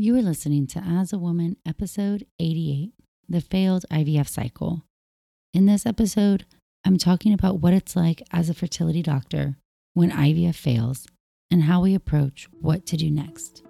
You 0.00 0.16
are 0.16 0.22
listening 0.22 0.68
to 0.68 0.78
As 0.78 1.12
a 1.12 1.18
Woman, 1.18 1.56
episode 1.66 2.24
88, 2.38 2.92
The 3.28 3.40
Failed 3.40 3.84
IVF 3.90 4.28
Cycle. 4.28 4.84
In 5.52 5.66
this 5.66 5.86
episode, 5.86 6.46
I'm 6.86 6.98
talking 6.98 7.32
about 7.32 7.58
what 7.58 7.72
it's 7.74 7.96
like 7.96 8.22
as 8.30 8.48
a 8.48 8.54
fertility 8.54 9.02
doctor 9.02 9.56
when 9.94 10.12
IVF 10.12 10.54
fails 10.54 11.08
and 11.50 11.64
how 11.64 11.82
we 11.82 11.96
approach 11.96 12.46
what 12.60 12.86
to 12.86 12.96
do 12.96 13.10
next. 13.10 13.64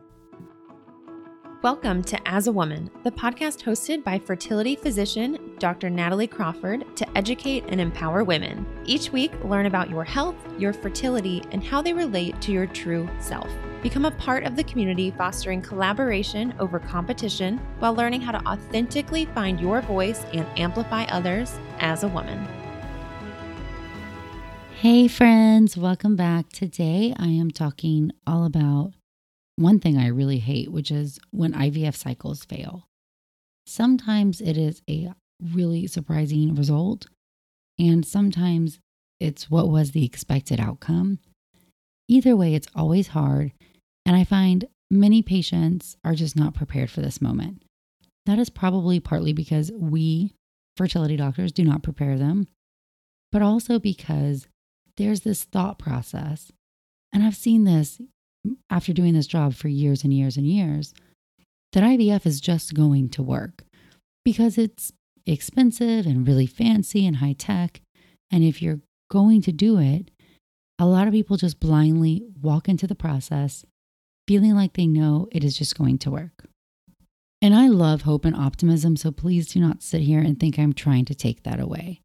Welcome 1.63 2.05
to 2.05 2.29
As 2.29 2.47
a 2.47 2.53
Woman, 2.53 2.91
the 3.05 3.11
podcast 3.11 3.63
hosted 3.63 4.05
by 4.05 4.19
fertility 4.19 4.77
physician 4.77 5.55
Dr. 5.59 5.89
Natalie 5.89 6.27
Crawford 6.27 6.95
to 6.97 7.09
educate 7.17 7.65
and 7.69 7.81
empower 7.81 8.23
women. 8.23 8.67
Each 8.85 9.11
week, 9.11 9.33
learn 9.45 9.65
about 9.65 9.89
your 9.89 10.05
health, 10.05 10.37
your 10.59 10.75
fertility, 10.75 11.43
and 11.53 11.65
how 11.65 11.81
they 11.81 11.95
relate 11.95 12.39
to 12.43 12.53
your 12.53 12.67
true 12.67 13.09
self. 13.19 13.49
Become 13.83 14.07
a 14.07 14.11
part 14.11 14.43
of 14.43 14.57
the 14.57 14.65
community 14.65 15.13
fostering 15.13 15.63
collaboration 15.63 16.53
over 16.59 16.81
competition 16.81 17.59
while 17.79 17.95
learning 17.95 18.21
how 18.21 18.33
to 18.33 18.45
authentically 18.45 19.27
find 19.27 19.61
your 19.61 19.83
voice 19.83 20.25
and 20.33 20.45
amplify 20.59 21.05
others 21.05 21.57
as 21.79 22.03
a 22.03 22.09
woman. 22.09 22.45
Hey, 24.81 25.07
friends, 25.07 25.77
welcome 25.77 26.17
back. 26.17 26.49
Today, 26.49 27.15
I 27.17 27.29
am 27.29 27.53
talking 27.53 28.11
all 28.27 28.45
about 28.45 28.95
one 29.55 29.79
thing 29.79 29.97
I 29.97 30.09
really 30.09 30.41
hate, 30.41 30.73
which 30.73 30.91
is 30.91 31.21
when 31.31 31.53
IVF 31.53 31.95
cycles 31.95 32.45
fail. 32.45 32.89
Sometimes 33.65 34.41
it 34.41 34.57
is 34.57 34.83
a 34.91 35.13
really 35.41 35.87
surprising 35.87 36.57
result, 36.57 37.07
and 37.79 38.05
sometimes 38.05 38.81
it's 39.21 39.49
what 39.49 39.69
was 39.69 39.93
the 39.93 40.05
expected 40.05 40.59
outcome. 40.59 41.21
Either 42.09 42.35
way, 42.35 42.55
it's 42.55 42.69
always 42.75 43.09
hard, 43.09 43.53
and 44.09 44.17
I 44.17 44.25
find 44.25 44.65
many 44.91 45.21
patients 45.21 45.99
are 46.03 46.15
just 46.15 46.35
not 46.35 46.55
prepared 46.55 46.91
for 46.91 47.03
this 47.03 47.21
moment. 47.21 47.63
That 48.25 48.39
is 48.39 48.49
probably 48.49 49.01
partly 49.01 49.35
because 49.35 49.71
we, 49.71 50.33
fertility 50.79 51.15
doctors, 51.15 51.53
do 51.53 51.63
not 51.63 51.83
prepare 51.83 52.17
them, 52.17 52.49
but 53.31 53.43
also 53.43 53.79
because 53.79 54.49
there's 54.97 55.21
this 55.21 55.45
thought 55.45 55.79
process. 55.79 56.51
And 57.13 57.23
I've 57.23 57.37
seen 57.37 57.65
this 57.65 58.01
after 58.71 58.95
doing 58.95 59.13
this 59.13 59.27
job 59.27 59.53
for 59.53 59.69
years 59.69 60.05
and 60.05 60.15
years 60.15 60.39
and 60.39 60.47
years 60.47 60.95
that 61.75 61.85
IVF 61.85 62.25
is 62.25 62.41
just 62.41 62.73
going 62.73 63.11
to 63.11 63.23
work 63.23 63.65
because 64.25 64.57
it's 64.57 64.91
expensive 65.27 66.07
and 66.07 66.27
really 66.27 66.47
fancy 66.47 67.07
and 67.07 67.17
high 67.17 67.35
tech. 67.35 67.83
And 68.31 68.43
if 68.43 68.63
you're 68.63 68.81
going 69.11 69.43
to 69.43 69.53
do 69.53 69.79
it, 69.79 70.11
a 70.79 70.87
lot 70.87 71.09
of 71.09 71.13
people 71.13 71.37
just 71.37 71.61
blindly 71.61 72.23
walk 72.41 72.71
into 72.71 72.87
the 72.87 72.95
process 72.95 73.67
feeling 74.29 74.55
like 74.55 74.75
they 74.75 74.87
know 74.87 75.27
it 75.33 75.43
is 75.43 75.57
just 75.57 75.77
going 75.77 75.99
to 75.99 76.11
work. 76.11 76.45
And 77.41 77.55
I 77.55 77.69
love 77.69 78.03
hope 78.03 78.27
and 78.27 78.37
optimism, 78.37 78.97
so 78.97 79.11
please 79.11 79.49
do 79.49 79.59
not 79.59 79.83
sit 79.83 80.03
here 80.03 80.21
and 80.21 80.39
think 80.39 80.59
I'm 80.59 80.75
trying 80.75 81.07
to 81.07 81.15
take 81.15 81.45
that 81.45 81.59
away. 81.59 82.03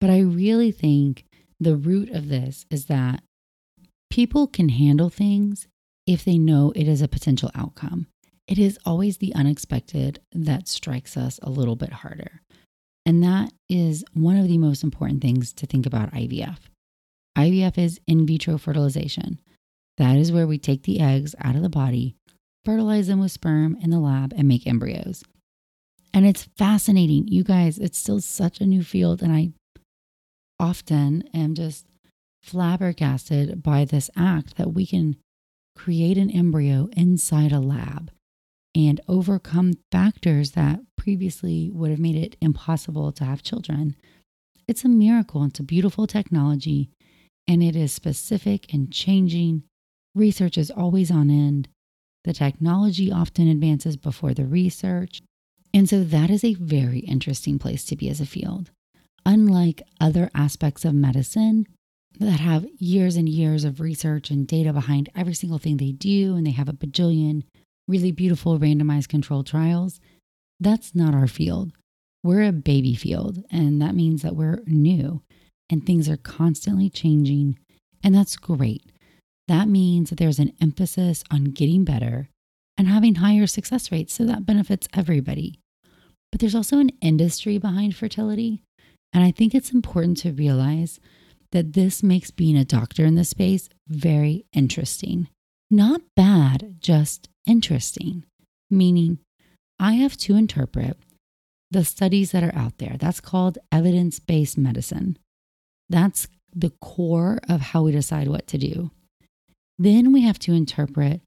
But 0.00 0.10
I 0.10 0.20
really 0.20 0.70
think 0.70 1.24
the 1.58 1.74
root 1.74 2.10
of 2.10 2.28
this 2.28 2.66
is 2.70 2.86
that 2.86 3.22
people 4.10 4.46
can 4.46 4.68
handle 4.68 5.08
things 5.08 5.66
if 6.06 6.22
they 6.22 6.36
know 6.36 6.72
it 6.76 6.86
is 6.86 7.00
a 7.00 7.08
potential 7.08 7.50
outcome. 7.54 8.08
It 8.46 8.58
is 8.58 8.78
always 8.84 9.16
the 9.16 9.34
unexpected 9.34 10.20
that 10.32 10.68
strikes 10.68 11.16
us 11.16 11.40
a 11.42 11.48
little 11.48 11.76
bit 11.76 11.92
harder. 11.92 12.42
And 13.06 13.22
that 13.22 13.52
is 13.70 14.04
one 14.12 14.36
of 14.36 14.48
the 14.48 14.58
most 14.58 14.82
important 14.82 15.22
things 15.22 15.52
to 15.54 15.66
think 15.66 15.86
about 15.86 16.12
IVF. 16.12 16.58
IVF 17.38 17.78
is 17.78 18.00
in 18.06 18.26
vitro 18.26 18.58
fertilization. 18.58 19.40
That 19.96 20.16
is 20.16 20.32
where 20.32 20.46
we 20.46 20.58
take 20.58 20.82
the 20.82 21.00
eggs 21.00 21.34
out 21.40 21.56
of 21.56 21.62
the 21.62 21.68
body, 21.68 22.16
fertilize 22.64 23.06
them 23.06 23.20
with 23.20 23.32
sperm 23.32 23.76
in 23.80 23.90
the 23.90 24.00
lab, 24.00 24.32
and 24.36 24.48
make 24.48 24.66
embryos. 24.66 25.22
And 26.12 26.26
it's 26.26 26.48
fascinating. 26.56 27.28
You 27.28 27.44
guys, 27.44 27.78
it's 27.78 27.98
still 27.98 28.20
such 28.20 28.60
a 28.60 28.66
new 28.66 28.82
field. 28.82 29.22
And 29.22 29.32
I 29.32 29.52
often 30.60 31.24
am 31.34 31.54
just 31.54 31.86
flabbergasted 32.42 33.62
by 33.62 33.84
this 33.84 34.10
act 34.16 34.56
that 34.56 34.72
we 34.72 34.86
can 34.86 35.16
create 35.74 36.16
an 36.16 36.30
embryo 36.30 36.88
inside 36.96 37.52
a 37.52 37.60
lab 37.60 38.10
and 38.74 39.00
overcome 39.08 39.74
factors 39.90 40.52
that 40.52 40.80
previously 40.96 41.70
would 41.72 41.90
have 41.90 41.98
made 41.98 42.16
it 42.16 42.36
impossible 42.40 43.12
to 43.12 43.24
have 43.24 43.42
children. 43.42 43.96
It's 44.66 44.84
a 44.84 44.88
miracle. 44.88 45.44
It's 45.44 45.60
a 45.60 45.64
beautiful 45.64 46.06
technology 46.06 46.90
and 47.46 47.62
it 47.62 47.76
is 47.76 47.92
specific 47.92 48.72
and 48.72 48.92
changing. 48.92 49.64
Research 50.14 50.58
is 50.58 50.70
always 50.70 51.10
on 51.10 51.30
end. 51.30 51.68
The 52.24 52.32
technology 52.32 53.10
often 53.10 53.48
advances 53.48 53.96
before 53.96 54.34
the 54.34 54.46
research. 54.46 55.20
And 55.72 55.88
so 55.88 56.04
that 56.04 56.30
is 56.30 56.44
a 56.44 56.54
very 56.54 57.00
interesting 57.00 57.58
place 57.58 57.84
to 57.86 57.96
be 57.96 58.08
as 58.08 58.20
a 58.20 58.26
field. 58.26 58.70
Unlike 59.26 59.82
other 60.00 60.30
aspects 60.34 60.84
of 60.84 60.94
medicine, 60.94 61.66
that 62.20 62.38
have 62.38 62.64
years 62.78 63.16
and 63.16 63.28
years 63.28 63.64
of 63.64 63.80
research 63.80 64.30
and 64.30 64.46
data 64.46 64.72
behind 64.72 65.08
every 65.16 65.34
single 65.34 65.58
thing 65.58 65.78
they 65.78 65.90
do, 65.90 66.36
and 66.36 66.46
they 66.46 66.52
have 66.52 66.68
a 66.68 66.72
bajillion 66.72 67.42
really 67.86 68.12
beautiful 68.12 68.58
randomized 68.58 69.08
controlled 69.08 69.46
trials. 69.46 70.00
That's 70.60 70.94
not 70.94 71.14
our 71.14 71.26
field. 71.26 71.72
We're 72.22 72.44
a 72.44 72.52
baby 72.52 72.94
field, 72.94 73.42
and 73.50 73.82
that 73.82 73.94
means 73.94 74.22
that 74.22 74.36
we're 74.36 74.62
new 74.66 75.22
and 75.70 75.84
things 75.84 76.08
are 76.08 76.16
constantly 76.16 76.90
changing, 76.90 77.58
and 78.02 78.14
that's 78.14 78.36
great. 78.36 78.82
That 79.48 79.68
means 79.68 80.10
that 80.10 80.16
there's 80.16 80.38
an 80.38 80.52
emphasis 80.60 81.22
on 81.30 81.44
getting 81.44 81.84
better 81.84 82.28
and 82.76 82.88
having 82.88 83.16
higher 83.16 83.46
success 83.46 83.92
rates, 83.92 84.14
so 84.14 84.24
that 84.24 84.46
benefits 84.46 84.88
everybody. 84.94 85.60
But 86.32 86.40
there's 86.40 86.54
also 86.54 86.78
an 86.78 86.90
industry 87.00 87.58
behind 87.58 87.94
fertility, 87.94 88.62
and 89.12 89.22
I 89.22 89.30
think 89.30 89.54
it's 89.54 89.70
important 89.70 90.16
to 90.18 90.32
realize 90.32 90.98
that 91.52 91.74
this 91.74 92.02
makes 92.02 92.32
being 92.32 92.56
a 92.56 92.64
doctor 92.64 93.04
in 93.04 93.14
this 93.14 93.28
space 93.28 93.68
very 93.86 94.44
interesting. 94.52 95.28
Not 95.70 96.00
bad, 96.16 96.76
just 96.80 97.28
interesting. 97.46 98.24
Meaning, 98.70 99.18
I 99.78 99.94
have 99.94 100.16
to 100.18 100.34
interpret 100.34 100.96
the 101.70 101.84
studies 101.84 102.32
that 102.32 102.42
are 102.42 102.54
out 102.56 102.78
there. 102.78 102.96
That's 102.98 103.20
called 103.20 103.58
evidence 103.70 104.18
based 104.18 104.58
medicine. 104.58 105.18
That's 105.88 106.26
the 106.54 106.72
core 106.80 107.38
of 107.48 107.60
how 107.60 107.82
we 107.82 107.92
decide 107.92 108.28
what 108.28 108.46
to 108.48 108.58
do. 108.58 108.90
Then 109.78 110.12
we 110.12 110.22
have 110.22 110.38
to 110.40 110.52
interpret 110.52 111.20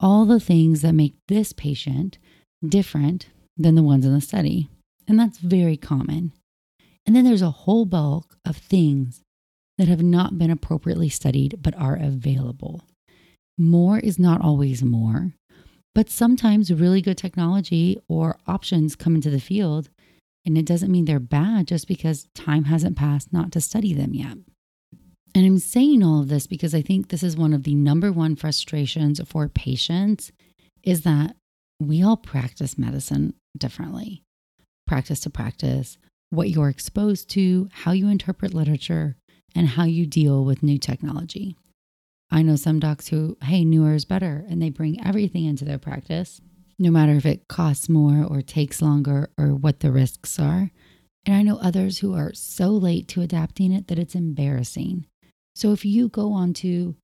all 0.00 0.24
the 0.24 0.40
things 0.40 0.82
that 0.82 0.94
make 0.94 1.14
this 1.28 1.52
patient 1.52 2.18
different 2.66 3.28
than 3.56 3.74
the 3.74 3.82
ones 3.82 4.04
in 4.04 4.12
the 4.12 4.20
study. 4.20 4.68
And 5.06 5.18
that's 5.18 5.38
very 5.38 5.76
common. 5.76 6.32
And 7.06 7.14
then 7.14 7.24
there's 7.24 7.42
a 7.42 7.50
whole 7.50 7.84
bulk 7.84 8.36
of 8.44 8.56
things 8.56 9.22
that 9.78 9.88
have 9.88 10.02
not 10.02 10.38
been 10.38 10.50
appropriately 10.50 11.08
studied 11.08 11.62
but 11.62 11.76
are 11.76 11.96
available. 11.96 12.84
More 13.58 13.98
is 13.98 14.18
not 14.18 14.40
always 14.40 14.82
more, 14.82 15.34
but 15.94 16.10
sometimes 16.10 16.72
really 16.72 17.00
good 17.00 17.18
technology 17.18 18.00
or 18.08 18.38
options 18.46 18.96
come 18.96 19.14
into 19.14 19.30
the 19.30 19.40
field, 19.40 19.90
and 20.44 20.58
it 20.58 20.66
doesn't 20.66 20.90
mean 20.90 21.04
they're 21.04 21.20
bad 21.20 21.68
just 21.68 21.86
because 21.86 22.28
time 22.34 22.64
hasn't 22.64 22.96
passed 22.96 23.32
not 23.32 23.52
to 23.52 23.60
study 23.60 23.92
them 23.94 24.12
yet. 24.14 24.38
And 25.34 25.44
I'm 25.44 25.58
saying 25.58 26.02
all 26.02 26.20
of 26.20 26.28
this 26.28 26.46
because 26.46 26.74
I 26.74 26.82
think 26.82 27.08
this 27.08 27.24
is 27.24 27.36
one 27.36 27.52
of 27.52 27.64
the 27.64 27.74
number 27.74 28.12
one 28.12 28.36
frustrations 28.36 29.20
for 29.26 29.48
patients 29.48 30.30
is 30.84 31.02
that 31.02 31.34
we 31.80 32.02
all 32.02 32.16
practice 32.16 32.78
medicine 32.78 33.34
differently. 33.58 34.22
Practice 34.86 35.20
to 35.20 35.30
practice, 35.30 35.98
what 36.30 36.50
you're 36.50 36.68
exposed 36.68 37.28
to, 37.30 37.68
how 37.72 37.92
you 37.92 38.08
interpret 38.08 38.54
literature, 38.54 39.16
and 39.56 39.68
how 39.68 39.84
you 39.84 40.06
deal 40.06 40.44
with 40.44 40.62
new 40.62 40.78
technology. 40.78 41.56
I 42.30 42.42
know 42.42 42.56
some 42.56 42.80
docs 42.80 43.08
who, 43.08 43.36
hey, 43.42 43.64
newer 43.64 43.94
is 43.94 44.04
better, 44.04 44.44
and 44.48 44.60
they 44.62 44.70
bring 44.70 45.04
everything 45.04 45.44
into 45.44 45.64
their 45.64 45.78
practice, 45.78 46.40
no 46.78 46.90
matter 46.90 47.12
if 47.12 47.26
it 47.26 47.48
costs 47.48 47.88
more 47.88 48.24
or 48.24 48.42
takes 48.42 48.82
longer 48.82 49.30
or 49.38 49.54
what 49.54 49.80
the 49.80 49.92
risks 49.92 50.38
are. 50.38 50.70
And 51.26 51.34
I 51.34 51.42
know 51.42 51.56
others 51.56 51.98
who 51.98 52.14
are 52.14 52.32
so 52.34 52.68
late 52.68 53.08
to 53.08 53.22
adapting 53.22 53.72
it 53.72 53.88
that 53.88 53.98
it's 53.98 54.14
embarrassing. 54.14 55.06
So 55.54 55.72
if 55.72 55.84
you 55.84 56.08
go 56.08 56.32
onto 56.32 56.94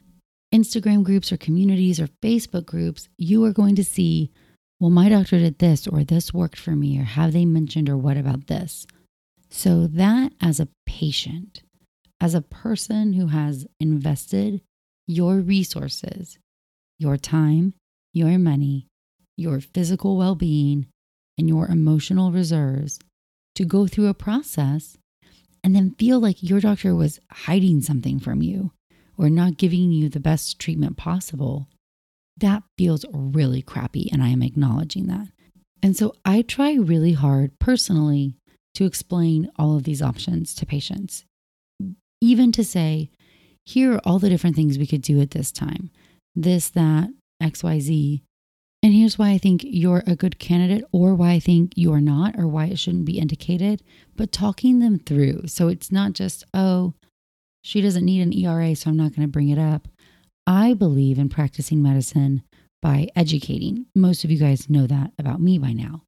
Instagram 0.52 1.04
groups 1.04 1.30
or 1.30 1.36
communities 1.36 2.00
or 2.00 2.08
Facebook 2.22 2.66
groups, 2.66 3.08
you 3.16 3.44
are 3.44 3.52
going 3.52 3.76
to 3.76 3.84
see, 3.84 4.32
well, 4.80 4.90
my 4.90 5.08
doctor 5.08 5.38
did 5.38 5.58
this 5.58 5.86
or 5.86 6.02
this 6.02 6.34
worked 6.34 6.58
for 6.58 6.72
me 6.72 6.98
or 6.98 7.04
have 7.04 7.32
they 7.32 7.44
mentioned 7.44 7.88
or 7.88 7.96
what 7.96 8.16
about 8.16 8.48
this? 8.48 8.86
So, 9.50 9.86
that 9.88 10.32
as 10.40 10.60
a 10.60 10.68
patient, 10.86 11.62
as 12.20 12.34
a 12.34 12.42
person 12.42 13.14
who 13.14 13.28
has 13.28 13.66
invested 13.80 14.62
your 15.06 15.40
resources, 15.40 16.38
your 16.98 17.16
time, 17.16 17.74
your 18.12 18.38
money, 18.38 18.86
your 19.36 19.60
physical 19.60 20.16
well 20.16 20.34
being, 20.34 20.86
and 21.38 21.48
your 21.48 21.66
emotional 21.66 22.30
reserves 22.30 23.00
to 23.54 23.64
go 23.64 23.86
through 23.86 24.06
a 24.06 24.14
process 24.14 24.98
and 25.62 25.74
then 25.74 25.94
feel 25.98 26.20
like 26.20 26.42
your 26.42 26.60
doctor 26.60 26.94
was 26.94 27.20
hiding 27.30 27.82
something 27.82 28.18
from 28.18 28.42
you 28.42 28.72
or 29.18 29.28
not 29.28 29.58
giving 29.58 29.92
you 29.92 30.08
the 30.08 30.20
best 30.20 30.58
treatment 30.58 30.96
possible, 30.96 31.68
that 32.38 32.62
feels 32.78 33.04
really 33.12 33.60
crappy. 33.60 34.08
And 34.10 34.22
I 34.22 34.28
am 34.28 34.42
acknowledging 34.42 35.06
that. 35.08 35.28
And 35.82 35.96
so 35.96 36.14
I 36.24 36.42
try 36.42 36.74
really 36.74 37.12
hard 37.12 37.58
personally 37.58 38.34
to 38.74 38.86
explain 38.86 39.50
all 39.56 39.76
of 39.76 39.82
these 39.84 40.02
options 40.02 40.54
to 40.54 40.66
patients, 40.66 41.24
even 42.20 42.52
to 42.52 42.64
say, 42.64 43.10
here 43.64 43.94
are 43.94 44.00
all 44.04 44.18
the 44.18 44.30
different 44.30 44.56
things 44.56 44.78
we 44.78 44.86
could 44.86 45.02
do 45.02 45.20
at 45.20 45.32
this 45.32 45.52
time 45.52 45.90
this, 46.34 46.68
that, 46.70 47.10
XYZ. 47.42 48.22
And 48.82 48.94
here's 48.94 49.18
why 49.18 49.30
I 49.30 49.38
think 49.38 49.62
you're 49.64 50.02
a 50.06 50.16
good 50.16 50.38
candidate, 50.38 50.84
or 50.90 51.14
why 51.14 51.32
I 51.32 51.40
think 51.40 51.72
you 51.76 51.92
are 51.92 52.00
not, 52.00 52.38
or 52.38 52.48
why 52.48 52.66
it 52.66 52.78
shouldn't 52.78 53.04
be 53.04 53.18
indicated, 53.18 53.82
but 54.16 54.32
talking 54.32 54.78
them 54.78 54.98
through. 54.98 55.48
So 55.48 55.68
it's 55.68 55.92
not 55.92 56.14
just, 56.14 56.44
oh, 56.54 56.94
she 57.62 57.82
doesn't 57.82 58.06
need 58.06 58.22
an 58.22 58.32
ERA, 58.32 58.74
so 58.74 58.88
I'm 58.88 58.96
not 58.96 59.14
going 59.14 59.28
to 59.28 59.32
bring 59.32 59.50
it 59.50 59.58
up. 59.58 59.86
I 60.46 60.72
believe 60.72 61.18
in 61.18 61.28
practicing 61.28 61.82
medicine 61.82 62.42
by 62.80 63.08
educating. 63.14 63.84
Most 63.94 64.24
of 64.24 64.30
you 64.30 64.38
guys 64.38 64.70
know 64.70 64.86
that 64.86 65.12
about 65.18 65.42
me 65.42 65.58
by 65.58 65.72
now. 65.72 66.04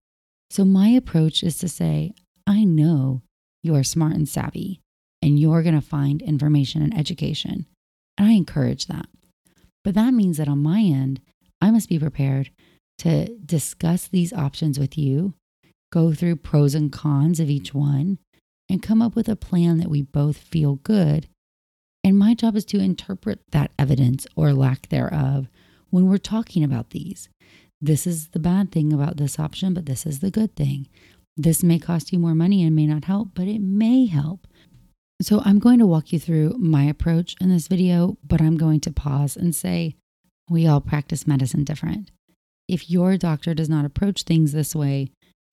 So 0.50 0.64
my 0.64 0.88
approach 0.88 1.42
is 1.42 1.58
to 1.58 1.68
say, 1.68 2.14
I 2.46 2.64
know 2.64 3.20
you 3.62 3.74
are 3.74 3.84
smart 3.84 4.14
and 4.14 4.28
savvy, 4.28 4.80
and 5.20 5.38
you're 5.38 5.62
going 5.62 5.74
to 5.74 5.86
find 5.86 6.22
information 6.22 6.82
and 6.82 6.96
education. 6.98 7.66
And 8.16 8.28
I 8.28 8.32
encourage 8.32 8.86
that. 8.86 9.06
But 9.84 9.94
that 9.94 10.14
means 10.14 10.38
that 10.38 10.48
on 10.48 10.62
my 10.62 10.80
end, 10.80 11.20
I 11.62 11.70
must 11.70 11.88
be 11.88 11.98
prepared 11.98 12.50
to 12.98 13.28
discuss 13.38 14.08
these 14.08 14.32
options 14.32 14.78
with 14.78 14.98
you, 14.98 15.34
go 15.92 16.12
through 16.12 16.36
pros 16.36 16.74
and 16.74 16.92
cons 16.92 17.38
of 17.38 17.48
each 17.48 17.72
one, 17.72 18.18
and 18.68 18.82
come 18.82 19.00
up 19.00 19.14
with 19.14 19.28
a 19.28 19.36
plan 19.36 19.78
that 19.78 19.88
we 19.88 20.02
both 20.02 20.36
feel 20.36 20.76
good. 20.76 21.28
And 22.02 22.18
my 22.18 22.34
job 22.34 22.56
is 22.56 22.64
to 22.66 22.80
interpret 22.80 23.40
that 23.52 23.70
evidence 23.78 24.26
or 24.34 24.52
lack 24.52 24.88
thereof 24.88 25.48
when 25.90 26.08
we're 26.08 26.18
talking 26.18 26.64
about 26.64 26.90
these. 26.90 27.28
This 27.80 28.08
is 28.08 28.28
the 28.28 28.40
bad 28.40 28.72
thing 28.72 28.92
about 28.92 29.16
this 29.16 29.38
option, 29.38 29.72
but 29.72 29.86
this 29.86 30.04
is 30.04 30.18
the 30.18 30.30
good 30.30 30.56
thing. 30.56 30.88
This 31.36 31.62
may 31.62 31.78
cost 31.78 32.12
you 32.12 32.18
more 32.18 32.34
money 32.34 32.64
and 32.64 32.74
may 32.74 32.86
not 32.86 33.04
help, 33.04 33.30
but 33.34 33.46
it 33.46 33.60
may 33.60 34.06
help. 34.06 34.48
So 35.20 35.40
I'm 35.44 35.60
going 35.60 35.78
to 35.78 35.86
walk 35.86 36.12
you 36.12 36.18
through 36.18 36.56
my 36.58 36.84
approach 36.84 37.36
in 37.40 37.50
this 37.50 37.68
video, 37.68 38.18
but 38.24 38.40
I'm 38.40 38.56
going 38.56 38.80
to 38.80 38.90
pause 38.92 39.36
and 39.36 39.54
say 39.54 39.94
we 40.48 40.66
all 40.66 40.80
practice 40.80 41.26
medicine 41.26 41.64
different. 41.64 42.10
If 42.68 42.90
your 42.90 43.16
doctor 43.16 43.54
does 43.54 43.68
not 43.68 43.84
approach 43.84 44.22
things 44.22 44.52
this 44.52 44.74
way, 44.74 45.10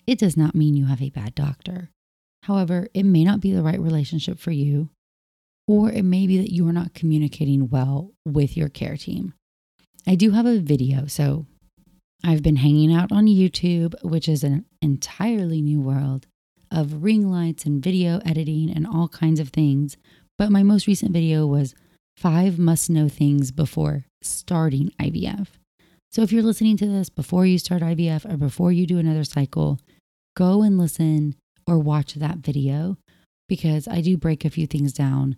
it 0.08 0.20
does 0.20 0.38
not 0.38 0.56
mean 0.56 0.76
you 0.76 0.86
have 0.86 1.02
a 1.02 1.10
bad 1.10 1.36
doctor. 1.36 1.90
However, 2.44 2.88
it 2.94 3.04
may 3.04 3.24
not 3.24 3.42
be 3.42 3.52
the 3.52 3.62
right 3.62 3.80
relationship 3.80 4.40
for 4.40 4.52
you, 4.52 4.90
or 5.68 5.92
it 5.92 6.04
may 6.04 6.26
be 6.26 6.38
that 6.38 6.54
you 6.54 6.68
are 6.68 6.74
not 6.74 6.94
communicating 6.94 7.70
well 7.70 8.12
with 8.26 8.58
your 8.58 8.70
care 8.70 8.98
team. 8.98 9.34
I 10.08 10.16
do 10.16 10.32
have 10.32 10.46
a 10.46 10.60
video, 10.60 11.06
so 11.08 11.46
I've 12.24 12.42
been 12.42 12.58
hanging 12.58 12.94
out 12.94 13.12
on 13.12 13.28
YouTube, 13.28 13.94
which 14.04 14.28
is 14.28 14.44
an 14.44 14.66
entirely 14.82 15.62
new 15.62 15.80
world 15.80 16.26
of 16.72 17.04
ring 17.04 17.30
lights 17.30 17.66
and 17.66 17.84
video 17.84 18.20
editing 18.26 18.72
and 18.72 18.88
all 18.88 19.08
kinds 19.08 19.40
of 19.40 19.50
things. 19.50 19.98
But 20.38 20.52
my 20.52 20.64
most 20.64 20.88
recent 20.88 21.12
video 21.12 21.46
was 21.46 21.76
five 22.16 22.58
must 22.58 22.90
know 22.90 23.10
things 23.10 23.52
before 23.52 24.06
starting 24.22 24.92
IVF. 25.00 25.48
So 26.12 26.22
if 26.24 26.32
you're 26.32 26.44
listening 26.44 26.78
to 26.78 26.88
this 26.88 27.10
before 27.10 27.46
you 27.46 27.60
start 27.60 27.82
IVF 27.82 28.32
or 28.32 28.38
before 28.38 28.72
you 28.72 28.88
do 28.88 28.98
another 28.98 29.24
cycle, 29.24 29.80
go 30.36 30.62
and 30.64 30.78
listen 30.78 31.36
or 31.68 31.78
watch 31.78 32.16
that 32.16 32.38
video 32.38 32.98
because 33.48 33.88
I 33.88 34.02
do 34.02 34.18
break 34.18 34.44
a 34.44 34.50
few 34.50 34.66
things 34.66 34.94
down 34.94 35.36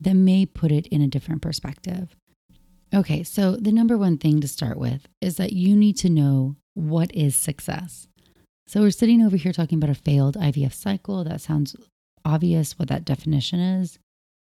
that 0.00 0.14
may 0.14 0.46
put 0.46 0.72
it 0.72 0.86
in 0.88 1.02
a 1.02 1.08
different 1.08 1.42
perspective. 1.42 2.16
Okay, 2.94 3.22
so 3.22 3.56
the 3.56 3.72
number 3.72 3.98
one 3.98 4.16
thing 4.16 4.40
to 4.40 4.48
start 4.48 4.78
with 4.78 5.06
is 5.20 5.36
that 5.36 5.52
you 5.52 5.76
need 5.76 5.96
to 5.98 6.08
know 6.08 6.56
what 6.74 7.14
is 7.14 7.36
success. 7.36 8.08
So 8.66 8.80
we're 8.80 8.90
sitting 8.90 9.22
over 9.22 9.36
here 9.36 9.52
talking 9.52 9.78
about 9.78 9.90
a 9.90 9.94
failed 9.94 10.36
IVF 10.36 10.72
cycle. 10.72 11.24
That 11.24 11.40
sounds 11.40 11.76
obvious 12.24 12.78
what 12.78 12.88
that 12.88 13.04
definition 13.04 13.60
is. 13.60 13.98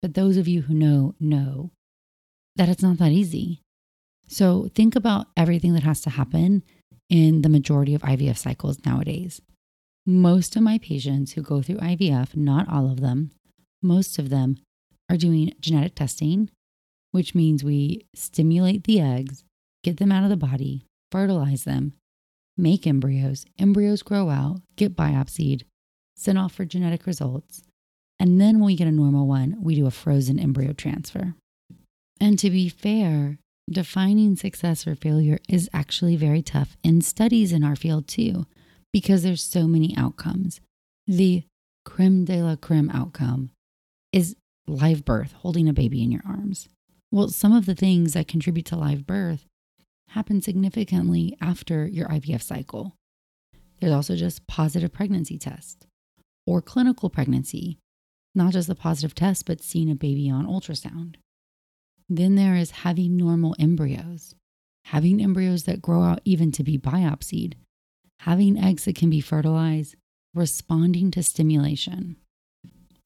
But 0.02 0.14
those 0.14 0.38
of 0.38 0.48
you 0.48 0.64
who 0.64 0.74
know, 0.74 1.16
know 1.20 1.72
that 2.56 2.70
it's 2.70 2.84
not 2.84 2.98
that 2.98 3.12
easy. 3.12 3.62
So 4.30 4.70
think 4.76 4.96
about 4.96 5.28
everything 5.36 5.74
that 5.74 5.84
has 5.84 6.02
to 6.02 6.12
happen 6.12 6.64
in 7.10 7.42
the 7.42 7.50
majority 7.50 7.96
of 7.96 8.04
IVF 8.04 8.38
cycles 8.38 8.86
nowadays. 8.86 9.42
Most 10.06 10.56
of 10.56 10.62
my 10.62 10.78
patients 10.78 11.34
who 11.34 11.42
go 11.42 11.62
through 11.64 11.78
IVF, 11.78 12.36
not 12.36 12.70
all 12.70 12.92
of 12.92 13.02
them, 13.02 13.32
most 13.82 14.20
of 14.20 14.30
them 14.30 14.58
are 15.10 15.18
doing 15.18 15.54
genetic 15.60 15.96
testing, 15.96 16.52
which 17.12 17.34
means 17.34 17.64
we 17.64 18.06
stimulate 18.14 18.84
the 18.84 19.02
eggs, 19.02 19.44
get 19.84 19.98
them 19.98 20.12
out 20.12 20.24
of 20.24 20.30
the 20.30 20.38
body, 20.38 20.86
fertilize 21.12 21.64
them, 21.64 21.94
make 22.56 22.86
embryos, 22.86 23.46
embryos 23.58 24.04
grow 24.04 24.30
out, 24.30 24.62
get 24.76 24.96
biopsied, 24.96 25.64
sent 26.16 26.38
off 26.38 26.54
for 26.54 26.66
genetic 26.66 27.08
results. 27.08 27.64
And 28.20 28.40
then 28.40 28.60
when 28.60 28.68
we 28.68 28.76
get 28.76 28.88
a 28.88 28.92
normal 28.92 29.28
one, 29.28 29.58
we 29.60 29.74
do 29.74 29.88
a 29.88 29.92
frozen 29.92 30.40
embryo 30.40 30.74
transfer. 30.74 31.34
And 32.22 32.38
to 32.40 32.52
be 32.52 32.70
fair, 32.70 33.40
defining 33.70 34.36
success 34.36 34.88
or 34.88 34.96
failure 34.96 35.40
is 35.48 35.70
actually 35.74 36.16
very 36.16 36.42
tough 36.42 36.78
in 36.84 37.02
studies 37.02 37.52
in 37.52 37.64
our 37.64 37.76
field 37.76 38.08
too, 38.08 38.46
because 38.92 39.24
there's 39.24 39.44
so 39.44 39.68
many 39.68 39.96
outcomes. 39.98 40.60
The 41.08 41.44
creme 41.86 42.26
de 42.26 42.42
la 42.42 42.56
creme 42.56 42.90
outcome 42.92 43.52
is 44.12 44.36
live 44.68 45.06
birth, 45.06 45.34
holding 45.34 45.68
a 45.68 45.74
baby 45.74 46.04
in 46.04 46.12
your 46.12 46.24
arms. 46.28 46.68
Well, 47.12 47.30
some 47.30 47.54
of 47.54 47.66
the 47.66 47.76
things 47.76 48.14
that 48.14 48.28
contribute 48.28 48.66
to 48.68 48.76
live 48.76 49.08
birth 49.08 49.46
happen 50.10 50.42
significantly 50.42 51.38
after 51.42 51.88
your 51.88 52.08
IVF 52.08 52.42
cycle. 52.42 52.96
There's 53.80 53.94
also 53.94 54.16
just 54.16 54.48
positive 54.48 54.92
pregnancy 54.92 55.38
test 55.38 55.88
or 56.46 56.62
clinical 56.62 57.10
pregnancy, 57.10 57.78
not 58.36 58.54
just 58.54 58.68
the 58.68 58.76
positive 58.76 59.16
test, 59.16 59.46
but 59.46 59.62
seeing 59.62 59.90
a 59.90 59.96
baby 59.96 60.30
on 60.30 60.46
ultrasound. 60.46 61.16
Then 62.10 62.36
there 62.36 62.56
is 62.56 62.72
having 62.72 63.16
normal 63.16 63.56
embryos, 63.60 64.34
having 64.86 65.22
embryos 65.22 65.64
that 65.64 65.82
grow 65.82 66.02
out 66.04 66.22
even 66.26 66.52
to 66.54 66.64
be 66.64 66.78
biopsied, 66.78 67.54
having 68.22 68.58
eggs 68.58 68.86
that 68.86 68.96
can 68.96 69.10
be 69.10 69.22
fertilized, 69.22 69.96
responding 70.34 71.12
to 71.12 71.24
stimulation. 71.24 72.16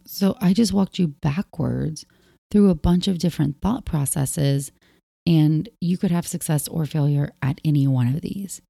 So 0.05 0.37
I 0.39 0.53
just 0.53 0.73
walked 0.73 0.99
you 0.99 1.07
backwards 1.07 2.05
through 2.49 2.69
a 2.69 2.75
bunch 2.75 3.07
of 3.07 3.17
different 3.17 3.59
thought 3.61 3.85
processes, 3.85 4.71
and 5.25 5.67
you 5.81 5.97
could 5.97 6.11
have 6.11 6.27
success 6.27 6.67
or 6.67 6.85
failure 6.85 7.31
at 7.41 7.59
any 7.65 7.87
one 7.87 8.07
of 8.07 8.21
these. 8.21 8.61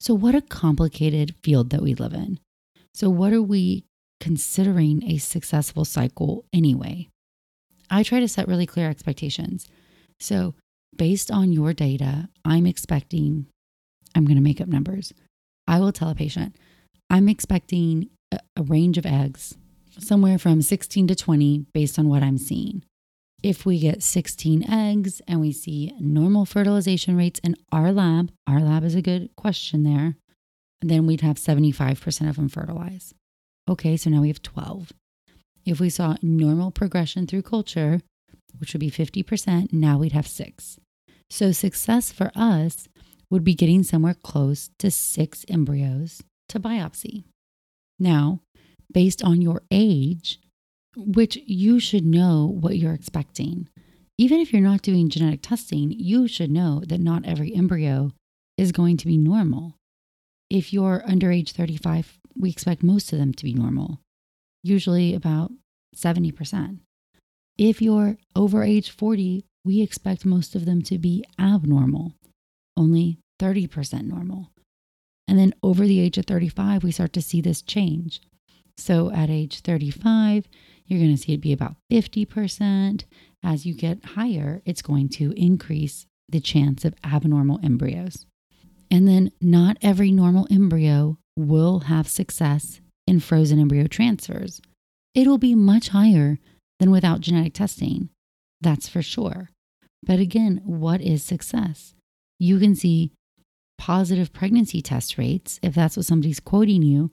So, 0.00 0.14
what 0.14 0.34
a 0.34 0.40
complicated 0.40 1.34
field 1.42 1.70
that 1.70 1.82
we 1.82 1.94
live 1.94 2.12
in. 2.12 2.40
So, 2.94 3.08
what 3.08 3.32
are 3.32 3.42
we 3.42 3.84
considering 4.20 5.04
a 5.04 5.18
successful 5.18 5.84
cycle 5.84 6.44
anyway? 6.52 7.08
I 7.90 8.02
try 8.02 8.20
to 8.20 8.28
set 8.28 8.48
really 8.48 8.66
clear 8.66 8.88
expectations. 8.88 9.68
So, 10.22 10.54
based 10.96 11.30
on 11.30 11.52
your 11.52 11.72
data, 11.72 12.28
I'm 12.44 12.64
expecting, 12.64 13.46
I'm 14.14 14.24
going 14.24 14.36
to 14.36 14.42
make 14.42 14.60
up 14.60 14.68
numbers. 14.68 15.12
I 15.66 15.80
will 15.80 15.92
tell 15.92 16.10
a 16.10 16.14
patient, 16.14 16.54
I'm 17.10 17.28
expecting 17.28 18.08
a, 18.30 18.38
a 18.56 18.62
range 18.62 18.98
of 18.98 19.06
eggs, 19.06 19.56
somewhere 19.98 20.38
from 20.38 20.62
16 20.62 21.08
to 21.08 21.14
20, 21.16 21.66
based 21.74 21.98
on 21.98 22.08
what 22.08 22.22
I'm 22.22 22.38
seeing. 22.38 22.84
If 23.42 23.66
we 23.66 23.80
get 23.80 24.04
16 24.04 24.70
eggs 24.70 25.20
and 25.26 25.40
we 25.40 25.50
see 25.50 25.92
normal 25.98 26.46
fertilization 26.46 27.16
rates 27.16 27.40
in 27.42 27.56
our 27.72 27.90
lab, 27.90 28.30
our 28.46 28.60
lab 28.60 28.84
is 28.84 28.94
a 28.94 29.02
good 29.02 29.30
question 29.36 29.82
there, 29.82 30.14
then 30.80 31.06
we'd 31.06 31.22
have 31.22 31.36
75% 31.36 32.28
of 32.28 32.36
them 32.36 32.48
fertilize. 32.48 33.12
Okay, 33.68 33.96
so 33.96 34.08
now 34.10 34.20
we 34.20 34.28
have 34.28 34.42
12. 34.42 34.92
If 35.64 35.80
we 35.80 35.90
saw 35.90 36.14
normal 36.22 36.70
progression 36.70 37.26
through 37.26 37.42
culture, 37.42 38.00
which 38.62 38.72
would 38.72 38.80
be 38.80 38.92
50%, 38.92 39.72
now 39.72 39.98
we'd 39.98 40.12
have 40.12 40.28
six. 40.28 40.78
So 41.28 41.50
success 41.50 42.12
for 42.12 42.30
us 42.36 42.88
would 43.28 43.42
be 43.42 43.56
getting 43.56 43.82
somewhere 43.82 44.14
close 44.14 44.70
to 44.78 44.88
six 44.88 45.44
embryos 45.48 46.22
to 46.48 46.60
biopsy. 46.60 47.24
Now, 47.98 48.38
based 48.92 49.20
on 49.24 49.42
your 49.42 49.62
age, 49.72 50.38
which 50.96 51.38
you 51.44 51.80
should 51.80 52.04
know 52.04 52.46
what 52.46 52.78
you're 52.78 52.94
expecting. 52.94 53.68
even 54.16 54.38
if 54.38 54.52
you're 54.52 54.62
not 54.62 54.82
doing 54.82 55.08
genetic 55.08 55.40
testing, 55.42 55.90
you 55.90 56.28
should 56.28 56.50
know 56.50 56.82
that 56.86 57.00
not 57.00 57.26
every 57.26 57.52
embryo 57.52 58.12
is 58.56 58.70
going 58.70 58.96
to 58.98 59.06
be 59.06 59.16
normal. 59.16 59.74
If 60.48 60.72
you're 60.72 61.02
under 61.04 61.32
age 61.32 61.50
35, 61.50 62.20
we 62.36 62.50
expect 62.50 62.84
most 62.84 63.12
of 63.12 63.18
them 63.18 63.32
to 63.32 63.44
be 63.44 63.54
normal, 63.54 63.98
usually 64.62 65.14
about 65.14 65.50
70%. 65.96 66.78
If 67.64 67.80
you're 67.80 68.16
over 68.34 68.64
age 68.64 68.90
40, 68.90 69.44
we 69.64 69.82
expect 69.82 70.26
most 70.26 70.56
of 70.56 70.64
them 70.64 70.82
to 70.82 70.98
be 70.98 71.24
abnormal, 71.38 72.12
only 72.76 73.18
30% 73.40 74.02
normal. 74.02 74.50
And 75.28 75.38
then 75.38 75.54
over 75.62 75.86
the 75.86 76.00
age 76.00 76.18
of 76.18 76.26
35, 76.26 76.82
we 76.82 76.90
start 76.90 77.12
to 77.12 77.22
see 77.22 77.40
this 77.40 77.62
change. 77.62 78.20
So 78.76 79.12
at 79.12 79.30
age 79.30 79.60
35, 79.60 80.48
you're 80.86 80.98
going 80.98 81.14
to 81.14 81.22
see 81.22 81.34
it 81.34 81.40
be 81.40 81.52
about 81.52 81.76
50%. 81.92 83.04
As 83.44 83.64
you 83.64 83.74
get 83.74 84.06
higher, 84.06 84.60
it's 84.64 84.82
going 84.82 85.08
to 85.10 85.30
increase 85.36 86.06
the 86.28 86.40
chance 86.40 86.84
of 86.84 86.96
abnormal 87.04 87.60
embryos. 87.62 88.26
And 88.90 89.06
then 89.06 89.30
not 89.40 89.76
every 89.82 90.10
normal 90.10 90.48
embryo 90.50 91.16
will 91.36 91.78
have 91.86 92.08
success 92.08 92.80
in 93.06 93.20
frozen 93.20 93.60
embryo 93.60 93.86
transfers. 93.86 94.60
It'll 95.14 95.38
be 95.38 95.54
much 95.54 95.90
higher 95.90 96.40
than 96.82 96.90
without 96.90 97.20
genetic 97.20 97.54
testing. 97.54 98.08
That's 98.60 98.88
for 98.88 99.02
sure. 99.02 99.50
But 100.02 100.18
again, 100.18 100.60
what 100.64 101.00
is 101.00 101.22
success? 101.22 101.94
You 102.40 102.58
can 102.58 102.74
see 102.74 103.12
positive 103.78 104.32
pregnancy 104.32 104.82
test 104.82 105.16
rates, 105.16 105.60
if 105.62 105.76
that's 105.76 105.96
what 105.96 106.06
somebody's 106.06 106.40
quoting 106.40 106.82
you, 106.82 107.12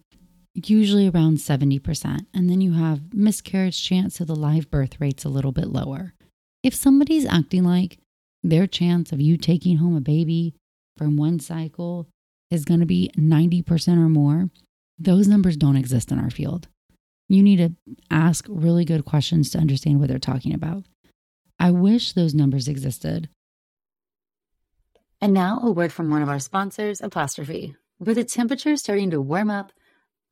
usually 0.55 1.07
around 1.07 1.38
70%. 1.38 2.25
And 2.33 2.49
then 2.49 2.61
you 2.61 2.73
have 2.73 3.13
miscarriage 3.13 3.83
chance, 3.83 4.15
so 4.15 4.25
the 4.25 4.35
live 4.35 4.71
birth 4.71 4.99
rate's 4.99 5.23
a 5.23 5.29
little 5.29 5.51
bit 5.51 5.67
lower. 5.67 6.15
If 6.63 6.73
somebody's 6.73 7.27
acting 7.27 7.63
like 7.63 7.99
their 8.41 8.65
chance 8.65 9.11
of 9.11 9.21
you 9.21 9.38
taking 9.38 9.77
home 9.77 9.95
a 9.95 10.01
baby 10.01 10.55
from 10.97 11.15
one 11.15 11.39
cycle 11.39 12.07
is 12.49 12.65
going 12.65 12.79
to 12.79 12.88
be 12.88 13.11
90% 13.15 13.97
or 14.03 14.09
more, 14.09 14.49
those 14.97 15.27
numbers 15.27 15.57
don't 15.57 15.77
exist 15.77 16.11
in 16.11 16.17
our 16.17 16.31
field. 16.31 16.69
You 17.29 17.43
need 17.43 17.57
to 17.57 17.95
ask 18.09 18.45
really 18.50 18.83
good 18.83 19.05
questions 19.05 19.51
to 19.51 19.59
understand 19.59 20.00
what 20.00 20.09
they're 20.09 20.19
talking 20.19 20.53
about. 20.53 20.83
I 21.59 21.71
wish 21.71 22.13
those 22.13 22.33
numbers 22.33 22.67
existed. 22.67 23.29
And 25.21 25.33
now 25.33 25.59
a 25.62 25.71
word 25.71 25.93
from 25.93 26.09
one 26.09 26.21
of 26.21 26.29
our 26.29 26.39
sponsors, 26.39 27.01
Apostrophe. 27.01 27.75
With 28.00 28.15
the 28.15 28.24
temperature 28.24 28.75
starting 28.77 29.12
to 29.12 29.21
warm 29.21 29.51
up, 29.51 29.71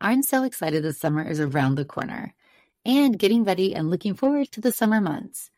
I'm 0.01 0.23
so 0.23 0.43
excited 0.43 0.83
the 0.83 0.93
summer 0.93 1.27
is 1.27 1.39
around 1.39 1.75
the 1.75 1.85
corner 1.85 2.33
and 2.85 3.19
getting 3.19 3.43
ready 3.43 3.75
and 3.75 3.89
looking 3.89 4.15
forward 4.15 4.51
to 4.53 4.61
the 4.61 4.71
summer 4.71 5.01
months. 5.01 5.51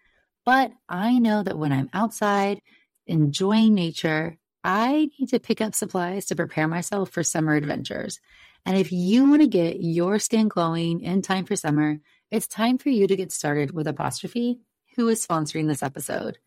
But 0.45 0.71
I 0.89 1.19
know 1.19 1.43
that 1.43 1.57
when 1.57 1.71
I'm 1.71 1.89
outside 1.93 2.61
enjoying 3.05 3.75
nature, 3.75 4.37
I 4.63 5.09
need 5.19 5.29
to 5.29 5.39
pick 5.39 5.61
up 5.61 5.75
supplies 5.75 6.25
to 6.25 6.35
prepare 6.35 6.67
myself 6.67 7.11
for 7.11 7.23
summer 7.23 7.53
adventures. 7.53 8.19
And 8.65 8.77
if 8.77 8.91
you 8.91 9.29
want 9.29 9.41
to 9.41 9.47
get 9.47 9.81
your 9.81 10.19
skin 10.19 10.47
glowing 10.47 11.01
in 11.01 11.21
time 11.21 11.45
for 11.45 11.55
summer, 11.55 11.99
it's 12.31 12.47
time 12.47 12.77
for 12.77 12.89
you 12.89 13.07
to 13.07 13.15
get 13.15 13.31
started 13.31 13.71
with 13.71 13.87
Apostrophe, 13.87 14.59
who 14.95 15.07
is 15.07 15.25
sponsoring 15.25 15.67
this 15.67 15.83
episode. 15.83 16.37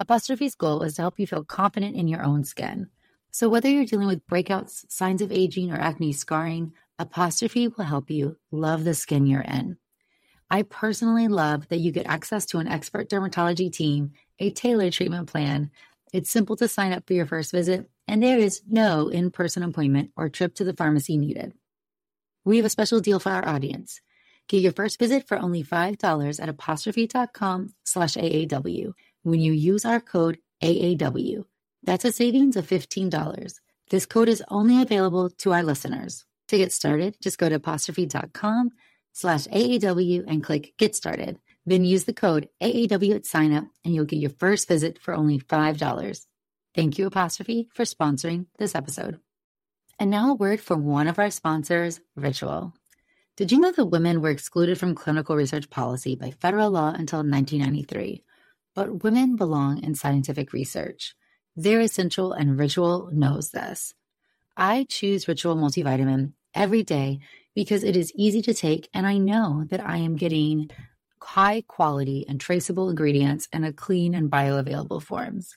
Apostrophe's 0.00 0.54
goal 0.54 0.82
is 0.82 0.94
to 0.94 1.02
help 1.02 1.18
you 1.18 1.26
feel 1.26 1.44
confident 1.44 1.96
in 1.96 2.08
your 2.08 2.22
own 2.22 2.44
skin. 2.44 2.88
So 3.30 3.48
whether 3.48 3.68
you're 3.68 3.84
dealing 3.84 4.06
with 4.06 4.26
breakouts, 4.26 4.84
signs 4.90 5.22
of 5.22 5.32
aging, 5.32 5.72
or 5.72 5.76
acne 5.76 6.12
scarring, 6.12 6.72
Apostrophe 6.98 7.68
will 7.68 7.84
help 7.84 8.10
you 8.10 8.36
love 8.50 8.84
the 8.84 8.94
skin 8.94 9.26
you're 9.26 9.40
in. 9.40 9.76
I 10.50 10.62
personally 10.62 11.26
love 11.26 11.68
that 11.68 11.78
you 11.78 11.90
get 11.90 12.06
access 12.06 12.46
to 12.46 12.58
an 12.58 12.68
expert 12.68 13.08
dermatology 13.08 13.72
team, 13.72 14.12
a 14.38 14.50
tailored 14.50 14.92
treatment 14.92 15.28
plan. 15.28 15.70
It's 16.12 16.30
simple 16.30 16.54
to 16.56 16.68
sign 16.68 16.92
up 16.92 17.06
for 17.06 17.14
your 17.14 17.26
first 17.26 17.50
visit, 17.50 17.90
and 18.06 18.22
there 18.22 18.38
is 18.38 18.62
no 18.68 19.08
in 19.08 19.30
person 19.30 19.62
appointment 19.62 20.10
or 20.16 20.28
trip 20.28 20.54
to 20.56 20.64
the 20.64 20.74
pharmacy 20.74 21.16
needed. 21.16 21.54
We 22.44 22.58
have 22.58 22.66
a 22.66 22.70
special 22.70 23.00
deal 23.00 23.18
for 23.18 23.30
our 23.30 23.46
audience. 23.46 24.00
Get 24.48 24.62
your 24.62 24.72
first 24.72 24.98
visit 24.98 25.26
for 25.26 25.38
only 25.38 25.62
$5 25.62 26.42
at 26.42 26.48
apostrophe.com 26.48 27.74
slash 27.84 28.14
AAW 28.14 28.92
when 29.22 29.40
you 29.40 29.52
use 29.52 29.84
our 29.84 30.00
code 30.00 30.38
AAW. 30.62 31.44
That's 31.82 32.04
a 32.04 32.12
savings 32.12 32.56
of 32.56 32.66
$15. 32.66 33.54
This 33.90 34.06
code 34.06 34.28
is 34.28 34.42
only 34.48 34.82
available 34.82 35.30
to 35.30 35.52
our 35.52 35.62
listeners. 35.62 36.24
To 36.48 36.58
get 36.58 36.72
started, 36.72 37.16
just 37.22 37.38
go 37.38 37.48
to 37.48 37.54
apostrophe.com 37.54 38.72
slash 39.12 39.46
AAW 39.46 40.24
and 40.26 40.44
click 40.44 40.74
Get 40.76 40.94
Started. 40.94 41.38
Then 41.64 41.84
use 41.84 42.04
the 42.04 42.12
code 42.12 42.48
AAW 42.62 43.14
at 43.14 43.26
sign 43.26 43.54
up 43.54 43.64
and 43.84 43.94
you'll 43.94 44.04
get 44.04 44.18
your 44.18 44.30
first 44.30 44.68
visit 44.68 44.98
for 44.98 45.14
only 45.14 45.38
$5. 45.38 46.26
Thank 46.74 46.98
you, 46.98 47.06
Apostrophe, 47.06 47.68
for 47.72 47.84
sponsoring 47.84 48.46
this 48.58 48.74
episode. 48.74 49.20
And 49.98 50.10
now 50.10 50.32
a 50.32 50.34
word 50.34 50.60
from 50.60 50.84
one 50.84 51.06
of 51.06 51.20
our 51.20 51.30
sponsors, 51.30 52.00
Ritual. 52.16 52.74
Did 53.36 53.52
you 53.52 53.60
know 53.60 53.70
that 53.70 53.86
women 53.86 54.20
were 54.20 54.30
excluded 54.30 54.78
from 54.78 54.96
clinical 54.96 55.36
research 55.36 55.70
policy 55.70 56.16
by 56.16 56.32
federal 56.32 56.72
law 56.72 56.88
until 56.88 57.20
1993? 57.20 58.24
But 58.74 59.04
women 59.04 59.36
belong 59.36 59.84
in 59.84 59.94
scientific 59.94 60.52
research. 60.52 61.14
They're 61.54 61.80
essential, 61.80 62.32
and 62.32 62.58
Ritual 62.58 63.08
knows 63.12 63.50
this. 63.50 63.94
I 64.56 64.84
choose 64.88 65.28
Ritual 65.28 65.54
multivitamin 65.54 66.32
every 66.54 66.82
day 66.82 67.20
because 67.54 67.84
it 67.84 67.96
is 67.96 68.12
easy 68.16 68.42
to 68.42 68.54
take, 68.54 68.88
and 68.92 69.06
I 69.06 69.18
know 69.18 69.64
that 69.68 69.84
I 69.84 69.98
am 69.98 70.16
getting 70.16 70.70
high 71.22 71.62
quality 71.68 72.24
and 72.28 72.40
traceable 72.40 72.90
ingredients 72.90 73.48
in 73.52 73.62
a 73.62 73.72
clean 73.72 74.12
and 74.14 74.28
bioavailable 74.28 75.02
forms. 75.02 75.56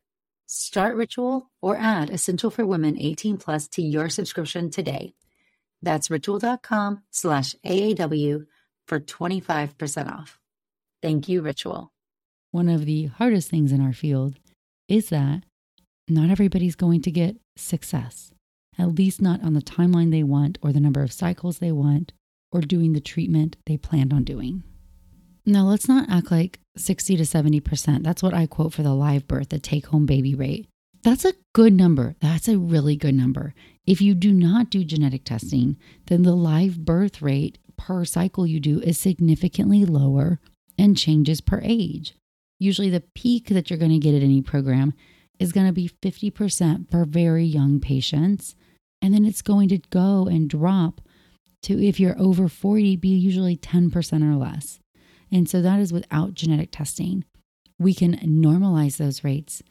Start 0.53 0.97
Ritual 0.97 1.49
or 1.61 1.77
add 1.77 2.09
Essential 2.09 2.51
for 2.51 2.65
Women 2.65 2.99
18 2.99 3.37
Plus 3.37 3.69
to 3.69 3.81
your 3.81 4.09
subscription 4.09 4.69
today. 4.69 5.13
That's 5.81 6.11
ritual.com 6.11 7.03
slash 7.09 7.55
AAW 7.65 8.45
for 8.85 8.99
25% 8.99 10.11
off. 10.11 10.39
Thank 11.01 11.29
you, 11.29 11.41
Ritual. 11.41 11.93
One 12.51 12.67
of 12.67 12.85
the 12.85 13.05
hardest 13.05 13.49
things 13.49 13.71
in 13.71 13.79
our 13.79 13.93
field 13.93 14.35
is 14.89 15.07
that 15.07 15.43
not 16.09 16.29
everybody's 16.29 16.75
going 16.75 17.01
to 17.03 17.11
get 17.11 17.37
success 17.55 18.33
at 18.77 18.95
least 18.95 19.21
not 19.21 19.41
on 19.43 19.53
the 19.53 19.61
timeline 19.61 20.11
they 20.11 20.23
want 20.23 20.57
or 20.61 20.73
the 20.73 20.81
number 20.81 21.01
of 21.01 21.13
cycles 21.13 21.59
they 21.59 21.71
want 21.71 22.11
or 22.51 22.59
doing 22.59 22.91
the 22.91 22.99
treatment 22.99 23.55
they 23.65 23.77
planned 23.77 24.11
on 24.11 24.25
doing. 24.25 24.63
Now, 25.45 25.63
let's 25.63 25.87
not 25.87 26.09
act 26.09 26.29
like 26.29 26.59
60 26.77 27.17
to 27.17 27.23
70%. 27.23 28.03
That's 28.03 28.23
what 28.23 28.33
I 28.33 28.45
quote 28.45 28.73
for 28.73 28.83
the 28.83 28.93
live 28.93 29.27
birth, 29.27 29.49
the 29.49 29.59
take 29.59 29.87
home 29.87 30.05
baby 30.05 30.35
rate. 30.35 30.67
That's 31.03 31.25
a 31.25 31.33
good 31.53 31.73
number. 31.73 32.15
That's 32.21 32.47
a 32.47 32.57
really 32.57 32.95
good 32.95 33.15
number. 33.15 33.53
If 33.85 34.01
you 34.01 34.13
do 34.13 34.31
not 34.31 34.69
do 34.69 34.83
genetic 34.83 35.25
testing, 35.25 35.77
then 36.07 36.21
the 36.23 36.35
live 36.35 36.85
birth 36.85 37.21
rate 37.21 37.57
per 37.77 38.05
cycle 38.05 38.45
you 38.45 38.59
do 38.59 38.79
is 38.79 38.99
significantly 38.99 39.83
lower 39.85 40.39
and 40.77 40.97
changes 40.97 41.41
per 41.41 41.59
age. 41.63 42.13
Usually, 42.59 42.91
the 42.91 43.03
peak 43.15 43.47
that 43.49 43.69
you're 43.69 43.79
going 43.79 43.91
to 43.91 43.97
get 43.97 44.13
at 44.13 44.21
any 44.21 44.41
program 44.41 44.93
is 45.39 45.51
going 45.51 45.65
to 45.65 45.73
be 45.73 45.89
50% 45.89 46.91
for 46.91 47.05
very 47.05 47.43
young 47.43 47.79
patients 47.79 48.55
and 49.01 49.13
then 49.13 49.25
it's 49.25 49.41
going 49.41 49.69
to 49.69 49.79
go 49.89 50.27
and 50.27 50.49
drop 50.49 51.01
to, 51.63 51.83
if 51.83 51.99
you're 51.99 52.19
over 52.19 52.47
40, 52.47 52.95
be 52.97 53.09
usually 53.09 53.57
10% 53.57 54.23
or 54.23 54.35
less. 54.35 54.79
And 55.31 55.49
so 55.49 55.61
that 55.61 55.79
is 55.79 55.93
without 55.93 56.33
genetic 56.33 56.69
testing. 56.71 57.23
We 57.79 57.93
can 57.93 58.17
normalize 58.17 58.97
those 58.97 59.23
rates 59.23 59.63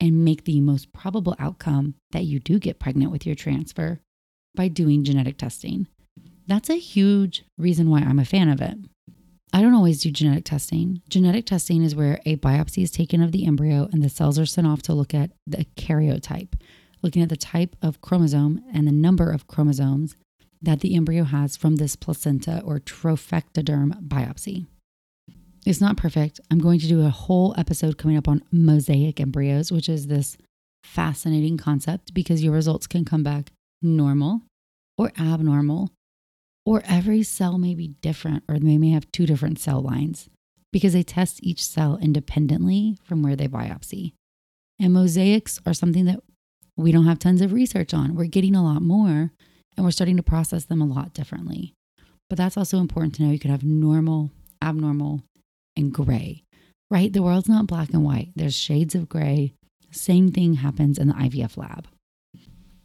and 0.00 0.24
make 0.24 0.44
the 0.44 0.60
most 0.60 0.92
probable 0.92 1.34
outcome 1.38 1.94
that 2.12 2.24
you 2.24 2.38
do 2.38 2.58
get 2.58 2.78
pregnant 2.78 3.10
with 3.10 3.26
your 3.26 3.34
transfer 3.34 4.00
by 4.54 4.68
doing 4.68 5.04
genetic 5.04 5.38
testing. 5.38 5.86
That's 6.46 6.70
a 6.70 6.78
huge 6.78 7.44
reason 7.58 7.90
why 7.90 8.00
I'm 8.00 8.18
a 8.18 8.24
fan 8.24 8.48
of 8.48 8.60
it. 8.60 8.78
I 9.52 9.60
don't 9.60 9.74
always 9.74 10.02
do 10.02 10.10
genetic 10.10 10.44
testing. 10.44 11.02
Genetic 11.08 11.46
testing 11.46 11.82
is 11.82 11.94
where 11.94 12.20
a 12.24 12.36
biopsy 12.36 12.82
is 12.82 12.90
taken 12.90 13.22
of 13.22 13.32
the 13.32 13.46
embryo 13.46 13.88
and 13.92 14.02
the 14.02 14.08
cells 14.08 14.38
are 14.38 14.46
sent 14.46 14.66
off 14.66 14.82
to 14.82 14.94
look 14.94 15.14
at 15.14 15.30
the 15.46 15.66
karyotype, 15.76 16.54
looking 17.02 17.22
at 17.22 17.28
the 17.28 17.36
type 17.36 17.74
of 17.82 18.00
chromosome 18.00 18.62
and 18.72 18.86
the 18.86 18.92
number 18.92 19.30
of 19.30 19.46
chromosomes 19.46 20.14
that 20.60 20.80
the 20.80 20.94
embryo 20.94 21.24
has 21.24 21.56
from 21.56 21.76
this 21.76 21.96
placenta 21.96 22.62
or 22.64 22.78
trophectoderm 22.78 24.06
biopsy. 24.06 24.66
It's 25.68 25.82
not 25.82 25.98
perfect. 25.98 26.40
I'm 26.50 26.60
going 26.60 26.80
to 26.80 26.88
do 26.88 27.04
a 27.04 27.10
whole 27.10 27.54
episode 27.58 27.98
coming 27.98 28.16
up 28.16 28.26
on 28.26 28.42
mosaic 28.50 29.20
embryos, 29.20 29.70
which 29.70 29.86
is 29.86 30.06
this 30.06 30.38
fascinating 30.82 31.58
concept 31.58 32.14
because 32.14 32.42
your 32.42 32.54
results 32.54 32.86
can 32.86 33.04
come 33.04 33.22
back 33.22 33.52
normal 33.82 34.40
or 34.96 35.12
abnormal, 35.20 35.90
or 36.64 36.82
every 36.86 37.22
cell 37.22 37.58
may 37.58 37.74
be 37.74 37.88
different, 38.00 38.44
or 38.48 38.58
they 38.58 38.78
may 38.78 38.88
have 38.92 39.12
two 39.12 39.26
different 39.26 39.58
cell 39.58 39.82
lines 39.82 40.30
because 40.72 40.94
they 40.94 41.02
test 41.02 41.38
each 41.42 41.62
cell 41.62 41.98
independently 42.00 42.96
from 43.04 43.22
where 43.22 43.36
they 43.36 43.46
biopsy. 43.46 44.14
And 44.80 44.94
mosaics 44.94 45.60
are 45.66 45.74
something 45.74 46.06
that 46.06 46.20
we 46.78 46.92
don't 46.92 47.04
have 47.04 47.18
tons 47.18 47.42
of 47.42 47.52
research 47.52 47.92
on. 47.92 48.14
We're 48.14 48.24
getting 48.24 48.56
a 48.56 48.64
lot 48.64 48.80
more 48.80 49.32
and 49.76 49.84
we're 49.84 49.90
starting 49.90 50.16
to 50.16 50.22
process 50.22 50.64
them 50.64 50.80
a 50.80 50.86
lot 50.86 51.12
differently. 51.12 51.74
But 52.30 52.38
that's 52.38 52.56
also 52.56 52.78
important 52.78 53.16
to 53.16 53.22
know. 53.22 53.32
You 53.32 53.38
could 53.38 53.50
have 53.50 53.64
normal, 53.64 54.30
abnormal, 54.62 55.24
and 55.78 55.92
gray, 55.92 56.44
right? 56.90 57.12
The 57.12 57.22
world's 57.22 57.48
not 57.48 57.66
black 57.66 57.90
and 57.94 58.04
white, 58.04 58.32
there's 58.36 58.56
shades 58.56 58.94
of 58.94 59.08
gray. 59.08 59.54
Same 59.90 60.30
thing 60.30 60.54
happens 60.54 60.98
in 60.98 61.08
the 61.08 61.14
IVF 61.14 61.56
lab. 61.56 61.86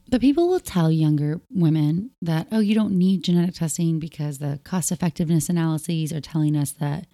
But 0.09 0.21
people 0.21 0.47
will 0.47 0.59
tell 0.59 0.91
younger 0.91 1.41
women 1.49 2.11
that, 2.21 2.47
oh, 2.51 2.59
you 2.59 2.75
don't 2.75 2.97
need 2.97 3.23
genetic 3.23 3.55
testing 3.55 3.99
because 3.99 4.37
the 4.37 4.59
cost 4.63 4.91
effectiveness 4.91 5.49
analyses 5.49 6.13
are 6.13 6.21
telling 6.21 6.55
us 6.55 6.71
that 6.73 7.07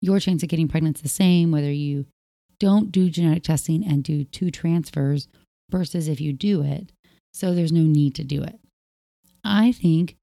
your 0.00 0.20
chance 0.20 0.42
of 0.42 0.48
getting 0.48 0.68
pregnant 0.68 0.98
is 0.98 1.02
the 1.02 1.08
same, 1.08 1.50
whether 1.50 1.72
you 1.72 2.06
don't 2.60 2.92
do 2.92 3.10
genetic 3.10 3.42
testing 3.42 3.84
and 3.84 4.04
do 4.04 4.24
two 4.24 4.50
transfers 4.50 5.28
versus 5.70 6.08
if 6.08 6.20
you 6.20 6.32
do 6.32 6.62
it. 6.62 6.92
So 7.32 7.54
there's 7.54 7.72
no 7.72 7.80
need 7.80 8.14
to 8.14 8.24
do 8.24 8.42
it. 8.42 8.60
I 9.42 9.72
think 9.72 10.16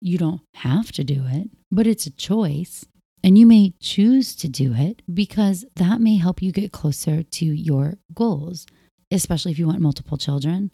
you 0.00 0.18
don't 0.18 0.40
have 0.54 0.92
to 0.92 1.04
do 1.04 1.24
it, 1.28 1.50
but 1.70 1.86
it's 1.86 2.06
a 2.06 2.10
choice. 2.10 2.84
And 3.26 3.36
you 3.36 3.44
may 3.44 3.74
choose 3.80 4.36
to 4.36 4.48
do 4.48 4.72
it 4.76 5.02
because 5.12 5.64
that 5.74 6.00
may 6.00 6.16
help 6.16 6.40
you 6.40 6.52
get 6.52 6.70
closer 6.70 7.24
to 7.24 7.44
your 7.44 7.94
goals, 8.14 8.66
especially 9.10 9.50
if 9.50 9.58
you 9.58 9.66
want 9.66 9.80
multiple 9.80 10.16
children 10.16 10.70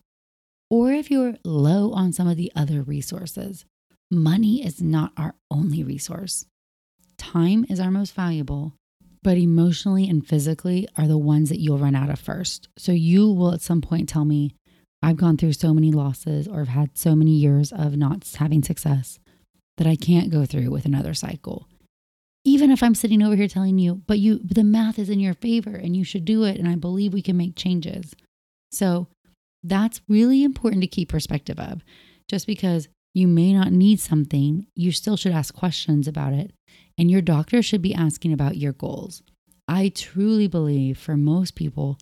or 0.68 0.92
if 0.92 1.10
you're 1.10 1.36
low 1.46 1.92
on 1.92 2.12
some 2.12 2.28
of 2.28 2.36
the 2.36 2.52
other 2.54 2.82
resources. 2.82 3.64
Money 4.10 4.62
is 4.62 4.82
not 4.82 5.12
our 5.16 5.34
only 5.50 5.82
resource. 5.82 6.44
Time 7.16 7.64
is 7.70 7.80
our 7.80 7.90
most 7.90 8.12
valuable, 8.12 8.74
but 9.22 9.38
emotionally 9.38 10.06
and 10.06 10.26
physically 10.28 10.86
are 10.98 11.08
the 11.08 11.16
ones 11.16 11.48
that 11.48 11.58
you'll 11.58 11.78
run 11.78 11.94
out 11.94 12.10
of 12.10 12.20
first. 12.20 12.68
So 12.76 12.92
you 12.92 13.32
will 13.32 13.54
at 13.54 13.62
some 13.62 13.80
point 13.80 14.10
tell 14.10 14.26
me, 14.26 14.54
I've 15.02 15.16
gone 15.16 15.38
through 15.38 15.54
so 15.54 15.72
many 15.72 15.90
losses 15.90 16.46
or 16.46 16.60
I've 16.60 16.68
had 16.68 16.98
so 16.98 17.14
many 17.16 17.30
years 17.30 17.72
of 17.72 17.96
not 17.96 18.30
having 18.36 18.62
success 18.62 19.18
that 19.78 19.86
I 19.86 19.96
can't 19.96 20.30
go 20.30 20.44
through 20.44 20.68
with 20.68 20.84
another 20.84 21.14
cycle. 21.14 21.66
Even 22.44 22.70
if 22.70 22.82
I'm 22.82 22.94
sitting 22.94 23.22
over 23.22 23.36
here 23.36 23.48
telling 23.48 23.78
you, 23.78 24.02
but 24.06 24.18
you 24.18 24.40
the 24.42 24.64
math 24.64 24.98
is 24.98 25.08
in 25.08 25.20
your 25.20 25.34
favor 25.34 25.74
and 25.74 25.96
you 25.96 26.04
should 26.04 26.24
do 26.24 26.44
it 26.44 26.58
and 26.58 26.68
I 26.68 26.74
believe 26.74 27.12
we 27.12 27.22
can 27.22 27.36
make 27.36 27.56
changes. 27.56 28.14
So 28.72 29.06
that's 29.62 30.00
really 30.08 30.42
important 30.42 30.82
to 30.82 30.88
keep 30.88 31.08
perspective 31.08 31.60
of. 31.60 31.84
Just 32.28 32.46
because 32.46 32.88
you 33.14 33.28
may 33.28 33.52
not 33.52 33.70
need 33.70 34.00
something, 34.00 34.66
you 34.74 34.90
still 34.90 35.16
should 35.16 35.32
ask 35.32 35.54
questions 35.54 36.08
about 36.08 36.32
it 36.32 36.52
and 36.98 37.10
your 37.10 37.20
doctor 37.20 37.62
should 37.62 37.82
be 37.82 37.94
asking 37.94 38.32
about 38.32 38.56
your 38.56 38.72
goals. 38.72 39.22
I 39.68 39.90
truly 39.94 40.48
believe 40.48 40.98
for 40.98 41.16
most 41.16 41.54
people, 41.54 41.98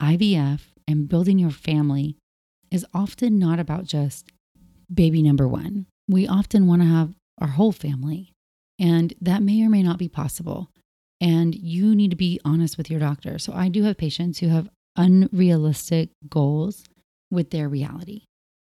IVF 0.00 0.60
and 0.86 1.08
building 1.08 1.38
your 1.38 1.50
family 1.50 2.16
is 2.70 2.86
often 2.92 3.38
not 3.38 3.58
about 3.58 3.84
just 3.84 4.30
baby 4.92 5.22
number 5.22 5.46
one. 5.46 5.86
We 6.08 6.26
often 6.26 6.66
want 6.66 6.82
to 6.82 6.88
have 6.88 7.14
our 7.40 7.48
whole 7.48 7.72
family, 7.72 8.32
and 8.78 9.14
that 9.20 9.42
may 9.42 9.62
or 9.62 9.68
may 9.68 9.82
not 9.82 9.98
be 9.98 10.08
possible. 10.08 10.70
And 11.20 11.54
you 11.54 11.94
need 11.94 12.10
to 12.10 12.16
be 12.16 12.40
honest 12.44 12.78
with 12.78 12.90
your 12.90 13.00
doctor. 13.00 13.38
So 13.38 13.52
I 13.52 13.68
do 13.68 13.82
have 13.82 13.96
patients 13.96 14.38
who 14.38 14.48
have 14.48 14.70
unrealistic 14.96 16.10
goals 16.28 16.84
with 17.30 17.50
their 17.50 17.68
reality. 17.68 18.22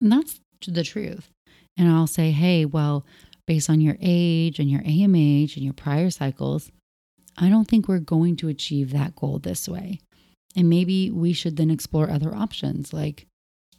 And 0.00 0.10
that's 0.10 0.40
the 0.66 0.84
truth. 0.84 1.28
And 1.76 1.88
I'll 1.88 2.06
say, 2.06 2.30
hey, 2.30 2.64
well, 2.64 3.04
based 3.46 3.68
on 3.68 3.80
your 3.80 3.96
age 4.00 4.58
and 4.58 4.70
your 4.70 4.82
AMH 4.82 5.56
and 5.56 5.64
your 5.64 5.74
prior 5.74 6.10
cycles, 6.10 6.70
I 7.36 7.48
don't 7.48 7.66
think 7.66 7.88
we're 7.88 7.98
going 7.98 8.36
to 8.36 8.48
achieve 8.48 8.92
that 8.92 9.16
goal 9.16 9.38
this 9.38 9.68
way. 9.68 10.00
And 10.56 10.68
maybe 10.68 11.10
we 11.10 11.32
should 11.32 11.56
then 11.56 11.70
explore 11.70 12.10
other 12.10 12.34
options 12.34 12.92
like 12.92 13.26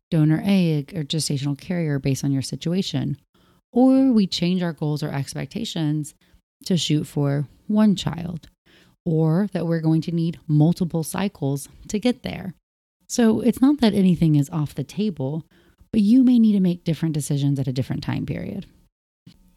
donor 0.10 0.42
egg 0.44 0.94
or 0.96 1.04
gestational 1.04 1.58
carrier 1.58 2.00
based 2.00 2.24
on 2.24 2.32
your 2.32 2.42
situation. 2.42 3.18
Or 3.74 4.12
we 4.12 4.28
change 4.28 4.62
our 4.62 4.74
goals 4.74 5.02
or 5.02 5.10
expectations 5.10 6.14
to 6.66 6.78
shoot 6.78 7.06
for 7.06 7.48
one 7.68 7.96
child, 7.96 8.48
or 9.06 9.48
that 9.54 9.66
we're 9.66 9.82
going 9.82 10.02
to 10.02 10.12
need 10.12 10.40
multiple 10.48 11.04
cycles 11.04 11.70
to 11.88 12.00
get 12.00 12.24
there. 12.24 12.54
So 13.08 13.42
it's 13.42 13.62
not 13.62 13.82
that 13.82 13.94
anything 13.94 14.36
is 14.36 14.50
off 14.50 14.76
the 14.76 14.84
table, 14.84 15.46
but 15.92 16.02
you 16.02 16.24
may 16.24 16.40
need 16.40 16.54
to 16.54 16.60
make 16.60 16.84
different 16.84 17.14
decisions 17.14 17.60
at 17.60 17.68
a 17.68 17.74
different 17.74 18.04
time 18.04 18.26
period. 18.26 18.66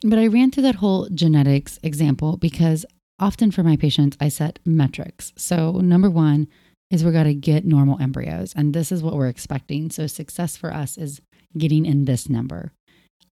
But 0.03 0.19
I 0.19 0.27
ran 0.27 0.51
through 0.51 0.65
that 0.65 0.77
whole 0.77 1.09
genetics 1.09 1.79
example 1.83 2.37
because 2.37 2.85
often 3.19 3.51
for 3.51 3.63
my 3.63 3.77
patients, 3.77 4.17
I 4.21 4.29
set 4.29 4.59
metrics. 4.65 5.33
So, 5.37 5.73
number 5.73 6.11
one 6.11 6.49
is 6.91 7.05
we 7.05 7.13
got 7.13 7.25
to 7.25 7.35
get 7.35 7.65
normal 7.65 8.01
embryos, 8.01 8.53
and 8.55 8.75
this 8.75 8.93
is 8.93 9.03
what 9.03 9.15
we're 9.15 9.29
expecting. 9.29 9.91
So, 9.91 10.07
success 10.07 10.57
for 10.57 10.73
us 10.73 10.99
is 10.99 11.21
getting 11.57 11.87
in 11.87 12.05
this 12.05 12.29
number. 12.29 12.73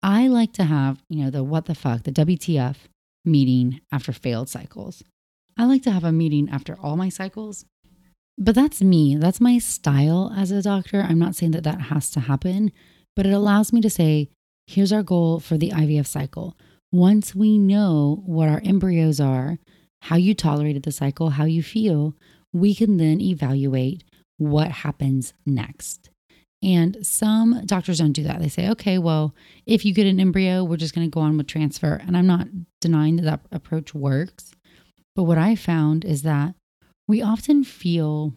I 0.03 0.27
like 0.27 0.53
to 0.55 0.65
have, 0.65 1.03
you 1.09 1.25
know, 1.25 1.31
the 1.31 1.45
what 1.45 1.67
the 1.67 1.75
fuck, 1.75 2.03
the 2.03 2.12
WTF 2.12 2.77
meeting 3.25 3.81
after 3.93 4.12
failed 4.12 4.49
cycles. 4.49 5.05
I 5.57 5.65
like 5.65 5.83
to 5.83 5.93
have 5.93 6.05
a 6.05 6.12
meeting 6.12 6.49
after 6.51 6.77
all 6.83 6.97
my 6.97 7.09
cycles, 7.09 7.67
but 8.37 8.55
that's 8.55 8.83
me. 8.83 9.17
That's 9.17 9.41
my 9.41 9.59
style 9.59 10.33
as 10.37 10.51
a 10.51 10.62
doctor. 10.62 11.03
I'm 11.03 11.19
not 11.19 11.37
saying 11.37 11.53
that 11.53 11.65
that 11.65 11.83
has 11.83 12.11
to 12.12 12.21
happen, 12.21 12.73
but 13.15 13.27
it 13.27 13.33
allows 13.33 13.73
me 13.73 13.81
to 13.83 13.91
say, 13.91 14.31
Here's 14.67 14.93
our 14.93 15.03
goal 15.03 15.41
for 15.41 15.59
the 15.59 15.71
IVF 15.71 16.07
cycle. 16.07 16.57
Once 16.93 17.35
we 17.35 17.59
know 17.59 18.23
what 18.27 18.49
our 18.49 18.61
embryos 18.65 19.21
are, 19.21 19.59
how 20.03 20.17
you 20.17 20.35
tolerated 20.35 20.83
the 20.85 20.93
cycle, 20.93 21.31
how 21.31 21.45
you 21.45 21.62
feel, 21.62 22.15
we 22.53 22.75
can 22.75 22.97
then 22.97 23.21
evaluate 23.21 24.05
what 24.38 24.69
happens 24.69 25.35
next. 25.47 26.11
And 26.62 27.05
some 27.05 27.62
doctors 27.66 27.98
don't 27.98 28.12
do 28.12 28.22
that. 28.22 28.40
They 28.40 28.48
say, 28.48 28.68
okay, 28.70 28.98
well, 28.98 29.35
if 29.66 29.85
you 29.85 29.92
get 29.92 30.07
an 30.07 30.20
embryo, 30.20 30.62
we're 30.62 30.77
just 30.77 30.94
going 30.94 31.07
to 31.07 31.12
go 31.12 31.20
on 31.20 31.37
with 31.37 31.48
transfer. 31.48 32.01
And 32.07 32.16
I'm 32.16 32.27
not 32.27 32.46
denying 32.81 33.16
that 33.16 33.22
that 33.22 33.40
approach 33.51 33.94
works. 33.94 34.53
But 35.16 35.25
what 35.25 35.38
I 35.38 35.57
found 35.57 36.05
is 36.05 36.22
that 36.22 36.55
we 37.09 37.20
often 37.20 37.64
feel 37.64 38.33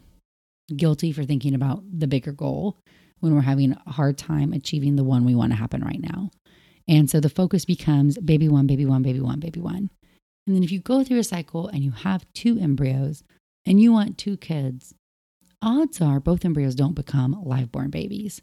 guilty 0.74 1.12
for 1.12 1.24
thinking 1.24 1.54
about 1.54 1.82
the 1.90 2.08
bigger 2.08 2.32
goal 2.32 2.78
when 3.20 3.34
we're 3.34 3.42
having 3.42 3.76
a 3.86 3.92
hard 3.92 4.18
time 4.18 4.52
achieving 4.52 4.96
the 4.96 5.04
one 5.04 5.24
we 5.24 5.34
want 5.34 5.52
to 5.52 5.58
happen 5.58 5.82
right 5.82 6.00
now. 6.00 6.30
And 6.88 7.08
so 7.08 7.20
the 7.20 7.28
focus 7.28 7.64
becomes 7.64 8.18
baby 8.18 8.48
one, 8.48 8.66
baby 8.66 8.84
one, 8.84 9.02
baby 9.02 9.20
one, 9.20 9.40
baby 9.40 9.60
one. 9.60 9.90
And 10.46 10.54
then 10.54 10.62
if 10.62 10.70
you 10.70 10.80
go 10.80 11.02
through 11.02 11.18
a 11.18 11.24
cycle 11.24 11.68
and 11.68 11.82
you 11.82 11.90
have 11.90 12.26
two 12.32 12.58
embryos 12.58 13.24
and 13.64 13.80
you 13.80 13.92
want 13.92 14.18
two 14.18 14.36
kids, 14.36 14.94
odds 15.62 16.00
are 16.00 16.20
both 16.20 16.44
embryos 16.44 16.74
don't 16.74 16.94
become 16.94 17.42
live 17.44 17.72
born 17.72 17.90
babies. 17.90 18.42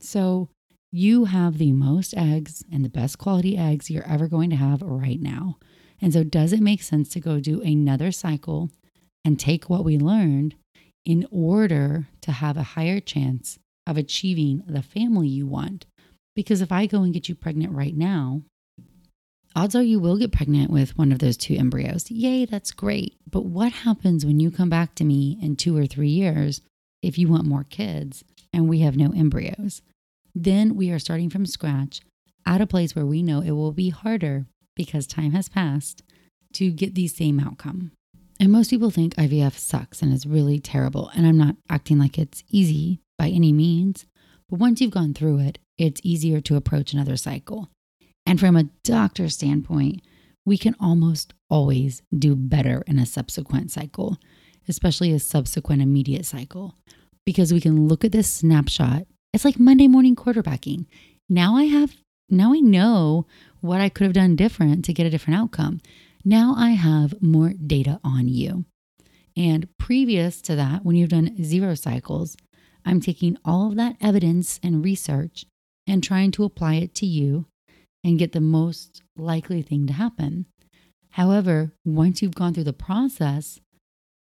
So 0.00 0.48
you 0.90 1.26
have 1.26 1.58
the 1.58 1.72
most 1.72 2.14
eggs 2.16 2.64
and 2.70 2.84
the 2.84 2.90
best 2.90 3.18
quality 3.18 3.56
eggs 3.56 3.90
you're 3.90 4.06
ever 4.06 4.28
going 4.28 4.50
to 4.50 4.56
have 4.56 4.82
right 4.82 5.20
now. 5.20 5.58
And 6.00 6.12
so, 6.12 6.24
does 6.24 6.52
it 6.52 6.60
make 6.60 6.82
sense 6.82 7.08
to 7.10 7.20
go 7.20 7.38
do 7.38 7.62
another 7.62 8.10
cycle 8.10 8.70
and 9.24 9.38
take 9.38 9.70
what 9.70 9.84
we 9.84 9.96
learned 9.96 10.56
in 11.04 11.26
order 11.30 12.08
to 12.22 12.32
have 12.32 12.56
a 12.56 12.62
higher 12.62 13.00
chance 13.00 13.58
of 13.86 13.96
achieving 13.96 14.62
the 14.66 14.82
family 14.82 15.28
you 15.28 15.46
want. 15.46 15.86
Because 16.34 16.60
if 16.60 16.72
I 16.72 16.86
go 16.86 17.02
and 17.02 17.12
get 17.12 17.28
you 17.28 17.34
pregnant 17.34 17.72
right 17.72 17.96
now, 17.96 18.42
odds 19.54 19.74
are 19.74 19.82
you 19.82 19.98
will 20.00 20.16
get 20.16 20.32
pregnant 20.32 20.70
with 20.70 20.96
one 20.96 21.12
of 21.12 21.18
those 21.18 21.36
two 21.36 21.54
embryos. 21.54 22.10
Yay, 22.10 22.44
that's 22.44 22.70
great. 22.72 23.16
But 23.30 23.44
what 23.44 23.72
happens 23.72 24.24
when 24.24 24.40
you 24.40 24.50
come 24.50 24.70
back 24.70 24.94
to 24.96 25.04
me 25.04 25.38
in 25.40 25.56
two 25.56 25.76
or 25.76 25.86
three 25.86 26.08
years 26.08 26.60
if 27.02 27.18
you 27.18 27.28
want 27.28 27.46
more 27.46 27.64
kids 27.64 28.24
and 28.52 28.68
we 28.68 28.80
have 28.80 28.96
no 28.96 29.12
embryos? 29.14 29.82
Then 30.34 30.76
we 30.76 30.90
are 30.90 30.98
starting 30.98 31.30
from 31.30 31.46
scratch 31.46 32.00
at 32.46 32.60
a 32.60 32.66
place 32.66 32.94
where 32.94 33.06
we 33.06 33.22
know 33.22 33.40
it 33.40 33.52
will 33.52 33.72
be 33.72 33.90
harder 33.90 34.46
because 34.74 35.06
time 35.06 35.32
has 35.32 35.48
passed 35.48 36.02
to 36.54 36.70
get 36.70 36.94
the 36.94 37.08
same 37.08 37.38
outcome. 37.38 37.92
And 38.40 38.50
most 38.50 38.70
people 38.70 38.90
think 38.90 39.14
IVF 39.14 39.56
sucks 39.56 40.02
and 40.02 40.12
is 40.12 40.26
really 40.26 40.58
terrible. 40.58 41.10
And 41.14 41.26
I'm 41.26 41.38
not 41.38 41.56
acting 41.70 41.98
like 41.98 42.18
it's 42.18 42.42
easy 42.50 43.00
by 43.18 43.28
any 43.28 43.52
means, 43.52 44.06
but 44.48 44.58
once 44.58 44.80
you've 44.80 44.90
gone 44.90 45.14
through 45.14 45.38
it, 45.40 45.58
it's 45.78 46.00
easier 46.02 46.40
to 46.40 46.56
approach 46.56 46.92
another 46.92 47.16
cycle. 47.16 47.70
And 48.26 48.38
from 48.38 48.56
a 48.56 48.68
doctor 48.84 49.28
standpoint, 49.28 50.02
we 50.44 50.58
can 50.58 50.74
almost 50.80 51.34
always 51.48 52.02
do 52.16 52.34
better 52.34 52.82
in 52.86 52.98
a 52.98 53.06
subsequent 53.06 53.70
cycle, 53.70 54.18
especially 54.68 55.12
a 55.12 55.18
subsequent 55.18 55.82
immediate 55.82 56.26
cycle, 56.26 56.74
because 57.24 57.52
we 57.52 57.60
can 57.60 57.86
look 57.86 58.04
at 58.04 58.12
this 58.12 58.32
snapshot. 58.32 59.06
It's 59.32 59.44
like 59.44 59.58
Monday 59.58 59.88
morning 59.88 60.16
quarterbacking. 60.16 60.86
Now 61.28 61.56
I 61.56 61.64
have, 61.64 61.94
now 62.28 62.52
I 62.52 62.60
know 62.60 63.26
what 63.60 63.80
I 63.80 63.88
could 63.88 64.04
have 64.04 64.12
done 64.12 64.36
different 64.36 64.84
to 64.84 64.92
get 64.92 65.06
a 65.06 65.10
different 65.10 65.38
outcome. 65.38 65.80
Now 66.24 66.54
I 66.56 66.70
have 66.70 67.20
more 67.22 67.52
data 67.52 68.00
on 68.04 68.28
you. 68.28 68.64
And 69.36 69.68
previous 69.78 70.42
to 70.42 70.56
that, 70.56 70.84
when 70.84 70.96
you've 70.96 71.08
done 71.08 71.42
zero 71.42 71.74
cycles, 71.74 72.36
I'm 72.84 73.00
taking 73.00 73.38
all 73.44 73.68
of 73.68 73.76
that 73.76 73.96
evidence 74.00 74.60
and 74.62 74.84
research 74.84 75.46
and 75.86 76.02
trying 76.02 76.30
to 76.32 76.44
apply 76.44 76.74
it 76.74 76.94
to 76.96 77.06
you 77.06 77.46
and 78.04 78.18
get 78.18 78.32
the 78.32 78.40
most 78.40 79.02
likely 79.16 79.62
thing 79.62 79.86
to 79.86 79.92
happen. 79.92 80.46
However, 81.10 81.72
once 81.84 82.22
you've 82.22 82.34
gone 82.34 82.54
through 82.54 82.64
the 82.64 82.72
process, 82.72 83.60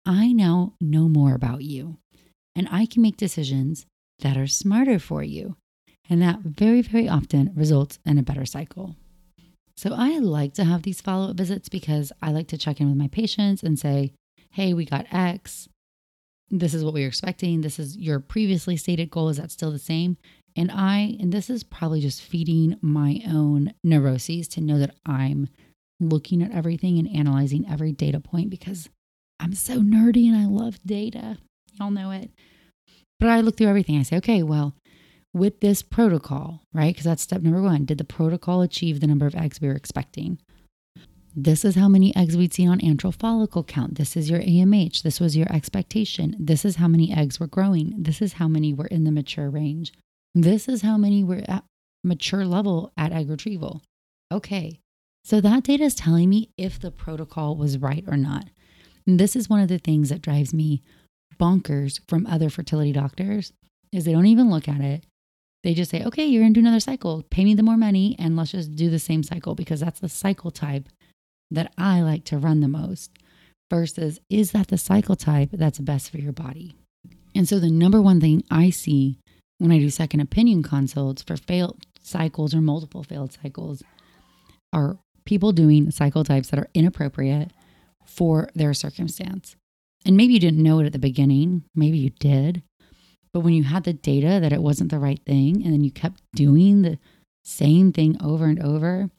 I 0.05 0.33
now 0.33 0.75
know 0.81 1.09
more 1.09 1.35
about 1.35 1.63
you 1.63 1.99
and 2.57 2.67
I 2.71 2.87
can 2.87 3.03
make 3.03 3.17
decisions 3.19 3.87
that 4.21 4.37
are 4.37 4.47
smarter 4.47 4.99
for 4.99 5.23
you. 5.23 5.57
And 6.09 6.23
that 6.23 6.41
very, 6.41 6.83
very 6.83 7.09
often 7.09 7.53
results 7.55 7.99
in 8.07 8.17
a 8.17 8.23
better 8.23 8.47
cycle. 8.47 8.97
So 9.77 9.93
I 9.93 10.19
like 10.19 10.55
to 10.55 10.65
have 10.65 10.83
these 10.83 11.01
follow 11.01 11.31
up 11.31 11.37
visits 11.37 11.69
because 11.69 12.13
I 12.23 12.31
like 12.31 12.49
to 12.49 12.59
check 12.59 12.81
in 12.81 12.89
with 12.89 12.97
my 12.97 13.09
patients 13.09 13.63
and 13.63 13.79
say, 13.79 14.13
hey, 14.53 14.73
we 14.73 14.87
got 14.87 15.07
X. 15.13 15.69
This 16.49 16.73
is 16.73 16.83
what 16.83 16.95
we 16.95 17.05
are 17.05 17.09
expecting. 17.09 17.61
This 17.61 17.79
is 17.79 17.97
your 17.99 18.21
previously 18.21 18.77
stated 18.77 19.11
goal. 19.11 19.29
Is 19.29 19.37
that 19.37 19.51
still 19.51 19.71
the 19.71 19.79
same? 19.79 20.17
And 20.57 20.71
I, 20.73 21.17
and 21.21 21.33
this 21.33 21.51
is 21.51 21.63
probably 21.63 22.01
just 22.01 22.23
feeding 22.23 22.79
my 22.81 23.21
own 23.29 23.75
neuroses 23.85 24.49
to 24.49 24.61
know 24.61 24.79
that 24.79 24.95
I'm 25.05 25.49
looking 26.01 26.43
at 26.43 26.53
everything 26.53 26.99
and 26.99 27.09
analyzing 27.15 27.67
every 27.71 27.93
data 27.93 28.21
point 28.21 28.51
because 28.51 28.89
I'm 29.39 29.55
so 29.55 29.81
nerdy 29.81 30.27
and 30.27 30.37
I 30.37 30.47
love 30.47 30.79
data. 30.85 31.39
Y'all 31.79 31.91
know 31.91 32.11
it. 32.11 32.31
But 33.21 33.29
I 33.29 33.41
look 33.41 33.57
through 33.57 33.69
everything. 33.69 33.99
I 33.99 34.03
say, 34.03 34.17
okay, 34.17 34.43
well, 34.43 34.75
with 35.35 35.61
this 35.61 35.83
protocol, 35.83 36.63
right? 36.73 36.95
Because 36.95 37.05
that's 37.05 37.23
step 37.23 37.43
number 37.43 37.63
one. 37.63 37.85
Did 37.85 37.99
the 37.99 38.05
protocol 38.05 38.63
achieve 38.63 39.01
the 39.01 39.07
number 39.07 39.27
of 39.27 39.35
eggs 39.35 39.61
we 39.61 39.69
were 39.69 39.75
expecting? 39.75 40.39
This 41.35 41.67
is 41.67 41.75
how 41.75 41.89
many 41.89 42.17
eggs 42.17 42.35
we'd 42.35 42.55
see 42.55 42.67
on 42.67 42.81
antral 42.81 43.15
follicle 43.15 43.63
count. 43.63 43.97
This 43.97 44.17
is 44.17 44.31
your 44.31 44.41
AMH. 44.41 45.03
This 45.03 45.21
was 45.21 45.37
your 45.37 45.53
expectation. 45.53 46.35
This 46.39 46.65
is 46.65 46.77
how 46.77 46.89
many 46.89 47.13
eggs 47.13 47.39
were 47.39 47.47
growing. 47.47 47.95
This 47.99 48.23
is 48.23 48.35
how 48.35 48.49
many 48.49 48.73
were 48.73 48.87
in 48.87 49.05
the 49.05 49.11
mature 49.11 49.51
range. 49.51 49.93
This 50.37 50.69
is 50.69 50.83
how 50.83 50.99
many 50.99 51.25
were 51.25 51.41
at 51.49 51.65
mature 52.05 52.45
level 52.45 52.93
at 52.95 53.11
egg 53.11 53.31
retrieval. 53.31 53.81
Okay, 54.31 54.81
so 55.25 55.41
that 55.41 55.63
data 55.63 55.85
is 55.85 55.95
telling 55.95 56.29
me 56.29 56.51
if 56.59 56.79
the 56.79 56.91
protocol 56.91 57.57
was 57.57 57.79
right 57.79 58.05
or 58.07 58.19
not. 58.19 58.51
And 59.07 59.19
this 59.19 59.35
is 59.35 59.49
one 59.49 59.61
of 59.61 59.69
the 59.69 59.79
things 59.79 60.11
that 60.11 60.21
drives 60.21 60.53
me 60.53 60.83
bonkers 61.41 62.01
from 62.07 62.27
other 62.27 62.51
fertility 62.51 62.93
doctors 62.93 63.55
is 63.91 64.05
they 64.05 64.13
don't 64.13 64.27
even 64.27 64.51
look 64.51 64.69
at 64.69 64.83
it. 64.83 65.05
They 65.65 65.73
just 65.73 65.91
say, 65.91 66.05
okay, 66.05 66.27
you're 66.27 66.47
to 66.47 66.53
do 66.53 66.61
another 66.61 66.81
cycle. 66.81 67.25
Pay 67.31 67.45
me 67.47 67.55
the 67.55 67.63
more 67.63 67.79
money 67.79 68.15
and 68.19 68.37
let's 68.37 68.53
just 68.53 68.77
do 68.77 68.91
the 68.91 68.99
same 68.99 69.23
cycle 69.23 69.55
because 69.55 69.81
that's 69.81 70.01
the 70.01 70.09
cycle 70.11 70.51
type 70.51 70.91
that 71.51 71.73
I 71.79 72.03
like 72.03 72.25
to 72.27 72.37
run 72.37 72.61
the 72.61 72.69
most 72.69 73.11
versus 73.71 74.21
is 74.29 74.53
that 74.53 74.69
the 74.69 74.77
cycle 74.77 75.17
type 75.17 75.49
that's 75.55 75.79
best 75.79 76.11
for 76.11 76.19
your 76.19 76.33
body? 76.33 76.77
And 77.35 77.49
so 77.49 77.59
the 77.59 77.71
number 77.71 78.03
one 78.03 78.21
thing 78.21 78.45
I 78.51 78.69
see 78.69 79.19
when 79.59 79.73
I 79.73 79.79
do 79.79 79.91
second 79.91 80.21
opinion 80.21 80.63
consults 80.63 81.23
for 81.23 81.37
failed 81.37 81.85
cycles 82.03 82.55
or 82.55 82.61
multiple 82.61 83.03
failed 83.03 83.33
cycles 83.33 83.83
are 84.73 84.99
people 85.25 85.53
doing 85.53 85.91
cycle 85.91 86.25
types 86.25 86.49
that 86.51 86.61
are 86.61 86.69
inappropriate 86.75 87.51
for 88.05 88.49
their 88.55 88.75
circumstance. 88.75 89.57
And 90.05 90.17
maybe 90.17 90.35
you 90.35 90.41
didn't 90.41 90.63
know 90.63 90.79
it 90.81 90.87
at 90.87 90.93
the 90.93 90.99
beginning, 90.99 91.65
maybe 91.75 91.99
you 91.99 92.11
did. 92.11 92.63
But 93.33 93.41
when 93.41 93.55
you 93.55 93.65
had 93.65 93.85
the 93.85 93.93
data 93.93 94.39
that 94.41 94.53
it 94.53 94.63
wasn't 94.63 94.91
the 94.91 94.99
right 94.99 95.21
thing 95.27 95.65
and 95.65 95.73
then 95.73 95.83
you 95.83 95.91
kept 95.91 96.23
doing 96.35 96.83
the 96.83 96.99
same 97.45 97.93
thing 97.93 98.17
over 98.23 98.47
and 98.47 98.63
over, 98.63 99.11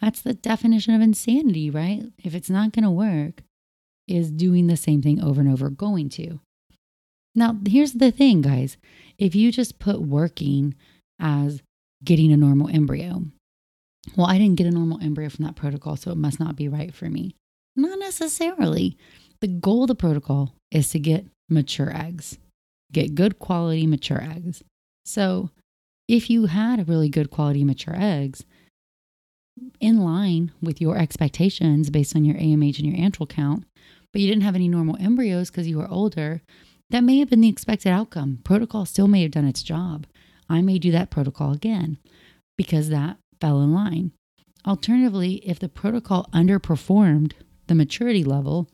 that's 0.00 0.22
the 0.22 0.34
definition 0.34 0.94
of 0.94 1.02
insanity, 1.02 1.70
right? 1.70 2.04
If 2.24 2.34
it's 2.34 2.50
not 2.50 2.72
going 2.72 2.84
to 2.84 2.90
work, 2.90 3.42
is 4.08 4.30
doing 4.30 4.66
the 4.66 4.76
same 4.76 5.02
thing 5.02 5.22
over 5.22 5.40
and 5.40 5.50
over 5.50 5.70
going 5.70 6.08
to. 6.08 6.40
Now, 7.34 7.56
here's 7.66 7.92
the 7.92 8.10
thing, 8.10 8.42
guys. 8.42 8.76
If 9.18 9.34
you 9.34 9.52
just 9.52 9.78
put 9.78 10.00
working 10.00 10.74
as 11.20 11.62
getting 12.02 12.32
a 12.32 12.36
normal 12.36 12.68
embryo, 12.68 13.24
well, 14.16 14.26
I 14.26 14.38
didn't 14.38 14.56
get 14.56 14.66
a 14.66 14.72
normal 14.72 15.00
embryo 15.00 15.28
from 15.28 15.44
that 15.44 15.56
protocol, 15.56 15.96
so 15.96 16.10
it 16.10 16.16
must 16.16 16.40
not 16.40 16.56
be 16.56 16.68
right 16.68 16.94
for 16.94 17.08
me. 17.08 17.34
Not 17.76 17.98
necessarily. 17.98 18.96
The 19.40 19.48
goal 19.48 19.82
of 19.82 19.88
the 19.88 19.94
protocol 19.94 20.54
is 20.70 20.90
to 20.90 20.98
get 20.98 21.26
mature 21.48 21.94
eggs, 21.94 22.38
get 22.92 23.14
good 23.14 23.38
quality 23.38 23.86
mature 23.86 24.22
eggs. 24.22 24.62
So, 25.04 25.50
if 26.08 26.28
you 26.28 26.46
had 26.46 26.88
really 26.88 27.08
good 27.08 27.30
quality 27.30 27.64
mature 27.64 27.94
eggs 27.96 28.44
in 29.80 30.00
line 30.00 30.52
with 30.60 30.80
your 30.80 30.96
expectations 30.96 31.90
based 31.90 32.16
on 32.16 32.24
your 32.24 32.36
AMH 32.36 32.78
and 32.78 32.86
your 32.86 32.96
antral 32.96 33.28
count, 33.28 33.64
but 34.12 34.20
you 34.20 34.28
didn't 34.28 34.42
have 34.42 34.56
any 34.56 34.68
normal 34.68 34.96
embryos 34.98 35.50
because 35.50 35.68
you 35.68 35.78
were 35.78 35.88
older, 35.88 36.42
that 36.90 37.04
may 37.04 37.18
have 37.18 37.30
been 37.30 37.40
the 37.40 37.48
expected 37.48 37.90
outcome. 37.90 38.40
Protocol 38.44 38.84
still 38.84 39.08
may 39.08 39.22
have 39.22 39.30
done 39.30 39.46
its 39.46 39.62
job. 39.62 40.06
I 40.48 40.60
may 40.60 40.78
do 40.78 40.90
that 40.90 41.10
protocol 41.10 41.52
again 41.52 41.98
because 42.56 42.88
that 42.88 43.16
fell 43.40 43.60
in 43.62 43.72
line. 43.72 44.12
Alternatively, 44.66 45.36
if 45.36 45.58
the 45.58 45.68
protocol 45.68 46.28
underperformed 46.34 47.32
the 47.68 47.74
maturity 47.74 48.24
level, 48.24 48.68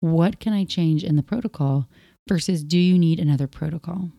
what 0.00 0.40
can 0.40 0.52
I 0.52 0.64
change 0.64 1.04
in 1.04 1.16
the 1.16 1.22
protocol 1.22 1.88
versus 2.28 2.62
do 2.64 2.78
you 2.78 2.98
need 2.98 3.18
another 3.18 3.46
protocol? 3.46 4.10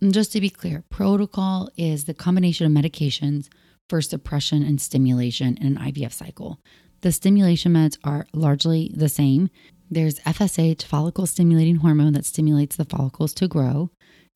And 0.00 0.12
just 0.12 0.32
to 0.32 0.40
be 0.40 0.50
clear, 0.50 0.84
protocol 0.90 1.70
is 1.76 2.04
the 2.04 2.14
combination 2.14 2.66
of 2.66 2.72
medications 2.72 3.48
for 3.88 4.02
suppression 4.02 4.62
and 4.62 4.80
stimulation 4.80 5.56
in 5.58 5.76
an 5.76 5.76
IVF 5.76 6.12
cycle. 6.12 6.58
The 7.02 7.12
stimulation 7.12 7.72
meds 7.72 7.98
are 8.04 8.26
largely 8.32 8.90
the 8.94 9.08
same. 9.08 9.48
There's 9.92 10.20
FSH, 10.20 10.84
follicle 10.84 11.26
stimulating 11.26 11.76
hormone, 11.76 12.14
that 12.14 12.24
stimulates 12.24 12.76
the 12.76 12.86
follicles 12.86 13.34
to 13.34 13.46
grow. 13.46 13.90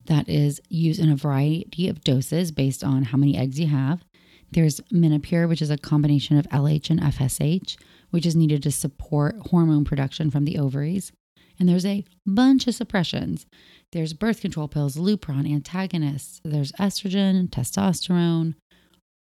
That 0.05 0.29
is 0.29 0.61
used 0.69 0.99
in 0.99 1.09
a 1.09 1.15
variety 1.15 1.89
of 1.89 2.03
doses 2.03 2.51
based 2.51 2.83
on 2.83 3.05
how 3.05 3.17
many 3.17 3.35
eggs 3.35 3.59
you 3.59 3.65
have. 3.65 4.05
There's 4.51 4.81
Menopur, 4.93 5.49
which 5.49 5.63
is 5.63 5.71
a 5.71 5.77
combination 5.79 6.37
of 6.37 6.47
LH 6.49 6.91
and 6.91 7.01
FSH, 7.01 7.75
which 8.11 8.23
is 8.23 8.35
needed 8.35 8.61
to 8.61 8.71
support 8.71 9.47
hormone 9.49 9.83
production 9.83 10.29
from 10.29 10.45
the 10.45 10.59
ovaries. 10.59 11.11
And 11.59 11.67
there's 11.67 11.87
a 11.87 12.05
bunch 12.23 12.67
of 12.67 12.75
suppressions. 12.75 13.47
There's 13.93 14.13
birth 14.13 14.41
control 14.41 14.67
pills, 14.67 14.95
Lupron, 14.95 15.51
antagonists, 15.51 16.39
there's 16.45 16.71
estrogen, 16.73 17.49
testosterone, 17.49 18.53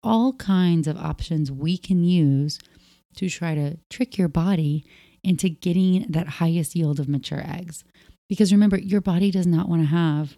all 0.03 0.33
kinds 0.33 0.89
of 0.89 0.97
options 0.97 1.53
we 1.53 1.79
can 1.79 2.03
use 2.03 2.59
to 3.15 3.29
try 3.29 3.55
to 3.55 3.79
trick 3.91 4.19
your 4.19 4.29
body 4.29 4.85
into 5.27 5.49
getting 5.49 6.07
that 6.09 6.29
highest 6.29 6.75
yield 6.75 7.01
of 7.01 7.09
mature 7.09 7.43
eggs. 7.45 7.85
Because 8.29 8.53
remember, 8.53 8.79
your 8.79 9.01
body 9.01 9.31
does 9.31 9.47
not 9.47 9.69
want 9.69 9.83
to 9.83 9.87
have 9.87 10.37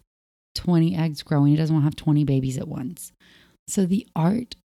20 0.55 0.96
eggs 0.96 1.22
growing, 1.22 1.55
it 1.55 1.57
doesn't 1.59 1.74
want 1.74 1.85
to 1.85 1.87
have 1.87 1.96
20 1.96 2.24
babies 2.24 2.59
at 2.59 2.66
once. 2.66 3.12
So, 3.68 3.87
the 3.87 4.07
art 4.16 4.57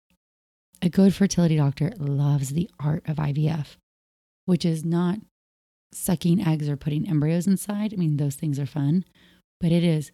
a 0.82 0.88
good 0.88 1.14
fertility 1.14 1.56
doctor 1.56 1.92
loves 1.96 2.50
the 2.50 2.68
art 2.80 3.04
of 3.06 3.16
IVF, 3.16 3.76
which 4.46 4.64
is 4.64 4.84
not 4.84 5.18
sucking 5.94 6.44
eggs 6.44 6.68
or 6.68 6.76
putting 6.76 7.08
embryos 7.08 7.46
inside. 7.46 7.94
I 7.94 7.96
mean, 7.96 8.16
those 8.16 8.34
things 8.34 8.58
are 8.58 8.66
fun, 8.66 9.04
but 9.60 9.70
it 9.70 9.84
is 9.84 10.10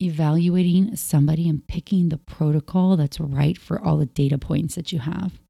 evaluating 0.00 0.96
somebody 0.96 1.46
and 1.46 1.66
picking 1.66 2.08
the 2.08 2.16
protocol 2.16 2.96
that's 2.96 3.20
right 3.20 3.58
for 3.58 3.78
all 3.78 3.98
the 3.98 4.06
data 4.06 4.38
points 4.38 4.74
that 4.76 4.92
you 4.92 5.00
have. 5.00 5.40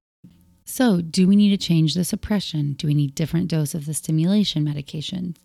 So, 0.68 1.00
do 1.00 1.28
we 1.28 1.36
need 1.36 1.50
to 1.50 1.56
change 1.56 1.94
the 1.94 2.04
suppression? 2.04 2.72
Do 2.72 2.88
we 2.88 2.94
need 2.94 3.14
different 3.14 3.48
dose 3.48 3.72
of 3.72 3.86
the 3.86 3.94
stimulation 3.94 4.64
medications? 4.64 5.36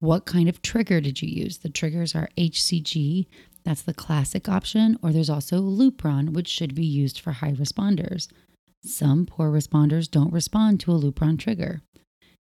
What 0.00 0.26
kind 0.26 0.48
of 0.48 0.62
trigger 0.62 1.00
did 1.00 1.22
you 1.22 1.28
use? 1.28 1.58
The 1.58 1.68
triggers 1.68 2.14
are 2.14 2.28
HCG, 2.36 3.26
that's 3.64 3.82
the 3.82 3.94
classic 3.94 4.48
option, 4.48 4.98
or 5.00 5.12
there's 5.12 5.30
also 5.30 5.60
Lupron, 5.60 6.34
which 6.34 6.48
should 6.48 6.74
be 6.74 6.84
used 6.84 7.20
for 7.20 7.32
high 7.32 7.52
responders. 7.52 8.28
Some 8.84 9.26
poor 9.26 9.50
responders 9.50 10.10
don't 10.10 10.32
respond 10.32 10.80
to 10.80 10.92
a 10.92 10.98
Lupron 10.98 11.38
trigger. 11.38 11.80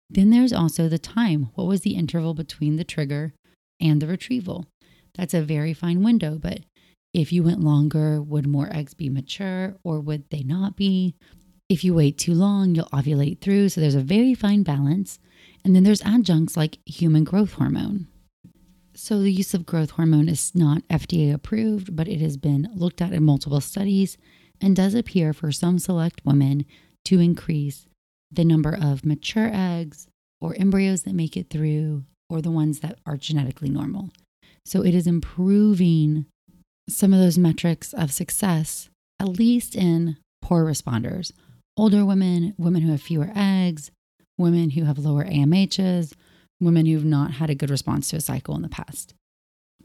Then 0.09 0.31
there's 0.31 0.51
also 0.51 0.89
the 0.89 0.99
time. 0.99 1.49
What 1.53 1.67
was 1.67 1.81
the 1.81 1.95
interval 1.95 2.33
between 2.33 2.75
the 2.75 2.83
trigger 2.83 3.33
and 3.79 4.01
the 4.01 4.07
retrieval? 4.07 4.65
That's 5.15 5.33
a 5.33 5.41
very 5.41 5.73
fine 5.73 6.03
window, 6.03 6.37
but 6.37 6.61
if 7.13 7.31
you 7.31 7.43
went 7.43 7.61
longer, 7.61 8.21
would 8.21 8.47
more 8.47 8.75
eggs 8.75 8.93
be 8.93 9.07
mature 9.07 9.75
or 9.83 10.01
would 10.01 10.29
they 10.29 10.43
not 10.43 10.75
be? 10.75 11.15
If 11.69 11.83
you 11.83 11.93
wait 11.93 12.17
too 12.17 12.33
long, 12.33 12.75
you'll 12.75 12.85
ovulate 12.87 13.41
through. 13.41 13.69
So 13.69 13.81
there's 13.81 13.95
a 13.95 14.01
very 14.01 14.33
fine 14.33 14.63
balance. 14.63 15.19
And 15.63 15.75
then 15.75 15.83
there's 15.83 16.01
adjuncts 16.01 16.57
like 16.57 16.79
human 16.85 17.23
growth 17.23 17.53
hormone. 17.53 18.07
So, 18.95 19.19
the 19.19 19.31
use 19.31 19.55
of 19.55 19.65
growth 19.65 19.91
hormone 19.91 20.29
is 20.29 20.53
not 20.53 20.87
FDA 20.87 21.33
approved, 21.33 21.95
but 21.95 22.07
it 22.07 22.19
has 22.21 22.37
been 22.37 22.69
looked 22.75 23.01
at 23.01 23.11
in 23.11 23.23
multiple 23.23 23.59
studies 23.59 24.17
and 24.61 24.75
does 24.75 24.93
appear 24.93 25.33
for 25.33 25.51
some 25.51 25.79
select 25.79 26.21
women 26.23 26.65
to 27.05 27.19
increase 27.19 27.87
the 28.31 28.45
number 28.45 28.77
of 28.79 29.03
mature 29.03 29.49
eggs 29.51 30.07
or 30.39 30.55
embryos 30.55 31.03
that 31.03 31.15
make 31.15 31.35
it 31.35 31.49
through 31.49 32.03
or 32.29 32.39
the 32.39 32.51
ones 32.51 32.81
that 32.81 32.99
are 33.05 33.17
genetically 33.17 33.69
normal. 33.69 34.11
So, 34.63 34.83
it 34.83 34.93
is 34.93 35.07
improving 35.07 36.27
some 36.87 37.13
of 37.13 37.19
those 37.19 37.37
metrics 37.39 37.93
of 37.93 38.11
success, 38.11 38.89
at 39.19 39.27
least 39.27 39.75
in 39.75 40.17
poor 40.39 40.63
responders, 40.65 41.31
older 41.77 42.05
women, 42.05 42.53
women 42.57 42.81
who 42.81 42.91
have 42.91 43.01
fewer 43.01 43.31
eggs, 43.35 43.91
women 44.37 44.71
who 44.71 44.85
have 44.85 44.97
lower 44.97 45.25
AMHs, 45.25 46.13
women 46.59 46.85
who've 46.85 47.05
not 47.05 47.31
had 47.33 47.49
a 47.49 47.55
good 47.55 47.69
response 47.69 48.09
to 48.09 48.17
a 48.17 48.21
cycle 48.21 48.55
in 48.55 48.61
the 48.61 48.69
past. 48.69 49.13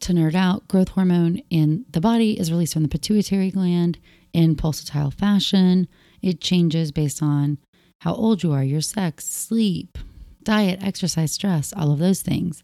To 0.03 0.12
nerd 0.12 0.35
out, 0.35 0.68
growth 0.68 0.90
hormone 0.90 1.38
in 1.51 1.85
the 1.90 2.01
body 2.01 2.38
is 2.38 2.53
released 2.53 2.74
from 2.74 2.85
the 2.85 2.88
pituitary 2.88 3.51
gland 3.51 3.98
in 4.33 4.55
pulsatile 4.55 5.12
fashion. 5.12 5.88
It 6.22 6.40
changes 6.40 6.92
based 6.92 7.22
on 7.22 7.59
how 8.03 8.14
old 8.14 8.42
you 8.42 8.53
are, 8.53 8.62
your 8.62 8.81
sex, 8.81 9.27
sleep, 9.27 9.98
diet, 10.44 10.79
exercise, 10.83 11.33
stress, 11.33 11.72
all 11.77 11.90
of 11.90 11.98
those 11.98 12.22
things. 12.22 12.62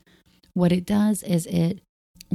What 0.52 0.70
it 0.70 0.86
does 0.86 1.24
is 1.24 1.46
it 1.46 1.80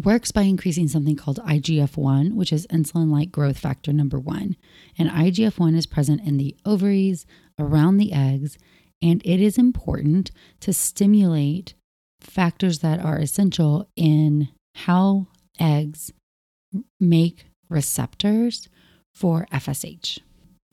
works 0.06 0.32
by 0.32 0.44
increasing 0.44 0.88
something 0.88 1.16
called 1.16 1.40
IGF 1.40 1.98
1, 1.98 2.36
which 2.36 2.54
is 2.54 2.68
insulin 2.68 3.12
like 3.12 3.32
growth 3.32 3.58
factor 3.58 3.94
number 3.94 4.20
one. 4.20 4.56
And 4.98 5.10
IGF 5.10 5.60
1 5.60 5.76
is 5.76 5.86
present 5.86 6.22
in 6.26 6.38
the 6.38 6.56
ovaries, 6.66 7.26
around 7.58 7.98
the 7.98 8.14
eggs, 8.14 8.58
and 9.02 9.22
it 9.26 9.42
is 9.42 9.58
important 9.58 10.32
to 10.62 10.74
stimulate 10.74 11.74
factors 12.22 12.80
that 12.80 13.00
are 13.00 13.18
essential 13.18 13.90
in 13.96 14.50
how 14.76 15.28
eggs 15.60 16.12
make 17.00 17.46
receptors 17.70 18.70
for 19.14 19.48
FSH. 19.52 20.20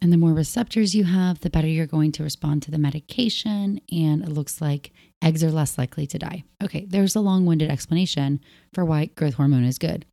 And 0.01 0.13
the 0.13 0.19
more 0.19 0.35
receptors 0.35 0.95
you 0.95 1.05
have, 1.05 1.41
the 1.41 1.51
better 1.51 1.67
you're 1.67 1.87
going 1.87 2.13
to 2.13 2.23
respond 2.23 2.63
to 2.63 2.71
the 2.71 2.79
medication. 2.79 3.81
And 3.91 4.23
it 4.23 4.29
looks 4.29 4.61
like 4.61 4.93
eggs 5.23 5.43
are 5.43 5.51
less 5.51 5.79
likely 5.79 6.07
to 6.09 6.19
die. 6.19 6.45
Okay, 6.63 6.87
there's 6.89 7.17
a 7.17 7.21
long 7.21 7.47
winded 7.47 7.71
explanation 7.71 8.41
for 8.75 8.85
why 8.85 9.07
growth 9.07 9.35
hormone 9.35 9.65
is 9.65 9.79
good. 9.79 10.05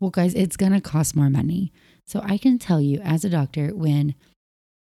Well, 0.00 0.10
guys, 0.10 0.34
it's 0.34 0.56
going 0.56 0.72
to 0.72 0.80
cost 0.80 1.16
more 1.16 1.30
money. 1.30 1.72
So 2.06 2.20
I 2.24 2.38
can 2.38 2.58
tell 2.58 2.80
you 2.80 3.00
as 3.00 3.24
a 3.24 3.30
doctor, 3.30 3.74
when 3.74 4.14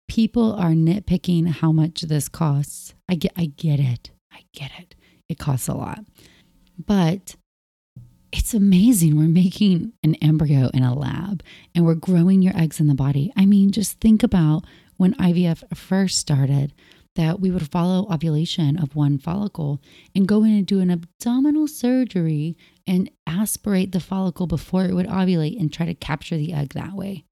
people 0.08 0.54
are 0.54 0.72
nitpicking 0.72 1.48
how 1.48 1.72
much 1.72 2.02
this 2.02 2.28
costs, 2.28 2.94
I 3.08 3.14
get, 3.14 3.32
I 3.36 3.46
get 3.46 3.80
it. 3.80 4.10
I 4.32 4.44
get 4.52 4.70
it. 4.78 4.94
It 5.28 5.38
costs 5.38 5.68
a 5.68 5.74
lot. 5.74 6.00
But 6.78 7.36
it's 8.36 8.52
amazing. 8.52 9.16
We're 9.16 9.28
making 9.28 9.94
an 10.02 10.14
embryo 10.16 10.68
in 10.74 10.82
a 10.82 10.94
lab 10.94 11.42
and 11.74 11.86
we're 11.86 11.94
growing 11.94 12.42
your 12.42 12.56
eggs 12.56 12.78
in 12.78 12.86
the 12.86 12.94
body. 12.94 13.32
I 13.34 13.46
mean, 13.46 13.72
just 13.72 13.98
think 13.98 14.22
about 14.22 14.64
when 14.98 15.14
IVF 15.14 15.76
first 15.76 16.18
started 16.18 16.74
that 17.14 17.40
we 17.40 17.50
would 17.50 17.70
follow 17.70 18.06
ovulation 18.12 18.78
of 18.78 18.94
one 18.94 19.16
follicle 19.16 19.80
and 20.14 20.28
go 20.28 20.44
in 20.44 20.52
and 20.52 20.66
do 20.66 20.80
an 20.80 20.90
abdominal 20.90 21.66
surgery 21.66 22.58
and 22.86 23.10
aspirate 23.26 23.92
the 23.92 24.00
follicle 24.00 24.46
before 24.46 24.84
it 24.84 24.92
would 24.92 25.06
ovulate 25.06 25.58
and 25.58 25.72
try 25.72 25.86
to 25.86 25.94
capture 25.94 26.36
the 26.36 26.52
egg 26.52 26.74
that 26.74 26.92
way. 26.92 27.24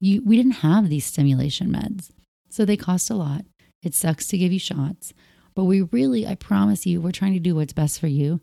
You, 0.00 0.22
we 0.24 0.36
didn't 0.36 0.52
have 0.52 0.88
these 0.88 1.06
stimulation 1.06 1.68
meds, 1.68 2.10
so 2.50 2.64
they 2.64 2.76
cost 2.76 3.10
a 3.10 3.14
lot. 3.14 3.44
It 3.80 3.94
sucks 3.94 4.26
to 4.28 4.38
give 4.38 4.52
you 4.52 4.58
shots, 4.58 5.14
but 5.54 5.64
we 5.64 5.82
really, 5.82 6.26
I 6.26 6.34
promise 6.34 6.84
you, 6.84 7.00
we're 7.00 7.12
trying 7.12 7.34
to 7.34 7.38
do 7.38 7.54
what's 7.54 7.72
best 7.72 8.00
for 8.00 8.08
you 8.08 8.40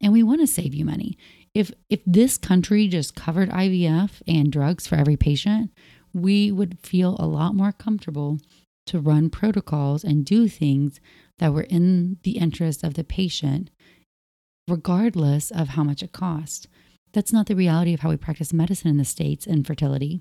and 0.00 0.12
we 0.12 0.22
want 0.22 0.40
to 0.40 0.46
save 0.46 0.74
you 0.74 0.84
money 0.84 1.16
if 1.56 1.72
if 1.88 2.00
this 2.04 2.36
country 2.36 2.86
just 2.86 3.14
covered 3.14 3.48
IVF 3.48 4.20
and 4.28 4.52
drugs 4.52 4.86
for 4.86 4.96
every 4.96 5.16
patient, 5.16 5.70
we 6.12 6.52
would 6.52 6.78
feel 6.78 7.16
a 7.18 7.26
lot 7.26 7.54
more 7.54 7.72
comfortable 7.72 8.38
to 8.86 9.00
run 9.00 9.30
protocols 9.30 10.04
and 10.04 10.26
do 10.26 10.48
things 10.48 11.00
that 11.38 11.54
were 11.54 11.62
in 11.62 12.18
the 12.24 12.36
interest 12.36 12.84
of 12.84 12.92
the 12.94 13.04
patient 13.04 13.70
regardless 14.68 15.50
of 15.50 15.68
how 15.68 15.82
much 15.82 16.02
it 16.02 16.12
cost. 16.12 16.68
That's 17.14 17.32
not 17.32 17.46
the 17.46 17.56
reality 17.56 17.94
of 17.94 18.00
how 18.00 18.10
we 18.10 18.16
practice 18.18 18.52
medicine 18.52 18.90
in 18.90 18.98
the 18.98 19.04
states 19.04 19.46
and 19.46 19.66
fertility. 19.66 20.20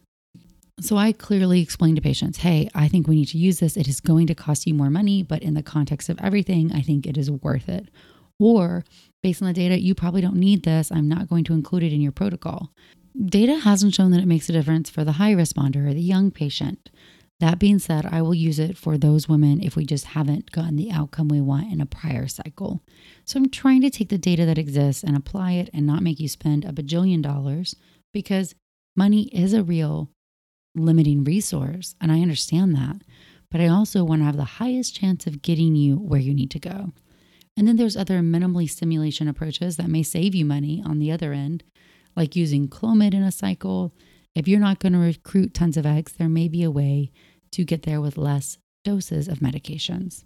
So 0.79 0.95
I 0.95 1.11
clearly 1.11 1.61
explain 1.61 1.95
to 1.95 2.01
patients, 2.01 2.39
"Hey, 2.39 2.69
I 2.73 2.87
think 2.87 3.07
we 3.07 3.15
need 3.15 3.29
to 3.29 3.37
use 3.37 3.59
this. 3.59 3.75
It 3.75 3.89
is 3.89 3.99
going 3.99 4.27
to 4.27 4.35
cost 4.35 4.67
you 4.67 4.73
more 4.73 4.89
money, 4.89 5.21
but 5.21 5.43
in 5.43 5.53
the 5.53 5.63
context 5.63 6.07
of 6.07 6.19
everything, 6.19 6.71
I 6.71 6.81
think 6.81 7.05
it 7.05 7.17
is 7.17 7.29
worth 7.29 7.67
it." 7.67 7.89
Or 8.39 8.83
based 9.23 9.41
on 9.41 9.47
the 9.47 9.53
data, 9.53 9.79
you 9.79 9.95
probably 9.95 10.21
don't 10.21 10.35
need 10.35 10.63
this. 10.63 10.91
I'm 10.91 11.07
not 11.07 11.29
going 11.29 11.43
to 11.45 11.53
include 11.53 11.83
it 11.83 11.93
in 11.93 12.01
your 12.01 12.11
protocol. 12.11 12.71
Data 13.25 13.59
hasn't 13.59 13.93
shown 13.93 14.11
that 14.11 14.21
it 14.21 14.27
makes 14.27 14.49
a 14.49 14.51
difference 14.51 14.89
for 14.89 15.03
the 15.03 15.13
high 15.13 15.33
responder 15.33 15.89
or 15.89 15.93
the 15.93 16.01
young 16.01 16.31
patient. 16.31 16.89
That 17.39 17.59
being 17.59 17.79
said, 17.79 18.05
I 18.05 18.21
will 18.21 18.33
use 18.33 18.59
it 18.59 18.77
for 18.77 18.97
those 18.97 19.27
women 19.27 19.61
if 19.61 19.75
we 19.75 19.85
just 19.85 20.05
haven't 20.05 20.51
gotten 20.51 20.77
the 20.77 20.91
outcome 20.91 21.27
we 21.27 21.41
want 21.41 21.71
in 21.71 21.81
a 21.81 21.85
prior 21.85 22.27
cycle. 22.27 22.81
So 23.25 23.37
I'm 23.37 23.49
trying 23.49 23.81
to 23.81 23.89
take 23.89 24.09
the 24.09 24.17
data 24.17 24.45
that 24.45 24.57
exists 24.57 25.03
and 25.03 25.17
apply 25.17 25.53
it 25.53 25.69
and 25.73 25.85
not 25.85 26.01
make 26.01 26.19
you 26.19 26.29
spend 26.29 26.63
a 26.63 26.71
bajillion 26.71 27.21
dollars 27.21 27.75
because 28.13 28.55
money 28.95 29.23
is 29.33 29.53
a 29.53 29.63
real 29.63 30.09
limiting 30.75 31.23
resource. 31.23 31.95
And 31.99 32.11
I 32.11 32.21
understand 32.21 32.75
that. 32.75 33.01
But 33.51 33.61
I 33.61 33.67
also 33.67 34.03
want 34.03 34.21
to 34.21 34.25
have 34.25 34.37
the 34.37 34.43
highest 34.43 34.95
chance 34.95 35.27
of 35.27 35.41
getting 35.41 35.75
you 35.75 35.97
where 35.97 36.19
you 36.19 36.33
need 36.33 36.51
to 36.51 36.59
go. 36.59 36.93
And 37.57 37.67
then 37.67 37.77
there's 37.77 37.95
other 37.95 38.19
minimally 38.19 38.69
stimulation 38.69 39.27
approaches 39.27 39.77
that 39.77 39.89
may 39.89 40.03
save 40.03 40.35
you 40.35 40.45
money 40.45 40.83
on 40.85 40.99
the 40.99 41.11
other 41.11 41.31
end, 41.31 41.63
like 42.15 42.35
using 42.35 42.67
Clomid 42.67 43.13
in 43.13 43.23
a 43.23 43.31
cycle. 43.31 43.93
If 44.33 44.47
you're 44.47 44.59
not 44.59 44.79
going 44.79 44.93
to 44.93 44.99
recruit 44.99 45.53
tons 45.53 45.77
of 45.77 45.85
eggs, 45.85 46.13
there 46.13 46.27
may 46.27 46.49
be 46.49 46.63
a 46.63 46.71
way 46.71 47.11
to 47.51 47.63
get 47.63 47.83
there 47.83 48.01
with 48.01 48.17
less 48.17 48.57
doses 48.83 49.27
of 49.27 49.39
medications. 49.39 50.25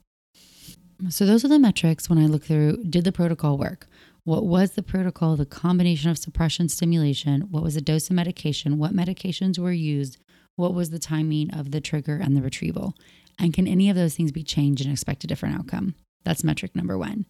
So, 1.09 1.25
those 1.25 1.45
are 1.45 1.49
the 1.49 1.59
metrics 1.59 2.09
when 2.09 2.19
I 2.19 2.25
look 2.25 2.43
through 2.43 2.83
did 2.83 3.05
the 3.05 3.11
protocol 3.11 3.57
work? 3.57 3.87
What 4.25 4.45
was 4.45 4.71
the 4.71 4.83
protocol, 4.83 5.37
the 5.37 5.45
combination 5.45 6.09
of 6.09 6.17
suppression 6.17 6.67
stimulation? 6.67 7.43
What 7.49 7.63
was 7.63 7.75
the 7.75 7.81
dose 7.81 8.09
of 8.09 8.15
medication? 8.15 8.77
What 8.77 8.93
medications 8.93 9.57
were 9.57 9.71
used? 9.71 10.17
What 10.57 10.73
was 10.73 10.89
the 10.89 10.99
timing 10.99 11.51
of 11.51 11.71
the 11.71 11.79
trigger 11.79 12.19
and 12.21 12.35
the 12.35 12.41
retrieval? 12.41 12.95
And 13.39 13.53
can 13.53 13.65
any 13.65 13.89
of 13.89 13.95
those 13.95 14.15
things 14.15 14.33
be 14.33 14.43
changed 14.43 14.83
and 14.83 14.91
expect 14.91 15.23
a 15.23 15.27
different 15.27 15.55
outcome? 15.55 15.95
That's 16.23 16.43
metric 16.43 16.75
number 16.75 16.97
one. 16.97 17.25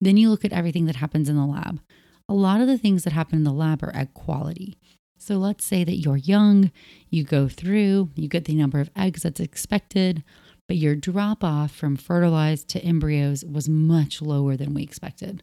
Then 0.00 0.16
you 0.16 0.30
look 0.30 0.44
at 0.44 0.52
everything 0.52 0.86
that 0.86 0.96
happens 0.96 1.28
in 1.28 1.36
the 1.36 1.46
lab. 1.46 1.80
A 2.28 2.34
lot 2.34 2.60
of 2.60 2.66
the 2.66 2.78
things 2.78 3.04
that 3.04 3.12
happen 3.12 3.36
in 3.36 3.44
the 3.44 3.52
lab 3.52 3.82
are 3.82 3.94
egg 3.96 4.14
quality. 4.14 4.78
So 5.18 5.36
let's 5.36 5.64
say 5.64 5.82
that 5.82 5.96
you're 5.96 6.16
young, 6.16 6.70
you 7.10 7.24
go 7.24 7.48
through, 7.48 8.10
you 8.14 8.28
get 8.28 8.44
the 8.44 8.54
number 8.54 8.80
of 8.80 8.90
eggs 8.96 9.22
that's 9.22 9.40
expected, 9.40 10.22
but 10.68 10.76
your 10.76 10.94
drop 10.94 11.42
off 11.42 11.72
from 11.72 11.96
fertilized 11.96 12.68
to 12.68 12.84
embryos 12.84 13.44
was 13.44 13.68
much 13.68 14.22
lower 14.22 14.56
than 14.56 14.74
we 14.74 14.82
expected. 14.82 15.42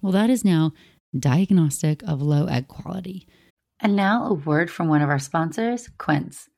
Well, 0.00 0.12
that 0.12 0.30
is 0.30 0.44
now 0.44 0.72
diagnostic 1.16 2.02
of 2.02 2.20
low 2.20 2.46
egg 2.46 2.66
quality. 2.66 3.28
And 3.78 3.94
now 3.94 4.26
a 4.26 4.32
word 4.32 4.70
from 4.70 4.88
one 4.88 5.02
of 5.02 5.08
our 5.08 5.18
sponsors, 5.18 5.88
Quince. 5.98 6.48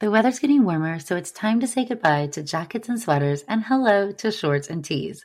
The 0.00 0.10
weather's 0.10 0.38
getting 0.38 0.64
warmer, 0.64 0.98
so 0.98 1.16
it's 1.16 1.30
time 1.30 1.60
to 1.60 1.66
say 1.66 1.84
goodbye 1.84 2.26
to 2.28 2.42
jackets 2.42 2.88
and 2.88 2.98
sweaters 2.98 3.44
and 3.46 3.64
hello 3.64 4.12
to 4.12 4.32
shorts 4.32 4.68
and 4.68 4.84
tees. 4.84 5.24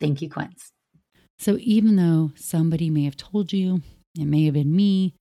Thank 0.00 0.22
you, 0.22 0.30
Quince. 0.30 0.70
So 1.38 1.56
even 1.60 1.96
though 1.96 2.32
somebody 2.34 2.90
may 2.90 3.04
have 3.04 3.16
told 3.16 3.52
you, 3.52 3.82
it 4.18 4.24
may 4.24 4.44
have 4.44 4.54
been 4.54 4.74
me, 4.74 5.14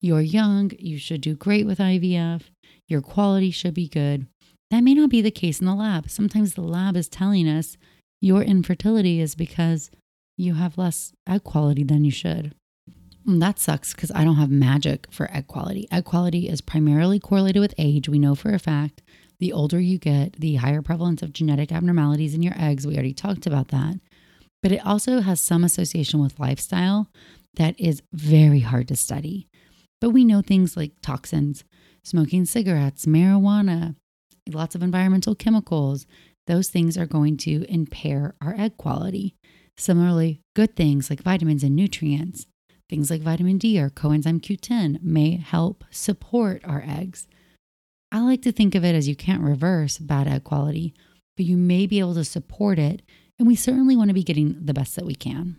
you're 0.00 0.20
young, 0.20 0.70
you 0.78 0.98
should 0.98 1.20
do 1.20 1.34
great 1.34 1.66
with 1.66 1.78
IVF, 1.78 2.42
your 2.88 3.00
quality 3.00 3.50
should 3.50 3.74
be 3.74 3.88
good. 3.88 4.26
That 4.70 4.82
may 4.82 4.94
not 4.94 5.10
be 5.10 5.20
the 5.20 5.30
case 5.30 5.60
in 5.60 5.66
the 5.66 5.74
lab. 5.74 6.10
Sometimes 6.10 6.54
the 6.54 6.62
lab 6.62 6.96
is 6.96 7.08
telling 7.08 7.48
us 7.48 7.76
your 8.20 8.42
infertility 8.42 9.20
is 9.20 9.34
because 9.34 9.90
you 10.36 10.54
have 10.54 10.78
less 10.78 11.12
egg 11.28 11.44
quality 11.44 11.84
than 11.84 12.04
you 12.04 12.10
should. 12.10 12.54
And 13.26 13.40
that 13.40 13.58
sucks 13.58 13.94
because 13.94 14.10
I 14.14 14.24
don't 14.24 14.36
have 14.36 14.50
magic 14.50 15.06
for 15.10 15.30
egg 15.32 15.46
quality. 15.46 15.88
Egg 15.90 16.04
quality 16.04 16.48
is 16.48 16.60
primarily 16.60 17.18
correlated 17.18 17.60
with 17.60 17.74
age. 17.78 18.08
We 18.08 18.18
know 18.18 18.34
for 18.34 18.52
a 18.52 18.58
fact 18.58 19.02
the 19.40 19.52
older 19.52 19.80
you 19.80 19.98
get, 19.98 20.34
the 20.34 20.56
higher 20.56 20.82
prevalence 20.82 21.22
of 21.22 21.32
genetic 21.32 21.72
abnormalities 21.72 22.34
in 22.34 22.42
your 22.42 22.54
eggs. 22.56 22.86
We 22.86 22.94
already 22.94 23.14
talked 23.14 23.46
about 23.46 23.68
that. 23.68 23.98
But 24.64 24.72
it 24.72 24.86
also 24.86 25.20
has 25.20 25.40
some 25.40 25.62
association 25.62 26.20
with 26.20 26.40
lifestyle 26.40 27.10
that 27.56 27.78
is 27.78 28.02
very 28.14 28.60
hard 28.60 28.88
to 28.88 28.96
study. 28.96 29.46
But 30.00 30.08
we 30.08 30.24
know 30.24 30.40
things 30.40 30.74
like 30.74 30.92
toxins, 31.02 31.64
smoking 32.02 32.46
cigarettes, 32.46 33.04
marijuana, 33.04 33.94
lots 34.50 34.74
of 34.74 34.82
environmental 34.82 35.34
chemicals, 35.34 36.06
those 36.46 36.70
things 36.70 36.96
are 36.96 37.04
going 37.04 37.36
to 37.36 37.66
impair 37.68 38.36
our 38.40 38.54
egg 38.58 38.78
quality. 38.78 39.34
Similarly, 39.76 40.40
good 40.56 40.76
things 40.76 41.10
like 41.10 41.20
vitamins 41.20 41.62
and 41.62 41.76
nutrients, 41.76 42.46
things 42.88 43.10
like 43.10 43.20
vitamin 43.20 43.58
D 43.58 43.78
or 43.78 43.90
coenzyme 43.90 44.40
Q10 44.40 45.02
may 45.02 45.36
help 45.36 45.84
support 45.90 46.62
our 46.64 46.82
eggs. 46.88 47.28
I 48.10 48.20
like 48.20 48.40
to 48.42 48.52
think 48.52 48.74
of 48.74 48.82
it 48.82 48.94
as 48.94 49.08
you 49.08 49.14
can't 49.14 49.42
reverse 49.42 49.98
bad 49.98 50.26
egg 50.26 50.44
quality, 50.44 50.94
but 51.36 51.44
you 51.44 51.58
may 51.58 51.86
be 51.86 51.98
able 51.98 52.14
to 52.14 52.24
support 52.24 52.78
it, 52.78 53.02
and 53.38 53.48
we 53.48 53.56
certainly 53.56 53.96
want 53.96 54.08
to 54.08 54.14
be 54.14 54.22
getting 54.22 54.56
the 54.64 54.74
best 54.74 54.96
that 54.96 55.06
we 55.06 55.14
can. 55.14 55.56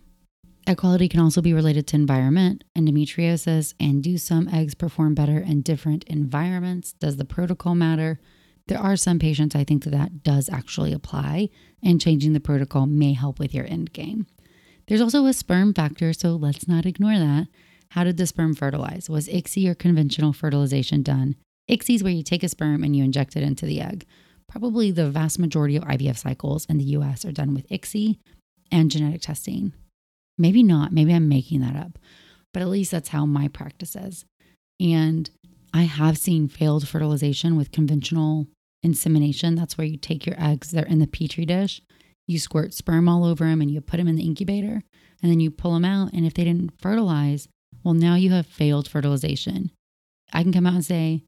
Egg 0.67 0.77
quality 0.77 1.07
can 1.07 1.19
also 1.19 1.41
be 1.41 1.53
related 1.53 1.85
to 1.87 1.95
environment, 1.95 2.63
endometriosis, 2.75 3.75
and 3.79 4.01
do 4.01 4.17
some 4.17 4.47
eggs 4.47 4.73
perform 4.73 5.13
better 5.13 5.37
in 5.37 5.61
different 5.61 6.03
environments? 6.05 6.93
Does 6.93 7.17
the 7.17 7.25
protocol 7.25 7.75
matter? 7.75 8.19
There 8.67 8.79
are 8.79 8.95
some 8.95 9.19
patients 9.19 9.55
I 9.55 9.63
think 9.63 9.83
that 9.83 9.91
that 9.91 10.23
does 10.23 10.49
actually 10.49 10.91
apply, 10.91 11.49
and 11.83 12.01
changing 12.01 12.33
the 12.33 12.39
protocol 12.39 12.87
may 12.87 13.13
help 13.13 13.37
with 13.37 13.53
your 13.53 13.67
end 13.67 13.93
game. 13.93 14.25
There's 14.87 15.01
also 15.01 15.25
a 15.27 15.33
sperm 15.33 15.73
factor, 15.73 16.13
so 16.13 16.35
let's 16.35 16.67
not 16.67 16.87
ignore 16.87 17.19
that. 17.19 17.47
How 17.89 18.03
did 18.03 18.17
the 18.17 18.25
sperm 18.25 18.55
fertilize? 18.55 19.07
Was 19.07 19.27
ICSI 19.27 19.67
or 19.67 19.75
conventional 19.75 20.33
fertilization 20.33 21.03
done? 21.03 21.35
ICSI 21.69 21.95
is 21.95 22.03
where 22.03 22.13
you 22.13 22.23
take 22.23 22.43
a 22.43 22.49
sperm 22.49 22.83
and 22.83 22.95
you 22.95 23.03
inject 23.03 23.35
it 23.35 23.43
into 23.43 23.67
the 23.67 23.81
egg. 23.81 24.05
Probably 24.49 24.91
the 24.91 25.09
vast 25.09 25.39
majority 25.39 25.75
of 25.75 25.83
IVF 25.83 26.17
cycles 26.17 26.65
in 26.65 26.77
the 26.77 26.83
US 26.85 27.25
are 27.25 27.31
done 27.31 27.53
with 27.53 27.67
ICSI 27.69 28.17
and 28.71 28.91
genetic 28.91 29.21
testing. 29.21 29.73
Maybe 30.37 30.63
not, 30.63 30.91
maybe 30.91 31.13
I'm 31.13 31.29
making 31.29 31.61
that 31.61 31.75
up, 31.75 31.97
but 32.53 32.61
at 32.61 32.69
least 32.69 32.91
that's 32.91 33.09
how 33.09 33.25
my 33.25 33.47
practice 33.47 33.95
is. 33.95 34.25
And 34.79 35.29
I 35.73 35.83
have 35.83 36.17
seen 36.17 36.47
failed 36.47 36.87
fertilization 36.87 37.55
with 37.55 37.71
conventional 37.71 38.47
insemination. 38.83 39.55
That's 39.55 39.77
where 39.77 39.87
you 39.87 39.97
take 39.97 40.25
your 40.25 40.35
eggs, 40.41 40.71
they're 40.71 40.85
in 40.85 40.99
the 40.99 41.07
petri 41.07 41.45
dish, 41.45 41.81
you 42.27 42.39
squirt 42.39 42.73
sperm 42.73 43.07
all 43.07 43.25
over 43.25 43.45
them 43.45 43.61
and 43.61 43.71
you 43.71 43.81
put 43.81 43.97
them 43.97 44.07
in 44.07 44.15
the 44.15 44.25
incubator, 44.25 44.83
and 45.21 45.31
then 45.31 45.39
you 45.39 45.51
pull 45.51 45.73
them 45.73 45.85
out. 45.85 46.13
And 46.13 46.25
if 46.25 46.33
they 46.33 46.43
didn't 46.43 46.79
fertilize, 46.79 47.47
well, 47.83 47.93
now 47.93 48.15
you 48.15 48.31
have 48.31 48.47
failed 48.47 48.87
fertilization. 48.87 49.71
I 50.33 50.43
can 50.43 50.51
come 50.51 50.65
out 50.65 50.75
and 50.75 50.85
say, 50.85 51.23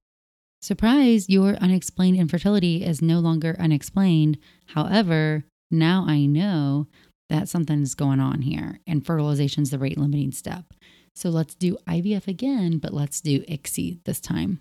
Surprise, 0.61 1.29
your 1.29 1.55
unexplained 1.57 2.17
infertility 2.17 2.83
is 2.83 3.01
no 3.01 3.19
longer 3.19 3.55
unexplained. 3.59 4.37
However, 4.67 5.45
now 5.69 6.05
I 6.07 6.25
know 6.25 6.87
that 7.29 7.49
something's 7.49 7.93
going 7.93 8.19
on 8.19 8.41
here, 8.41 8.79
and 8.87 9.05
fertilization 9.05 9.63
is 9.63 9.69
the 9.69 9.79
rate 9.79 9.97
limiting 9.97 10.31
step. 10.31 10.73
So 11.13 11.29
let's 11.29 11.55
do 11.55 11.77
IVF 11.87 12.27
again, 12.27 12.77
but 12.77 12.93
let's 12.93 13.21
do 13.21 13.41
ICSI 13.41 14.03
this 14.05 14.19
time. 14.19 14.59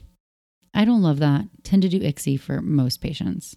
I 0.74 0.84
don't 0.84 1.02
love 1.02 1.18
that. 1.20 1.46
Tend 1.62 1.82
to 1.82 1.88
do 1.88 2.00
ICSI 2.00 2.40
for 2.40 2.60
most 2.60 3.00
patients. 3.00 3.56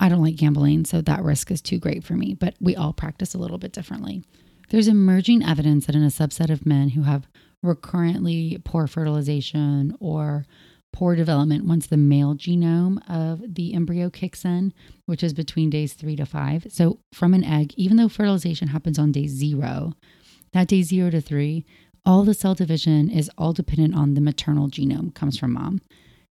I 0.00 0.08
don't 0.08 0.22
like 0.22 0.36
gambling, 0.36 0.84
so 0.84 1.00
that 1.00 1.22
risk 1.22 1.50
is 1.50 1.60
too 1.60 1.78
great 1.78 2.04
for 2.04 2.14
me, 2.14 2.34
but 2.34 2.54
we 2.60 2.76
all 2.76 2.92
practice 2.92 3.34
a 3.34 3.38
little 3.38 3.58
bit 3.58 3.72
differently. 3.72 4.22
There's 4.68 4.88
emerging 4.88 5.42
evidence 5.42 5.86
that 5.86 5.94
in 5.94 6.04
a 6.04 6.08
subset 6.08 6.50
of 6.50 6.66
men 6.66 6.90
who 6.90 7.02
have 7.02 7.26
recurrently 7.62 8.60
poor 8.64 8.86
fertilization 8.86 9.96
or 9.98 10.44
poor 10.92 11.14
development 11.14 11.64
once 11.64 11.86
the 11.86 11.96
male 11.96 12.34
genome 12.34 12.98
of 13.08 13.54
the 13.54 13.74
embryo 13.74 14.10
kicks 14.10 14.44
in, 14.44 14.72
which 15.06 15.22
is 15.22 15.32
between 15.32 15.70
days 15.70 15.92
three 15.92 16.16
to 16.16 16.26
five. 16.26 16.66
So, 16.70 16.98
from 17.12 17.34
an 17.34 17.44
egg, 17.44 17.74
even 17.76 17.96
though 17.96 18.08
fertilization 18.08 18.68
happens 18.68 18.98
on 18.98 19.12
day 19.12 19.26
zero, 19.26 19.92
that 20.52 20.68
day 20.68 20.82
zero 20.82 21.10
to 21.10 21.20
three, 21.20 21.64
all 22.04 22.24
the 22.24 22.34
cell 22.34 22.54
division 22.54 23.10
is 23.10 23.30
all 23.36 23.52
dependent 23.52 23.94
on 23.94 24.14
the 24.14 24.20
maternal 24.20 24.68
genome, 24.68 25.14
comes 25.14 25.38
from 25.38 25.52
mom. 25.52 25.80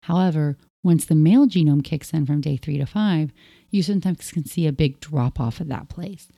However, 0.03 0.57
once 0.83 1.05
the 1.05 1.15
male 1.15 1.47
genome 1.47 1.83
kicks 1.83 2.11
in 2.11 2.25
from 2.25 2.41
day 2.41 2.57
three 2.57 2.77
to 2.77 2.85
five, 2.85 3.31
you 3.71 3.83
sometimes 3.83 4.31
can 4.31 4.45
see 4.45 4.67
a 4.67 4.71
big 4.71 4.99
drop 4.99 5.39
off 5.39 5.59
at 5.59 5.67
that 5.69 5.89
place. 5.89 6.29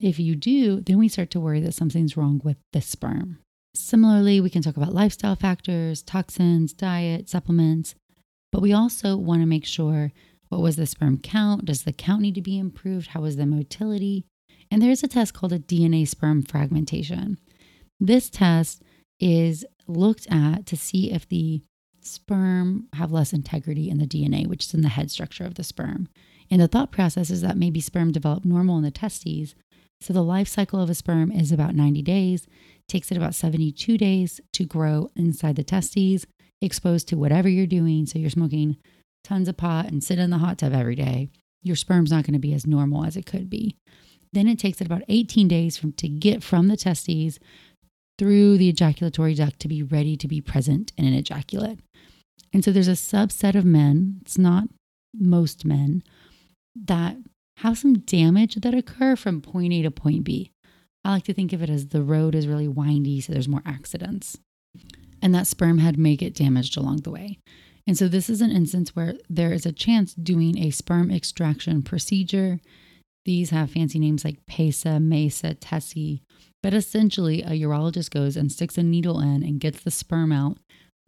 If 0.00 0.18
you 0.18 0.36
do, 0.36 0.80
then 0.80 0.98
we 0.98 1.08
start 1.08 1.30
to 1.30 1.40
worry 1.40 1.60
that 1.60 1.74
something's 1.74 2.16
wrong 2.16 2.40
with 2.44 2.56
the 2.72 2.80
sperm. 2.80 3.38
Similarly, 3.78 4.40
we 4.40 4.50
can 4.50 4.62
talk 4.62 4.76
about 4.76 4.94
lifestyle 4.94 5.36
factors, 5.36 6.02
toxins, 6.02 6.72
diet, 6.72 7.28
supplements, 7.28 7.94
but 8.50 8.62
we 8.62 8.72
also 8.72 9.16
want 9.16 9.42
to 9.42 9.46
make 9.46 9.66
sure 9.66 10.12
what 10.48 10.60
was 10.60 10.76
the 10.76 10.86
sperm 10.86 11.18
count? 11.18 11.64
Does 11.64 11.82
the 11.82 11.92
count 11.92 12.22
need 12.22 12.36
to 12.36 12.42
be 12.42 12.58
improved? 12.58 13.08
How 13.08 13.20
was 13.20 13.36
the 13.36 13.46
motility? 13.46 14.24
And 14.70 14.80
there's 14.80 15.02
a 15.02 15.08
test 15.08 15.34
called 15.34 15.52
a 15.52 15.58
DNA 15.58 16.08
sperm 16.08 16.42
fragmentation. 16.42 17.38
This 18.00 18.30
test 18.30 18.82
is 19.20 19.64
looked 19.86 20.26
at 20.30 20.66
to 20.66 20.76
see 20.76 21.12
if 21.12 21.28
the 21.28 21.62
sperm 22.00 22.88
have 22.94 23.12
less 23.12 23.32
integrity 23.32 23.90
in 23.90 23.98
the 23.98 24.06
DNA, 24.06 24.46
which 24.46 24.64
is 24.64 24.74
in 24.74 24.82
the 24.82 24.88
head 24.88 25.10
structure 25.10 25.44
of 25.44 25.54
the 25.54 25.64
sperm. 25.64 26.08
And 26.50 26.60
the 26.60 26.68
thought 26.68 26.92
process 26.92 27.30
is 27.30 27.42
that 27.42 27.56
maybe 27.56 27.80
sperm 27.80 28.12
develop 28.12 28.44
normal 28.44 28.76
in 28.78 28.84
the 28.84 28.90
testes. 28.90 29.54
So 30.00 30.12
the 30.12 30.22
life 30.22 30.46
cycle 30.46 30.80
of 30.80 30.90
a 30.90 30.94
sperm 30.94 31.32
is 31.32 31.50
about 31.50 31.74
90 31.74 32.02
days 32.02 32.46
takes 32.88 33.10
it 33.10 33.16
about 33.16 33.34
72 33.34 33.98
days 33.98 34.40
to 34.52 34.64
grow 34.64 35.10
inside 35.16 35.56
the 35.56 35.64
testes, 35.64 36.26
exposed 36.60 37.08
to 37.08 37.16
whatever 37.16 37.48
you're 37.48 37.66
doing. 37.66 38.06
So 38.06 38.18
you're 38.18 38.30
smoking 38.30 38.76
tons 39.24 39.48
of 39.48 39.56
pot 39.56 39.86
and 39.86 40.02
sit 40.02 40.18
in 40.18 40.30
the 40.30 40.38
hot 40.38 40.58
tub 40.58 40.72
every 40.72 40.94
day. 40.94 41.30
Your 41.62 41.76
sperm's 41.76 42.10
not 42.10 42.24
going 42.24 42.34
to 42.34 42.38
be 42.38 42.54
as 42.54 42.66
normal 42.66 43.04
as 43.04 43.16
it 43.16 43.26
could 43.26 43.50
be. 43.50 43.76
Then 44.32 44.48
it 44.48 44.58
takes 44.58 44.80
it 44.80 44.86
about 44.86 45.02
18 45.08 45.48
days 45.48 45.76
from 45.76 45.92
to 45.94 46.08
get 46.08 46.42
from 46.42 46.68
the 46.68 46.76
testes 46.76 47.38
through 48.18 48.56
the 48.58 48.68
ejaculatory 48.68 49.34
duct 49.34 49.58
to 49.60 49.68
be 49.68 49.82
ready 49.82 50.16
to 50.16 50.28
be 50.28 50.40
present 50.40 50.92
in 50.96 51.04
an 51.06 51.14
ejaculate. 51.14 51.80
And 52.52 52.64
so 52.64 52.70
there's 52.70 52.88
a 52.88 52.92
subset 52.92 53.54
of 53.54 53.64
men, 53.64 54.18
it's 54.22 54.38
not 54.38 54.68
most 55.18 55.64
men, 55.64 56.02
that 56.74 57.16
have 57.58 57.78
some 57.78 57.98
damage 57.98 58.56
that 58.56 58.74
occur 58.74 59.16
from 59.16 59.40
point 59.40 59.72
A 59.72 59.82
to 59.82 59.90
point 59.90 60.24
B. 60.24 60.50
I 61.06 61.10
like 61.10 61.22
to 61.26 61.34
think 61.34 61.52
of 61.52 61.62
it 61.62 61.70
as 61.70 61.86
the 61.86 62.02
road 62.02 62.34
is 62.34 62.48
really 62.48 62.66
windy, 62.66 63.20
so 63.20 63.32
there's 63.32 63.46
more 63.46 63.62
accidents. 63.64 64.38
And 65.22 65.32
that 65.32 65.46
sperm 65.46 65.78
head 65.78 65.96
may 65.96 66.16
get 66.16 66.34
damaged 66.34 66.76
along 66.76 67.02
the 67.02 67.12
way. 67.12 67.38
And 67.86 67.96
so 67.96 68.08
this 68.08 68.28
is 68.28 68.40
an 68.40 68.50
instance 68.50 68.96
where 68.96 69.14
there 69.30 69.52
is 69.52 69.64
a 69.64 69.70
chance 69.70 70.14
doing 70.14 70.58
a 70.58 70.70
sperm 70.70 71.12
extraction 71.12 71.84
procedure. 71.84 72.58
These 73.24 73.50
have 73.50 73.70
fancy 73.70 74.00
names 74.00 74.24
like 74.24 74.44
PESA, 74.46 75.00
MESA, 75.00 75.54
TESE, 75.54 76.22
but 76.60 76.74
essentially 76.74 77.40
a 77.40 77.50
urologist 77.50 78.10
goes 78.10 78.36
and 78.36 78.50
sticks 78.50 78.76
a 78.76 78.82
needle 78.82 79.20
in 79.20 79.44
and 79.44 79.60
gets 79.60 79.84
the 79.84 79.92
sperm 79.92 80.32
out 80.32 80.58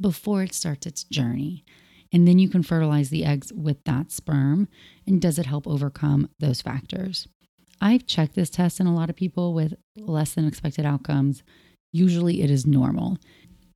before 0.01 0.45
it 0.45 0.55
starts 0.55 0.87
its 0.87 1.03
journey. 1.03 1.65
And 2.13 2.29
then 2.29 2.39
you 2.39 2.49
can 2.49 2.63
fertilize 2.63 3.11
the 3.11 3.25
eggs 3.25 3.53
with 3.53 3.83
that 3.83 4.13
sperm. 4.13 4.69
And 5.09 5.21
does 5.21 5.41
it 5.41 5.47
help 5.47 5.67
overcome 5.67 6.31
those 6.39 6.63
factors? 6.63 7.27
I've 7.81 8.07
checked 8.07 8.35
this 8.35 8.51
test 8.51 8.81
in 8.81 8.87
a 8.87 8.95
lot 8.95 9.11
of 9.11 9.17
people 9.17 9.55
with 9.55 9.75
less 9.97 10.35
than 10.35 10.47
expected 10.47 10.85
outcomes. 10.85 11.43
Usually 11.93 12.43
it 12.43 12.51
is 12.51 12.67
normal, 12.67 13.19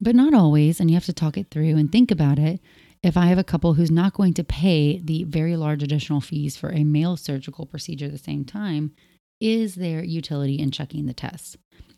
but 0.00 0.14
not 0.14 0.34
always. 0.34 0.80
And 0.80 0.90
you 0.90 0.94
have 0.94 1.06
to 1.06 1.12
talk 1.12 1.36
it 1.36 1.48
through 1.50 1.76
and 1.76 1.90
think 1.90 2.10
about 2.10 2.38
it. 2.38 2.60
If 3.02 3.16
I 3.16 3.26
have 3.26 3.38
a 3.38 3.44
couple 3.44 3.74
who's 3.74 3.90
not 3.90 4.14
going 4.14 4.34
to 4.34 4.44
pay 4.44 5.00
the 5.02 5.24
very 5.24 5.56
large 5.56 5.82
additional 5.82 6.20
fees 6.20 6.56
for 6.56 6.70
a 6.70 6.84
male 6.84 7.16
surgical 7.16 7.66
procedure 7.66 8.06
at 8.06 8.12
the 8.12 8.18
same 8.18 8.44
time, 8.44 8.92
is 9.40 9.74
there 9.74 10.04
utility 10.04 10.58
in 10.58 10.70
checking 10.70 11.06
the 11.06 11.12
test? 11.12 11.56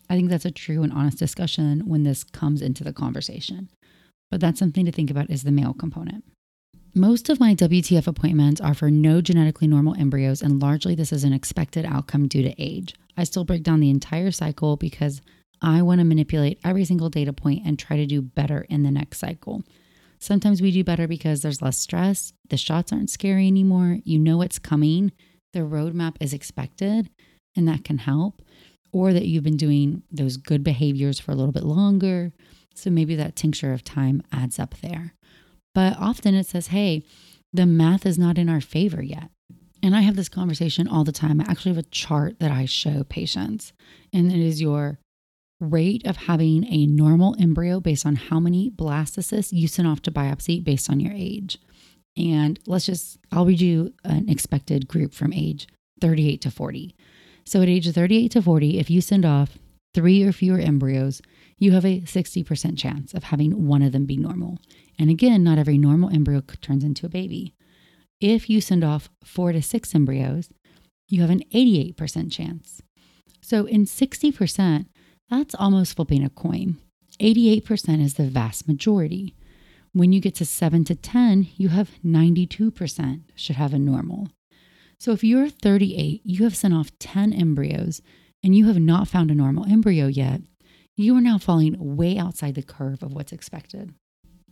I 0.09 0.15
think 0.15 0.29
that's 0.29 0.45
a 0.45 0.51
true 0.51 0.83
and 0.83 0.91
honest 0.91 1.19
discussion 1.19 1.81
when 1.85 2.03
this 2.03 2.23
comes 2.23 2.61
into 2.61 2.83
the 2.83 2.93
conversation. 2.93 3.69
But 4.31 4.41
that's 4.41 4.59
something 4.59 4.85
to 4.85 4.91
think 4.91 5.11
about 5.11 5.29
is 5.29 5.43
the 5.43 5.51
male 5.51 5.73
component. 5.73 6.23
Most 6.97 7.27
of 7.27 7.41
my 7.41 7.53
WTF 7.53 8.07
appointments 8.07 8.61
are 8.61 8.73
for 8.73 8.89
no 8.89 9.19
genetically 9.19 9.67
normal 9.67 9.95
embryos, 9.95 10.41
and 10.41 10.61
largely 10.61 10.95
this 10.95 11.11
is 11.11 11.25
an 11.25 11.33
expected 11.33 11.83
outcome 11.83 12.29
due 12.29 12.41
to 12.41 12.55
age. 12.57 12.95
I 13.17 13.25
still 13.25 13.43
break 13.43 13.63
down 13.63 13.81
the 13.81 13.89
entire 13.89 14.31
cycle 14.31 14.77
because 14.77 15.21
I 15.61 15.81
want 15.81 15.99
to 15.99 16.05
manipulate 16.05 16.57
every 16.63 16.85
single 16.85 17.09
data 17.09 17.33
point 17.33 17.63
and 17.65 17.77
try 17.77 17.97
to 17.97 18.05
do 18.05 18.21
better 18.21 18.65
in 18.69 18.83
the 18.83 18.91
next 18.91 19.17
cycle. 19.17 19.63
Sometimes 20.19 20.61
we 20.61 20.71
do 20.71 20.85
better 20.85 21.05
because 21.05 21.41
there's 21.41 21.61
less 21.61 21.77
stress, 21.77 22.31
the 22.49 22.55
shots 22.55 22.93
aren't 22.93 23.09
scary 23.09 23.45
anymore, 23.45 23.99
you 24.05 24.17
know 24.17 24.37
what's 24.37 24.57
coming, 24.57 25.11
the 25.51 25.59
roadmap 25.59 26.15
is 26.21 26.31
expected, 26.31 27.09
and 27.57 27.67
that 27.67 27.83
can 27.83 27.97
help. 27.97 28.41
Or 28.93 29.11
that 29.11 29.25
you've 29.25 29.43
been 29.43 29.57
doing 29.57 30.03
those 30.09 30.37
good 30.37 30.63
behaviors 30.63 31.19
for 31.19 31.33
a 31.33 31.35
little 31.35 31.51
bit 31.51 31.65
longer. 31.65 32.31
So 32.73 32.89
maybe 32.89 33.15
that 33.15 33.35
tincture 33.35 33.73
of 33.73 33.83
time 33.83 34.23
adds 34.31 34.59
up 34.59 34.75
there. 34.81 35.13
But 35.75 35.97
often 35.99 36.33
it 36.33 36.47
says, 36.47 36.67
hey, 36.67 37.03
the 37.53 37.67
math 37.67 38.05
is 38.07 38.17
not 38.17 38.39
in 38.39 38.49
our 38.49 38.61
favor 38.61 39.03
yet. 39.03 39.29
And 39.83 39.95
I 39.95 40.01
have 40.01 40.15
this 40.15 40.29
conversation 40.29 40.87
all 40.87 41.03
the 41.03 41.11
time. 41.11 41.39
I 41.39 41.45
actually 41.47 41.75
have 41.75 41.85
a 41.85 41.89
chart 41.89 42.39
that 42.39 42.49
I 42.49 42.65
show 42.65 43.03
patients, 43.03 43.71
and 44.11 44.31
it 44.31 44.39
is 44.39 44.59
your 44.59 44.97
rate 45.61 46.07
of 46.07 46.17
having 46.17 46.65
a 46.65 46.87
normal 46.87 47.35
embryo 47.39 47.79
based 47.79 48.05
on 48.05 48.15
how 48.15 48.39
many 48.39 48.71
blastocysts 48.71 49.53
you 49.53 49.67
send 49.67 49.87
off 49.87 50.01
to 50.03 50.11
biopsy 50.11 50.63
based 50.63 50.89
on 50.89 50.99
your 50.99 51.13
age. 51.13 51.59
And 52.17 52.59
let's 52.65 52.85
just, 52.85 53.19
I'll 53.31 53.45
read 53.45 53.61
you 53.61 53.93
an 54.03 54.29
expected 54.29 54.87
group 54.87 55.13
from 55.13 55.33
age 55.33 55.67
38 56.01 56.41
to 56.41 56.51
40. 56.51 56.95
So 57.45 57.61
at 57.61 57.69
age 57.69 57.91
38 57.91 58.31
to 58.31 58.41
40, 58.41 58.79
if 58.79 58.89
you 58.89 59.01
send 59.01 59.25
off 59.25 59.57
three 59.95 60.23
or 60.23 60.33
fewer 60.33 60.59
embryos, 60.59 61.21
you 61.57 61.71
have 61.71 61.85
a 61.85 62.01
60% 62.01 62.77
chance 62.77 63.13
of 63.13 63.23
having 63.23 63.65
one 63.65 63.81
of 63.81 63.93
them 63.93 64.05
be 64.05 64.17
normal. 64.17 64.59
And 64.99 65.09
again, 65.09 65.41
not 65.41 65.57
every 65.57 65.77
normal 65.77 66.09
embryo 66.09 66.41
turns 66.61 66.83
into 66.83 67.05
a 67.05 67.09
baby. 67.09 67.55
If 68.19 68.49
you 68.49 68.59
send 68.59 68.83
off 68.83 69.09
four 69.23 69.53
to 69.53 69.61
six 69.61 69.95
embryos, 69.95 70.49
you 71.07 71.21
have 71.21 71.29
an 71.29 71.43
88% 71.53 72.29
chance. 72.29 72.81
So 73.41 73.65
in 73.65 73.85
60%, 73.85 74.87
that's 75.29 75.55
almost 75.55 75.95
flipping 75.95 76.23
a 76.23 76.29
coin. 76.29 76.77
88% 77.21 78.03
is 78.03 78.15
the 78.15 78.25
vast 78.25 78.67
majority. 78.67 79.33
When 79.93 80.11
you 80.11 80.19
get 80.19 80.35
to 80.35 80.45
7 80.45 80.83
to 80.85 80.95
10, 80.95 81.47
you 81.55 81.69
have 81.69 81.91
92% 82.05 83.21
should 83.33 83.55
have 83.55 83.73
a 83.73 83.79
normal. 83.79 84.27
So 84.99 85.13
if 85.13 85.23
you're 85.23 85.49
38, 85.49 86.21
you 86.25 86.43
have 86.43 86.55
sent 86.55 86.73
off 86.73 86.97
10 86.99 87.31
embryos 87.31 88.01
and 88.45 88.55
you 88.55 88.67
have 88.67 88.79
not 88.79 89.07
found 89.07 89.31
a 89.31 89.35
normal 89.35 89.65
embryo 89.65 90.05
yet, 90.05 90.39
you 90.95 91.17
are 91.17 91.21
now 91.21 91.39
falling 91.39 91.75
way 91.79 92.15
outside 92.15 92.53
the 92.53 92.61
curve 92.61 93.01
of 93.01 93.11
what's 93.11 93.31
expected. 93.31 93.95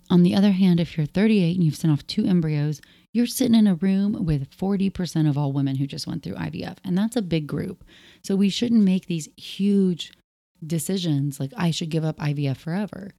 On 0.10 0.24
the 0.24 0.34
other 0.34 0.52
hand, 0.52 0.80
if 0.80 0.98
you're 0.98 1.06
38 1.06 1.56
and 1.56 1.64
you've 1.64 1.76
sent 1.76 1.94
off 1.94 2.06
two 2.08 2.26
embryos, 2.26 2.82
you're 3.14 3.28
sitting 3.28 3.54
in 3.54 3.68
a 3.68 3.76
room 3.76 4.26
with 4.26 4.50
40% 4.50 5.30
of 5.30 5.38
all 5.38 5.54
women 5.54 5.76
who 5.76 5.86
just 5.86 6.08
went 6.08 6.24
through 6.24 6.34
IVF, 6.34 6.78
and 6.84 6.98
that's 6.98 7.16
a 7.16 7.22
big 7.22 7.46
group. 7.46 7.84
So 8.24 8.36
we 8.36 8.50
shouldn't 8.50 8.84
make 8.84 9.06
these 9.06 9.30
huge 9.38 10.12
decisions 10.66 11.40
like 11.40 11.52
I 11.56 11.70
should 11.70 11.92
give 11.92 12.04
up 12.04 12.18
IVF 12.18 12.58
forever. 12.58 13.12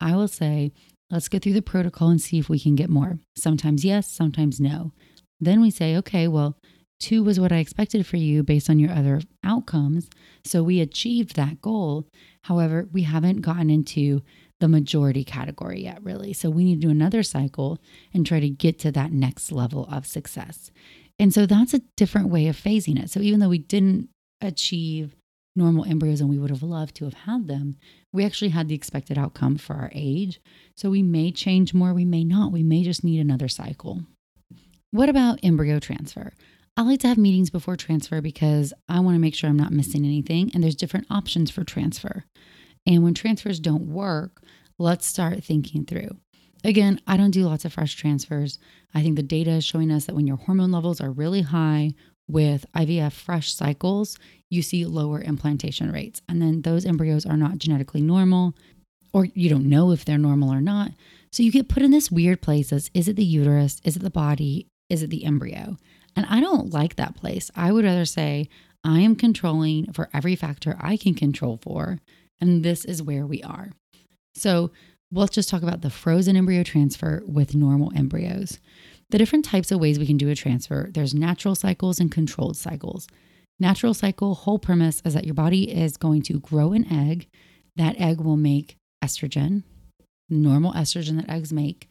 I 0.00 0.16
will 0.16 0.28
say, 0.28 0.72
let's 1.10 1.28
get 1.28 1.42
through 1.42 1.52
the 1.52 1.60
protocol 1.60 2.08
and 2.08 2.22
see 2.22 2.38
if 2.38 2.48
we 2.48 2.58
can 2.58 2.74
get 2.74 2.88
more. 2.88 3.18
Sometimes 3.36 3.84
yes, 3.84 4.10
sometimes 4.10 4.58
no. 4.58 4.92
Then 5.38 5.60
we 5.60 5.70
say, 5.70 5.94
okay, 5.98 6.26
well, 6.26 6.56
two 7.02 7.22
was 7.22 7.38
what 7.38 7.52
I 7.52 7.58
expected 7.58 8.06
for 8.06 8.16
you 8.16 8.42
based 8.42 8.70
on 8.70 8.78
your 8.78 8.92
other 8.92 9.20
outcomes. 9.44 10.08
So 10.44 10.62
we 10.62 10.80
achieved 10.80 11.36
that 11.36 11.60
goal. 11.60 12.06
However, 12.44 12.88
we 12.92 13.02
haven't 13.02 13.42
gotten 13.42 13.68
into 13.68 14.22
the 14.60 14.68
majority 14.68 15.24
category 15.24 15.82
yet, 15.82 16.02
really. 16.02 16.32
So 16.32 16.48
we 16.48 16.64
need 16.64 16.80
to 16.80 16.86
do 16.86 16.90
another 16.90 17.22
cycle 17.22 17.78
and 18.14 18.24
try 18.24 18.38
to 18.38 18.48
get 18.48 18.78
to 18.80 18.92
that 18.92 19.12
next 19.12 19.50
level 19.50 19.88
of 19.90 20.06
success. 20.06 20.70
And 21.18 21.34
so 21.34 21.46
that's 21.46 21.74
a 21.74 21.82
different 21.96 22.28
way 22.28 22.46
of 22.46 22.56
phasing 22.56 23.02
it. 23.02 23.10
So 23.10 23.20
even 23.20 23.40
though 23.40 23.48
we 23.48 23.58
didn't 23.58 24.08
achieve 24.40 25.16
normal 25.54 25.84
embryos 25.84 26.20
and 26.20 26.30
we 26.30 26.38
would 26.38 26.50
have 26.50 26.62
loved 26.62 26.94
to 26.96 27.04
have 27.04 27.14
had 27.14 27.48
them, 27.48 27.76
we 28.12 28.24
actually 28.24 28.50
had 28.50 28.68
the 28.68 28.74
expected 28.74 29.18
outcome 29.18 29.56
for 29.56 29.74
our 29.74 29.90
age. 29.92 30.40
So 30.76 30.90
we 30.90 31.02
may 31.02 31.32
change 31.32 31.74
more, 31.74 31.92
we 31.92 32.04
may 32.04 32.24
not. 32.24 32.52
We 32.52 32.62
may 32.62 32.84
just 32.84 33.04
need 33.04 33.20
another 33.20 33.48
cycle. 33.48 34.04
What 34.92 35.08
about 35.08 35.40
embryo 35.42 35.78
transfer? 35.78 36.32
I 36.74 36.82
like 36.82 37.00
to 37.00 37.08
have 37.08 37.18
meetings 37.18 37.50
before 37.50 37.76
transfer 37.76 38.22
because 38.22 38.72
I 38.88 39.00
want 39.00 39.14
to 39.14 39.20
make 39.20 39.34
sure 39.34 39.50
I'm 39.50 39.58
not 39.58 39.72
missing 39.72 40.06
anything 40.06 40.50
and 40.54 40.64
there's 40.64 40.74
different 40.74 41.06
options 41.10 41.50
for 41.50 41.64
transfer. 41.64 42.24
And 42.86 43.02
when 43.04 43.12
transfers 43.12 43.60
don't 43.60 43.92
work, 43.92 44.42
let's 44.78 45.06
start 45.06 45.44
thinking 45.44 45.84
through. 45.84 46.16
Again, 46.64 46.98
I 47.06 47.18
don't 47.18 47.30
do 47.30 47.44
lots 47.44 47.66
of 47.66 47.74
fresh 47.74 47.94
transfers. 47.94 48.58
I 48.94 49.02
think 49.02 49.16
the 49.16 49.22
data 49.22 49.50
is 49.50 49.64
showing 49.64 49.90
us 49.90 50.06
that 50.06 50.14
when 50.14 50.26
your 50.26 50.38
hormone 50.38 50.72
levels 50.72 51.00
are 51.00 51.10
really 51.10 51.42
high 51.42 51.92
with 52.26 52.64
IVF 52.74 53.12
fresh 53.12 53.52
cycles, 53.52 54.16
you 54.48 54.62
see 54.62 54.86
lower 54.86 55.20
implantation 55.20 55.92
rates. 55.92 56.22
And 56.26 56.40
then 56.40 56.62
those 56.62 56.86
embryos 56.86 57.26
are 57.26 57.36
not 57.36 57.58
genetically 57.58 58.00
normal, 58.00 58.54
or 59.12 59.26
you 59.26 59.50
don't 59.50 59.68
know 59.68 59.90
if 59.90 60.04
they're 60.06 60.16
normal 60.16 60.50
or 60.50 60.62
not. 60.62 60.92
So 61.32 61.42
you 61.42 61.52
get 61.52 61.68
put 61.68 61.82
in 61.82 61.90
this 61.90 62.10
weird 62.10 62.40
place 62.40 62.72
as 62.72 62.90
is 62.94 63.08
it 63.08 63.16
the 63.16 63.24
uterus? 63.24 63.80
Is 63.84 63.96
it 63.96 64.02
the 64.02 64.10
body? 64.10 64.68
Is 64.88 65.02
it 65.02 65.10
the 65.10 65.24
embryo? 65.24 65.76
And 66.14 66.26
I 66.26 66.40
don't 66.40 66.72
like 66.72 66.96
that 66.96 67.16
place. 67.16 67.50
I 67.56 67.72
would 67.72 67.84
rather 67.84 68.04
say, 68.04 68.48
I 68.84 69.00
am 69.00 69.16
controlling 69.16 69.92
for 69.92 70.08
every 70.12 70.36
factor 70.36 70.76
I 70.80 70.96
can 70.96 71.14
control 71.14 71.58
for 71.62 71.98
and 72.42 72.64
this 72.64 72.84
is 72.84 73.02
where 73.02 73.24
we 73.24 73.40
are. 73.44 73.70
So 74.34 74.72
let's 75.12 75.34
just 75.34 75.48
talk 75.48 75.62
about 75.62 75.80
the 75.80 75.90
frozen 75.90 76.36
embryo 76.36 76.64
transfer 76.64 77.22
with 77.24 77.54
normal 77.54 77.92
embryos. 77.94 78.58
The 79.10 79.18
different 79.18 79.44
types 79.44 79.70
of 79.70 79.78
ways 79.78 79.98
we 79.98 80.06
can 80.06 80.16
do 80.16 80.28
a 80.28 80.34
transfer 80.34 80.90
there's 80.92 81.14
natural 81.14 81.54
cycles 81.54 82.00
and 82.00 82.10
controlled 82.10 82.56
cycles. 82.56 83.06
Natural 83.60 83.94
cycle, 83.94 84.34
whole 84.34 84.58
premise 84.58 85.00
is 85.04 85.14
that 85.14 85.24
your 85.24 85.34
body 85.34 85.70
is 85.70 85.96
going 85.96 86.22
to 86.22 86.40
grow 86.40 86.72
an 86.72 86.90
egg. 86.92 87.28
That 87.76 88.00
egg 88.00 88.20
will 88.20 88.36
make 88.36 88.76
estrogen, 89.04 89.62
normal 90.28 90.72
estrogen 90.72 91.16
that 91.20 91.30
eggs 91.30 91.52
make. 91.52 91.88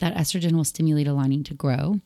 That 0.00 0.14
estrogen 0.14 0.52
will 0.52 0.64
stimulate 0.64 1.06
a 1.06 1.14
lining 1.14 1.42
to 1.44 1.54
grow. 1.54 2.00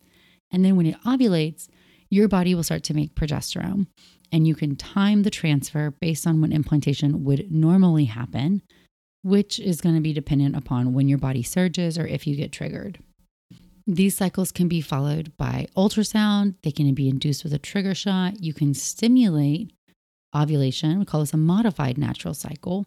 And 0.52 0.64
then 0.64 0.76
when 0.76 0.86
it 0.86 1.00
ovulates, 1.02 1.68
your 2.08 2.28
body 2.28 2.54
will 2.54 2.64
start 2.64 2.82
to 2.84 2.94
make 2.94 3.14
progesterone 3.14 3.86
and 4.32 4.46
you 4.46 4.54
can 4.54 4.76
time 4.76 5.22
the 5.22 5.30
transfer 5.30 5.90
based 5.90 6.26
on 6.26 6.40
when 6.40 6.52
implantation 6.52 7.24
would 7.24 7.50
normally 7.50 8.06
happen, 8.06 8.62
which 9.22 9.58
is 9.58 9.80
going 9.80 9.94
to 9.94 10.00
be 10.00 10.12
dependent 10.12 10.56
upon 10.56 10.92
when 10.92 11.08
your 11.08 11.18
body 11.18 11.42
surges 11.42 11.98
or 11.98 12.06
if 12.06 12.26
you 12.26 12.36
get 12.36 12.52
triggered. 12.52 12.98
These 13.86 14.16
cycles 14.16 14.52
can 14.52 14.68
be 14.68 14.80
followed 14.80 15.36
by 15.36 15.66
ultrasound. 15.76 16.54
They 16.62 16.70
can 16.70 16.92
be 16.94 17.08
induced 17.08 17.42
with 17.42 17.52
a 17.52 17.58
trigger 17.58 17.94
shot. 17.94 18.40
You 18.40 18.54
can 18.54 18.74
stimulate 18.74 19.72
ovulation. 20.34 20.98
We 20.98 21.04
call 21.04 21.20
this 21.20 21.34
a 21.34 21.38
modified 21.38 21.98
natural 21.98 22.34
cycle 22.34 22.86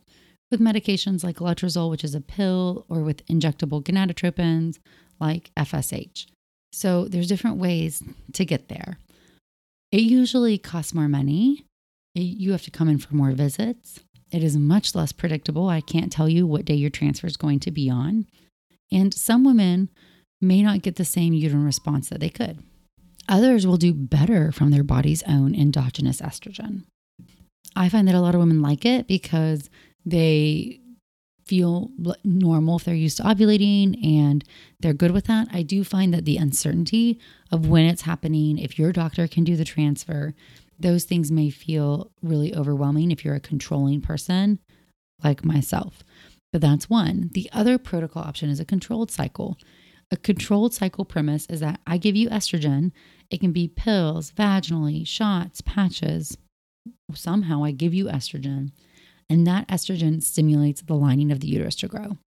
with 0.49 0.61
medications 0.61 1.23
like 1.23 1.37
letrozole, 1.37 1.89
which 1.89 2.03
is 2.03 2.15
a 2.15 2.21
pill, 2.21 2.85
or 2.87 3.01
with 3.01 3.25
injectable 3.25 3.83
gonadotropins 3.83 4.79
like 5.19 5.51
FSH. 5.57 6.27
So 6.73 7.05
there's 7.05 7.27
different 7.27 7.57
ways 7.57 8.03
to 8.33 8.43
get 8.43 8.67
there. 8.67 8.97
It 9.91 10.01
usually 10.01 10.57
costs 10.57 10.93
more 10.93 11.07
money. 11.07 11.65
You 12.15 12.51
have 12.51 12.63
to 12.63 12.71
come 12.71 12.89
in 12.89 12.97
for 12.97 13.13
more 13.15 13.31
visits. 13.31 13.99
It 14.31 14.43
is 14.43 14.57
much 14.57 14.95
less 14.95 15.11
predictable. 15.11 15.69
I 15.69 15.81
can't 15.81 16.11
tell 16.11 16.27
you 16.27 16.47
what 16.47 16.65
day 16.65 16.73
your 16.73 16.89
transfer 16.89 17.27
is 17.27 17.37
going 17.37 17.59
to 17.61 17.71
be 17.71 17.89
on. 17.89 18.25
And 18.91 19.13
some 19.13 19.43
women 19.43 19.89
may 20.41 20.63
not 20.63 20.81
get 20.81 20.95
the 20.95 21.05
same 21.05 21.33
uterine 21.33 21.63
response 21.63 22.09
that 22.09 22.19
they 22.19 22.29
could. 22.29 22.63
Others 23.29 23.65
will 23.67 23.77
do 23.77 23.93
better 23.93 24.51
from 24.51 24.71
their 24.71 24.83
body's 24.83 25.23
own 25.23 25.55
endogenous 25.55 26.21
estrogen. 26.21 26.85
I 27.75 27.87
find 27.89 28.07
that 28.07 28.15
a 28.15 28.19
lot 28.19 28.35
of 28.35 28.39
women 28.39 28.61
like 28.61 28.83
it 28.83 29.07
because 29.07 29.69
they 30.05 30.79
feel 31.45 31.91
normal 32.23 32.77
if 32.77 32.83
they're 32.83 32.95
used 32.95 33.17
to 33.17 33.23
ovulating 33.23 34.03
and 34.05 34.43
they're 34.79 34.93
good 34.93 35.11
with 35.11 35.25
that. 35.25 35.47
I 35.51 35.63
do 35.63 35.83
find 35.83 36.13
that 36.13 36.25
the 36.25 36.37
uncertainty 36.37 37.19
of 37.51 37.67
when 37.67 37.85
it's 37.85 38.03
happening, 38.03 38.57
if 38.57 38.79
your 38.79 38.91
doctor 38.91 39.27
can 39.27 39.43
do 39.43 39.55
the 39.55 39.65
transfer, 39.65 40.33
those 40.79 41.03
things 41.03 41.31
may 41.31 41.49
feel 41.49 42.11
really 42.21 42.55
overwhelming 42.55 43.11
if 43.11 43.23
you're 43.23 43.35
a 43.35 43.39
controlling 43.39 44.01
person 44.01 44.59
like 45.23 45.45
myself. 45.45 46.03
But 46.51 46.61
that's 46.61 46.89
one. 46.89 47.29
The 47.33 47.49
other 47.51 47.77
protocol 47.77 48.23
option 48.23 48.49
is 48.49 48.59
a 48.59 48.65
controlled 48.65 49.11
cycle. 49.11 49.57
A 50.11 50.17
controlled 50.17 50.73
cycle 50.73 51.05
premise 51.05 51.47
is 51.47 51.61
that 51.61 51.79
I 51.87 51.97
give 51.97 52.15
you 52.15 52.29
estrogen. 52.29 52.91
It 53.31 53.39
can 53.39 53.51
be 53.51 53.67
pills, 53.67 54.31
vaginally, 54.31 55.07
shots, 55.07 55.61
patches. 55.61 56.37
Somehow 57.13 57.63
I 57.63 57.71
give 57.71 57.93
you 57.93 58.05
estrogen 58.05 58.71
and 59.29 59.45
that 59.47 59.67
estrogen 59.67 60.21
stimulates 60.21 60.81
the 60.81 60.95
lining 60.95 61.31
of 61.31 61.39
the 61.39 61.47
uterus 61.47 61.75
to 61.77 61.87
grow. 61.87 62.17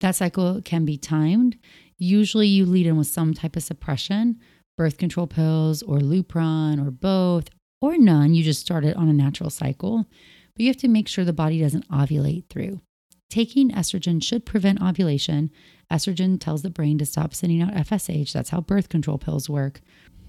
That 0.00 0.16
cycle 0.16 0.60
can 0.62 0.84
be 0.84 0.98
timed. 0.98 1.56
Usually, 1.96 2.46
you 2.46 2.66
lead 2.66 2.86
in 2.86 2.96
with 2.96 3.06
some 3.06 3.32
type 3.32 3.56
of 3.56 3.62
suppression, 3.62 4.38
birth 4.76 4.98
control 4.98 5.26
pills, 5.26 5.82
or 5.82 5.98
Lupron, 5.98 6.84
or 6.84 6.90
both, 6.90 7.48
or 7.80 7.96
none. 7.96 8.34
You 8.34 8.42
just 8.42 8.60
start 8.60 8.84
it 8.84 8.96
on 8.96 9.08
a 9.08 9.14
natural 9.14 9.50
cycle. 9.50 10.06
But 10.54 10.62
you 10.62 10.68
have 10.68 10.76
to 10.78 10.88
make 10.88 11.08
sure 11.08 11.24
the 11.24 11.32
body 11.32 11.60
doesn't 11.60 11.88
ovulate 11.88 12.48
through. 12.48 12.80
Taking 13.28 13.70
estrogen 13.70 14.22
should 14.22 14.46
prevent 14.46 14.82
ovulation. 14.82 15.50
Estrogen 15.90 16.40
tells 16.40 16.62
the 16.62 16.70
brain 16.70 16.98
to 16.98 17.06
stop 17.06 17.34
sending 17.34 17.60
out 17.62 17.74
FSH. 17.74 18.32
That's 18.32 18.50
how 18.50 18.60
birth 18.60 18.88
control 18.88 19.18
pills 19.18 19.48
work. 19.48 19.80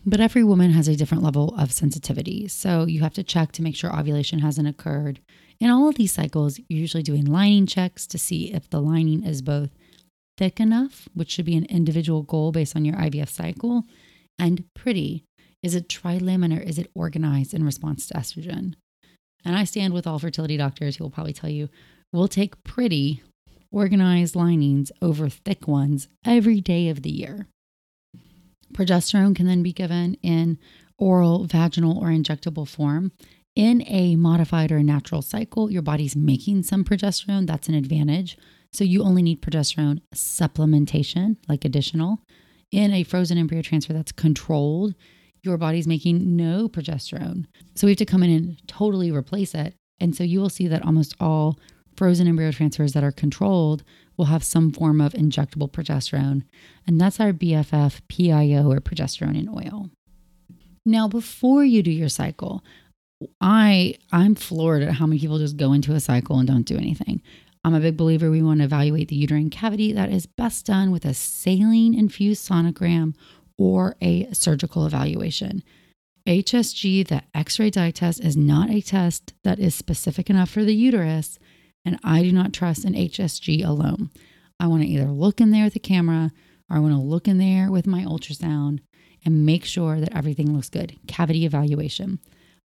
But 0.06 0.20
every 0.20 0.44
woman 0.44 0.72
has 0.72 0.88
a 0.88 0.96
different 0.96 1.24
level 1.24 1.54
of 1.58 1.72
sensitivity. 1.72 2.48
So 2.48 2.86
you 2.86 3.02
have 3.02 3.14
to 3.16 3.24
check 3.24 3.52
to 3.54 3.62
make 3.62 3.76
sure 3.76 3.94
ovulation 3.94 4.40
hasn't 4.40 4.68
occurred. 4.68 5.20
In 5.60 5.70
all 5.70 5.90
of 5.90 5.96
these 5.96 6.12
cycles, 6.12 6.60
you're 6.68 6.80
usually 6.80 7.04
doing 7.04 7.26
lining 7.26 7.66
checks 7.66 8.06
to 8.08 8.18
see 8.18 8.54
if 8.54 8.70
the 8.70 8.82
lining 8.82 9.24
is 9.24 9.42
both 9.42 9.70
thick 10.38 10.60
enough, 10.60 11.10
which 11.14 11.32
should 11.32 11.46
be 11.46 11.58
an 11.58 11.66
individual 11.66 12.22
goal 12.22 12.52
based 12.52 12.76
on 12.76 12.86
your 12.86 12.96
IVF 12.96 13.30
cycle, 13.30 13.84
and 14.38 14.66
pretty. 14.76 15.24
Is 15.64 15.74
it 15.74 15.90
trilaminar? 15.90 16.64
Is 16.64 16.78
it 16.78 16.92
organized 16.94 17.54
in 17.54 17.64
response 17.64 18.06
to 18.08 18.14
estrogen? 18.14 18.76
And 19.44 19.56
I 19.56 19.64
stand 19.64 19.94
with 19.94 20.06
all 20.06 20.20
fertility 20.20 20.58
doctors 20.58 20.96
who 20.98 21.04
will 21.04 21.12
probably 21.12 21.34
tell 21.34 21.50
you 21.50 21.70
we'll 22.14 22.28
take 22.28 22.64
pretty, 22.64 23.24
organized 23.72 24.36
linings 24.36 24.92
over 25.02 25.30
thick 25.30 25.68
ones 25.68 26.08
every 26.26 26.62
day 26.62 26.90
of 26.90 27.02
the 27.02 27.10
year. 27.10 27.48
Progesterone 28.74 29.36
can 29.36 29.48
then 29.48 29.64
be 29.64 29.74
given 29.74 30.16
in 30.22 30.60
oral, 31.00 31.46
vaginal, 31.46 31.98
or 31.98 32.10
injectable 32.10 32.68
form 32.68 33.12
in 33.58 33.84
a 33.88 34.16
modified 34.16 34.72
or 34.72 34.78
a 34.78 34.84
natural 34.84 35.24
cycle, 35.24 35.72
your 35.72 35.82
body's 35.82 36.16
making 36.16 36.62
some 36.62 36.84
progesterone. 36.84 37.48
That's 37.48 37.68
an 37.68 37.74
advantage. 37.74 38.38
So 38.72 38.84
you 38.84 39.02
only 39.02 39.24
need 39.24 39.42
progesterone 39.42 40.00
supplementation, 40.14 41.38
like 41.50 41.66
additional. 41.66 42.20
In 42.72 42.94
a 42.94 43.02
frozen 43.02 43.40
embryo 43.40 43.64
transfer 43.64 43.94
that's 43.94 44.12
controlled, 44.12 44.94
your 45.42 45.58
body's 45.58 45.88
making 45.88 46.36
no 46.36 46.70
progesterone. 46.70 47.46
So 47.74 47.88
we 47.88 47.92
have 47.92 47.98
to 47.98 48.06
come 48.06 48.22
in 48.22 48.30
and 48.30 48.68
totally 48.68 49.10
replace 49.10 49.56
it. 49.56 49.74
And 50.00 50.16
so 50.16 50.24
you 50.24 50.40
will 50.40 50.50
see 50.50 50.68
that 50.68 50.86
almost 50.86 51.16
all 51.20 51.58
frozen 51.96 52.28
embryo 52.28 52.52
transfers 52.52 52.94
that 52.94 53.04
are 53.04 53.12
controlled 53.12 53.84
will 54.18 54.26
have 54.26 54.44
some 54.44 54.72
form 54.72 55.02
of 55.02 55.14
injectable 55.14 55.72
progesterone. 55.72 56.44
And 56.86 57.02
that's 57.02 57.20
our 57.20 57.34
BFF 57.34 58.02
PIO 58.08 58.72
or 58.72 58.82
progesterone 58.82 59.36
in 59.36 59.50
oil. 59.50 59.90
Now, 60.86 61.08
before 61.08 61.66
you 61.66 61.82
do 61.82 61.92
your 61.92 62.08
cycle, 62.08 62.64
I 63.42 63.96
I'm 64.12 64.36
floored 64.36 64.84
at 64.84 64.94
how 64.94 65.06
many 65.06 65.20
people 65.20 65.40
just 65.40 65.58
go 65.58 65.74
into 65.74 65.94
a 65.94 66.00
cycle 66.00 66.38
and 66.40 66.48
don't 66.48 66.68
do 66.68 66.78
anything. 66.78 67.22
I'm 67.64 67.74
a 67.74 67.80
big 67.80 67.98
believer 67.98 68.30
we 68.30 68.42
want 68.42 68.60
to 68.60 68.66
evaluate 68.66 69.10
the 69.10 69.16
uterine 69.16 69.50
cavity. 69.50 69.92
That 69.92 70.12
is 70.12 70.26
best 70.26 70.66
done 70.66 70.92
with 70.92 71.06
a 71.06 71.14
saline 71.14 71.94
infused 71.94 72.48
sonogram 72.48 73.16
or 73.58 73.96
a 74.02 74.32
surgical 74.34 74.86
evaluation. 74.86 75.64
HSG, 76.28 77.08
the 77.08 77.24
X 77.34 77.60
ray 77.60 77.70
dye 77.70 77.92
test, 77.92 78.24
is 78.24 78.38
not 78.38 78.70
a 78.70 78.82
test 78.82 79.34
that 79.44 79.60
is 79.60 79.74
specific 79.74 80.30
enough 80.30 80.50
for 80.50 80.64
the 80.64 80.76
uterus, 80.76 81.40
and 81.86 82.00
I 82.04 82.22
do 82.22 82.32
not 82.32 82.54
trust 82.54 82.86
an 82.86 82.94
HSG 82.94 83.66
alone. 83.66 84.12
I 84.60 84.68
want 84.68 84.84
to 84.84 84.88
either 84.88 85.06
look 85.06 85.40
in 85.40 85.52
there 85.52 85.64
with 85.64 85.74
the 85.74 85.80
camera 85.80 86.32
or 86.70 86.78
I 86.78 86.80
want 86.80 86.94
to 86.94 87.00
look 87.00 87.28
in 87.28 87.38
there 87.38 87.72
with 87.72 87.88
my 87.88 88.04
ultrasound 88.04 88.80
and 89.26 89.46
make 89.46 89.64
sure 89.66 90.00
that 90.00 90.16
everything 90.16 90.54
looks 90.54 90.70
good. 90.70 91.00
Cavity 91.08 91.46
evaluation. 91.46 92.20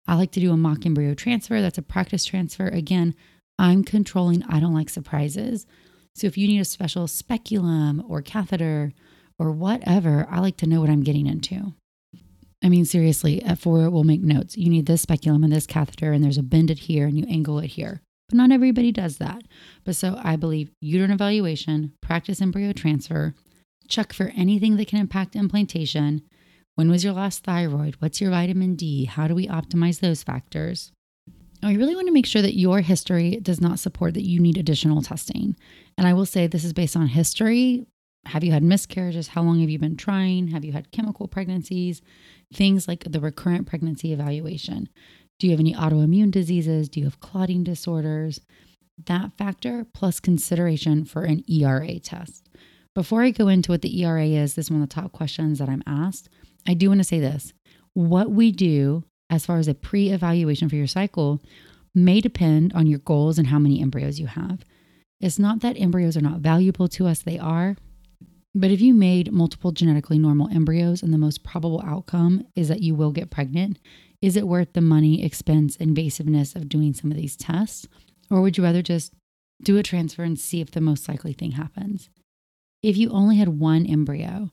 I 0.10 0.16
like 0.16 0.32
to 0.32 0.40
do 0.40 0.52
a 0.52 0.58
mock 0.58 0.88
embryo 0.88 1.14
transfer. 1.14 1.62
That's 1.62 1.78
a 1.78 1.84
practice 1.84 2.26
transfer. 2.26 2.68
Again, 2.68 3.14
I'm 3.60 3.84
controlling, 3.84 4.42
I 4.46 4.60
don't 4.60 4.74
like 4.74 4.90
surprises. 4.90 5.68
So 6.16 6.26
if 6.26 6.36
you 6.36 6.48
need 6.48 6.60
a 6.60 6.66
special 6.66 7.08
speculum 7.08 8.04
or 8.10 8.24
catheter 8.24 8.92
or 9.38 9.52
whatever, 9.52 10.28
I 10.28 10.40
like 10.40 10.58
to 10.58 10.68
know 10.68 10.82
what 10.82 10.90
I'm 10.90 11.04
getting 11.04 11.28
into. 11.28 11.76
I 12.64 12.70
mean, 12.70 12.86
seriously, 12.86 13.44
uh, 13.44 13.52
at 13.52 13.60
four, 13.60 13.88
we'll 13.92 14.04
make 14.04 14.22
notes. 14.22 14.58
You 14.58 14.72
need 14.72 14.88
this 14.88 15.04
speculum 15.04 15.44
and 15.44 15.54
this 15.54 15.68
catheter, 15.68 16.12
and 16.12 16.24
there's 16.24 16.40
a 16.40 16.44
bend 16.44 16.72
it 16.72 16.80
here, 16.80 17.06
and 17.06 17.16
you 17.16 17.26
angle 17.30 17.60
it 17.60 17.68
here. 17.68 18.02
But 18.30 18.38
not 18.38 18.52
everybody 18.52 18.92
does 18.92 19.20
that. 19.20 19.44
But 19.84 19.96
so 19.96 20.20
I 20.24 20.38
believe 20.38 20.72
uterine 20.82 21.12
evaluation, 21.12 21.94
practice 22.02 22.42
embryo 22.42 22.74
transfer, 22.74 23.36
check 23.88 24.12
for 24.12 24.34
anything 24.36 24.76
that 24.78 24.88
can 24.88 25.00
impact 25.00 25.36
implantation. 25.36 26.24
When 26.80 26.90
was 26.90 27.04
your 27.04 27.12
last 27.12 27.44
thyroid? 27.44 27.98
What's 28.00 28.22
your 28.22 28.32
vitamin 28.32 28.76
D? 28.76 29.04
How 29.04 29.28
do 29.28 29.36
we 29.36 29.48
optimize 29.48 30.00
those 30.00 30.24
factors? 30.24 30.94
I 31.62 31.74
really 31.74 31.94
want 31.94 32.08
to 32.08 32.14
make 32.14 32.26
sure 32.26 32.42
that 32.42 32.56
your 32.58 32.80
history 32.80 33.32
does 33.42 33.60
not 33.60 33.80
support 33.80 34.14
that 34.14 34.26
you 34.26 34.40
need 34.40 34.58
additional 34.58 35.02
testing. 35.02 35.58
And 35.98 36.08
I 36.08 36.14
will 36.14 36.26
say 36.26 36.48
this 36.48 36.64
is 36.64 36.72
based 36.72 36.96
on 36.96 37.08
history. 37.08 37.86
Have 38.28 38.46
you 38.46 38.54
had 38.54 38.64
miscarriages? 38.64 39.28
How 39.28 39.42
long 39.42 39.60
have 39.60 39.70
you 39.70 39.78
been 39.78 39.98
trying? 39.98 40.48
Have 40.48 40.64
you 40.64 40.72
had 40.72 40.94
chemical 40.94 41.28
pregnancies? 41.28 42.02
Things 42.54 42.88
like 42.88 43.04
the 43.04 43.20
recurrent 43.20 43.68
pregnancy 43.68 44.14
evaluation. 44.14 44.88
Do 45.38 45.48
you 45.48 45.52
have 45.52 45.60
any 45.60 45.74
autoimmune 45.74 46.32
diseases? 46.32 46.88
Do 46.88 47.02
you 47.02 47.08
have 47.08 47.20
clotting 47.20 47.66
disorders? 47.66 48.40
That 49.06 49.34
factor 49.38 49.86
plus 49.94 50.22
consideration 50.22 51.04
for 51.04 51.26
an 51.26 51.44
ERA 51.46 52.00
test. 52.00 52.48
Before 52.96 53.22
I 53.22 53.32
go 53.32 53.50
into 53.50 53.72
what 53.72 53.82
the 53.82 54.02
ERA 54.02 54.26
is, 54.26 54.54
this 54.54 54.68
is 54.68 54.72
one 54.72 54.82
of 54.82 54.88
the 54.88 54.96
top 54.96 55.12
questions 55.12 55.60
that 55.60 55.68
I'm 55.68 55.84
asked. 55.86 56.30
I 56.68 56.74
do 56.74 56.90
want 56.90 57.00
to 57.00 57.06
say 57.06 57.20
this. 57.20 57.54
What 57.94 58.32
we 58.32 58.52
do 58.52 59.04
as 59.30 59.46
far 59.46 59.58
as 59.58 59.68
a 59.68 59.74
pre 59.74 60.10
evaluation 60.10 60.70
for 60.70 60.76
your 60.76 60.88
cycle 60.88 61.42
may 61.96 62.22
depend 62.22 62.74
on 62.74 62.88
your 62.88 63.00
goals 63.00 63.38
and 63.38 63.48
how 63.48 63.60
many 63.60 63.82
embryos 63.82 64.20
you 64.20 64.28
have. 64.28 64.64
It's 65.20 65.40
not 65.40 65.62
that 65.62 65.80
embryos 65.80 66.16
are 66.16 66.22
not 66.22 66.40
valuable 66.40 66.88
to 66.90 67.08
us, 67.08 67.22
they 67.22 67.38
are. 67.38 67.76
But 68.56 68.72
if 68.72 68.82
you 68.82 68.94
made 68.94 69.32
multiple 69.32 69.72
genetically 69.72 70.18
normal 70.18 70.50
embryos 70.50 71.04
and 71.04 71.14
the 71.14 71.18
most 71.18 71.44
probable 71.44 71.82
outcome 71.86 72.46
is 72.56 72.68
that 72.68 72.82
you 72.82 72.96
will 72.96 73.12
get 73.12 73.30
pregnant, 73.30 73.80
is 74.22 74.36
it 74.36 74.48
worth 74.48 74.74
the 74.74 74.82
money, 74.82 75.24
expense, 75.24 75.78
invasiveness 75.78 76.56
of 76.56 76.70
doing 76.70 76.94
some 76.94 77.12
of 77.12 77.18
these 77.18 77.36
tests? 77.36 77.88
Or 78.32 78.42
would 78.42 78.58
you 78.58 78.64
rather 78.64 78.82
just 78.82 79.14
do 79.62 79.78
a 79.78 79.84
transfer 79.84 80.24
and 80.24 80.40
see 80.40 80.62
if 80.62 80.72
the 80.72 80.82
most 80.82 81.08
likely 81.08 81.34
thing 81.34 81.52
happens? 81.52 82.10
If 82.82 82.98
you 82.98 83.12
only 83.12 83.38
had 83.38 83.60
one 83.60 83.86
embryo, 83.86 84.52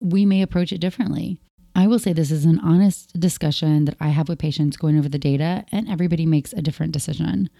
we 0.00 0.26
may 0.26 0.42
approach 0.42 0.72
it 0.72 0.80
differently. 0.80 1.38
I 1.74 1.86
will 1.86 1.98
say 1.98 2.12
this 2.12 2.30
is 2.30 2.46
an 2.46 2.58
honest 2.60 3.18
discussion 3.20 3.84
that 3.84 3.96
I 4.00 4.08
have 4.08 4.28
with 4.28 4.38
patients 4.38 4.76
going 4.76 4.98
over 4.98 5.08
the 5.08 5.18
data, 5.18 5.64
and 5.70 5.88
everybody 5.88 6.24
makes 6.24 6.52
a 6.52 6.62
different 6.62 6.92
decision. 6.92 7.50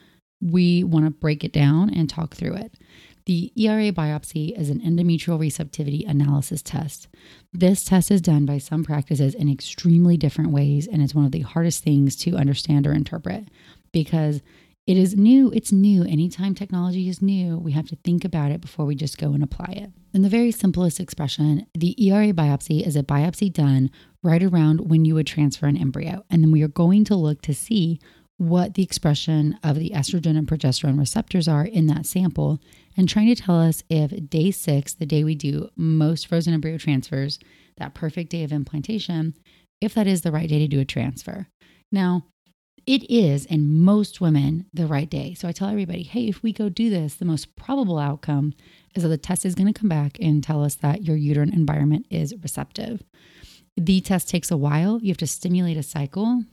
We 0.41 0.84
want 0.84 1.05
to 1.05 1.11
break 1.11 1.45
it 1.45 1.53
down 1.53 1.91
and 1.91 2.09
talk 2.09 2.34
through 2.34 2.55
it. 2.55 2.74
The 3.26 3.53
ERA 3.57 3.91
biopsy 3.93 4.57
is 4.57 4.70
an 4.70 4.80
endometrial 4.80 5.39
receptivity 5.39 6.05
analysis 6.05 6.62
test. 6.62 7.09
This 7.53 7.84
test 7.84 8.11
is 8.11 8.20
done 8.20 8.47
by 8.47 8.59
some 8.59 8.84
practices 8.84 9.34
in 9.34 9.51
extremely 9.51 10.16
different 10.16 10.53
ways, 10.53 10.87
and 10.87 11.03
it's 11.03 11.14
one 11.14 11.24
of 11.24 11.32
the 11.32 11.41
hardest 11.41 11.82
things 11.82 12.14
to 12.16 12.37
understand 12.37 12.87
or 12.87 12.93
interpret 12.93 13.49
because 13.93 14.43
it 14.87 14.97
is 14.97 15.16
new. 15.16 15.51
It's 15.53 15.72
new. 15.72 16.05
Anytime 16.05 16.55
technology 16.55 17.09
is 17.09 17.20
new, 17.20 17.59
we 17.59 17.72
have 17.72 17.89
to 17.89 17.97
think 17.97 18.24
about 18.24 18.53
it 18.53 18.61
before 18.61 18.87
we 18.87 18.95
just 18.95 19.18
go 19.18 19.32
and 19.32 19.43
apply 19.43 19.72
it. 19.76 19.91
In 20.14 20.22
the 20.22 20.28
very 20.28 20.53
simplest 20.53 21.01
expression, 21.01 21.66
the 21.74 21.95
ERA 22.03 22.32
biopsy 22.32 22.87
is 22.87 22.95
a 22.95 23.03
biopsy 23.03 23.53
done 23.53 23.91
right 24.22 24.43
around 24.43 24.89
when 24.89 25.05
you 25.05 25.14
would 25.14 25.26
transfer 25.26 25.66
an 25.66 25.76
embryo. 25.76 26.24
And 26.30 26.43
then 26.43 26.53
we 26.53 26.62
are 26.62 26.68
going 26.68 27.05
to 27.07 27.16
look 27.16 27.43
to 27.43 27.55
see 27.55 27.99
what 28.39 28.74
the 28.74 28.82
expression 28.82 29.59
of 29.64 29.76
the 29.76 29.91
estrogen 29.91 30.37
and 30.37 30.47
progesterone 30.47 30.99
receptors 30.99 31.49
are 31.49 31.64
in 31.64 31.87
that 31.87 32.07
sample 32.07 32.61
and 32.97 33.09
trying 33.09 33.34
to 33.34 33.43
tell 33.43 33.59
us 33.61 33.82
if 33.89 34.12
day 34.28 34.51
six, 34.51 34.95
the 34.95 35.07
day 35.07 35.24
we 35.24 35.34
do 35.34 35.68
most 35.74 36.26
frozen 36.26 36.55
embryo 36.55 36.78
transfers, 36.78 37.39
that 37.78 37.95
perfect 37.95 38.30
day 38.30 38.45
of 38.45 38.53
implantation, 38.53 39.34
if 39.80 39.95
that 39.95 40.07
is 40.07 40.20
the 40.20 40.32
right 40.32 40.49
day 40.49 40.59
to 40.59 40.68
do 40.68 40.80
a 40.80 40.84
transfer. 40.84 41.49
Now, 41.91 42.26
it 42.87 43.11
is 43.11 43.45
in 43.47 43.80
most 43.80 44.20
women 44.20 44.66
the 44.72 44.87
right 44.87 45.11
day. 45.11 45.34
So 45.34 45.49
I 45.49 45.53
tell 45.53 45.68
everybody, 45.68 46.05
hey, 46.05 46.28
if 46.28 46.43
we 46.43 46.53
go 46.53 46.68
do 46.68 46.89
this, 46.89 47.14
the 47.14 47.24
most 47.24 47.57
probable 47.57 47.99
outcome 47.99 48.55
is 48.95 49.03
that 49.03 49.09
the 49.09 49.18
test 49.18 49.45
is 49.45 49.57
going 49.57 49.72
to 49.72 49.78
come 49.78 49.89
back 49.89 50.16
and 50.20 50.43
tell 50.43 50.62
us 50.62 50.76
that 50.76 51.05
your 51.05 51.16
uterine 51.16 51.53
environment 51.53 52.07
is 52.11 52.34
receptive. 52.43 53.03
The 53.76 54.01
test 54.01 54.28
takes 54.28 54.51
a 54.51 54.57
while. 54.57 55.01
You 55.03 55.09
have 55.09 55.16
to 55.18 55.26
stimulate 55.26 55.76
a 55.76 55.82
cycle. 55.82 56.45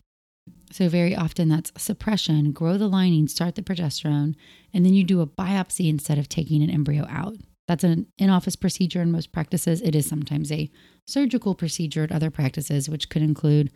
So, 0.72 0.90
very 0.90 1.16
often 1.16 1.48
that's 1.48 1.72
suppression, 1.78 2.52
grow 2.52 2.78
the 2.78 2.90
lining, 2.90 3.28
start 3.28 3.56
the 3.56 3.62
progesterone, 3.62 4.36
and 4.74 4.86
then 4.86 4.94
you 4.94 5.04
do 5.04 5.22
a 5.22 5.28
biopsy 5.28 5.88
instead 5.88 6.18
of 6.18 6.28
taking 6.28 6.62
an 6.64 6.70
embryo 6.70 7.06
out. 7.08 7.38
That's 7.68 7.84
an 7.84 8.08
in 8.18 8.30
office 8.30 8.56
procedure 8.56 9.02
in 9.02 9.12
most 9.12 9.32
practices. 9.32 9.82
It 9.82 9.96
is 9.96 10.06
sometimes 10.06 10.52
a 10.52 10.70
surgical 11.08 11.56
procedure 11.56 12.04
at 12.04 12.12
other 12.12 12.30
practices, 12.30 12.90
which 12.90 13.10
could 13.10 13.22
include 13.22 13.72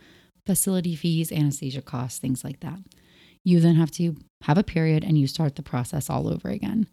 facility 0.46 0.94
fees, 0.94 1.32
anesthesia 1.32 1.82
costs, 1.82 2.18
things 2.18 2.44
like 2.44 2.60
that. 2.60 2.78
You 3.44 3.60
then 3.60 3.76
have 3.76 3.90
to 3.92 4.16
have 4.42 4.58
a 4.58 4.62
period 4.62 5.04
and 5.04 5.18
you 5.18 5.26
start 5.26 5.56
the 5.56 5.62
process 5.62 6.10
all 6.10 6.28
over 6.28 6.48
again. 6.48 6.86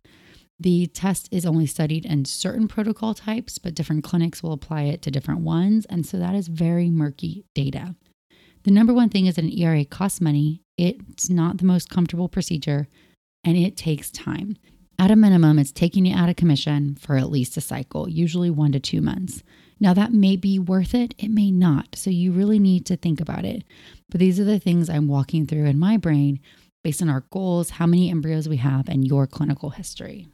The 0.60 0.88
test 0.88 1.28
is 1.32 1.46
only 1.46 1.66
studied 1.66 2.06
in 2.06 2.24
certain 2.24 2.68
protocol 2.68 3.14
types, 3.14 3.58
but 3.58 3.76
different 3.76 4.06
clinics 4.06 4.42
will 4.42 4.54
apply 4.54 4.84
it 4.84 5.02
to 5.02 5.12
different 5.12 5.42
ones. 5.42 5.86
And 5.86 6.06
so 6.06 6.18
that 6.18 6.34
is 6.34 6.48
very 6.48 6.90
murky 6.90 7.46
data. 7.54 7.96
The 8.64 8.72
number 8.72 8.94
one 8.94 9.10
thing 9.10 9.26
is 9.26 9.36
that 9.36 9.44
an 9.44 9.52
ERA 9.52 9.84
costs 9.84 10.22
money, 10.22 10.62
it's 10.78 11.30
not 11.30 11.58
the 11.58 11.66
most 11.66 11.90
comfortable 11.90 12.30
procedure, 12.30 12.88
and 13.44 13.58
it 13.58 13.78
takes 13.78 14.10
time. 14.12 14.56
At 14.98 15.12
a 15.12 15.16
minimum, 15.16 15.60
it's 15.60 15.72
taking 15.72 16.06
you 16.06 16.16
out 16.16 16.30
of 16.30 16.36
commission 16.36 16.96
for 16.96 17.18
at 17.18 17.30
least 17.30 17.58
a 17.58 17.62
cycle, 17.62 18.10
usually 18.10 18.50
one 18.50 18.72
to 18.72 18.80
two 18.80 19.02
months. 19.02 19.44
Now, 19.80 19.94
that 19.94 20.14
may 20.14 20.38
be 20.38 20.58
worth 20.58 20.96
it, 20.96 21.14
it 21.18 21.30
may 21.30 21.52
not. 21.52 21.96
So, 21.96 22.10
you 22.10 22.32
really 22.32 22.60
need 22.60 22.86
to 22.86 22.96
think 22.96 23.20
about 23.20 23.44
it. 23.44 23.64
But 24.10 24.20
these 24.20 24.40
are 24.40 24.46
the 24.46 24.60
things 24.60 24.90
I'm 24.90 25.08
walking 25.08 25.46
through 25.46 25.66
in 25.66 25.78
my 25.78 25.98
brain 25.98 26.40
based 26.84 27.02
on 27.02 27.10
our 27.10 27.26
goals, 27.32 27.72
how 27.72 27.86
many 27.86 28.10
embryos 28.10 28.48
we 28.48 28.58
have, 28.58 28.88
and 28.88 29.06
your 29.06 29.28
clinical 29.28 29.72
history. 29.72 30.28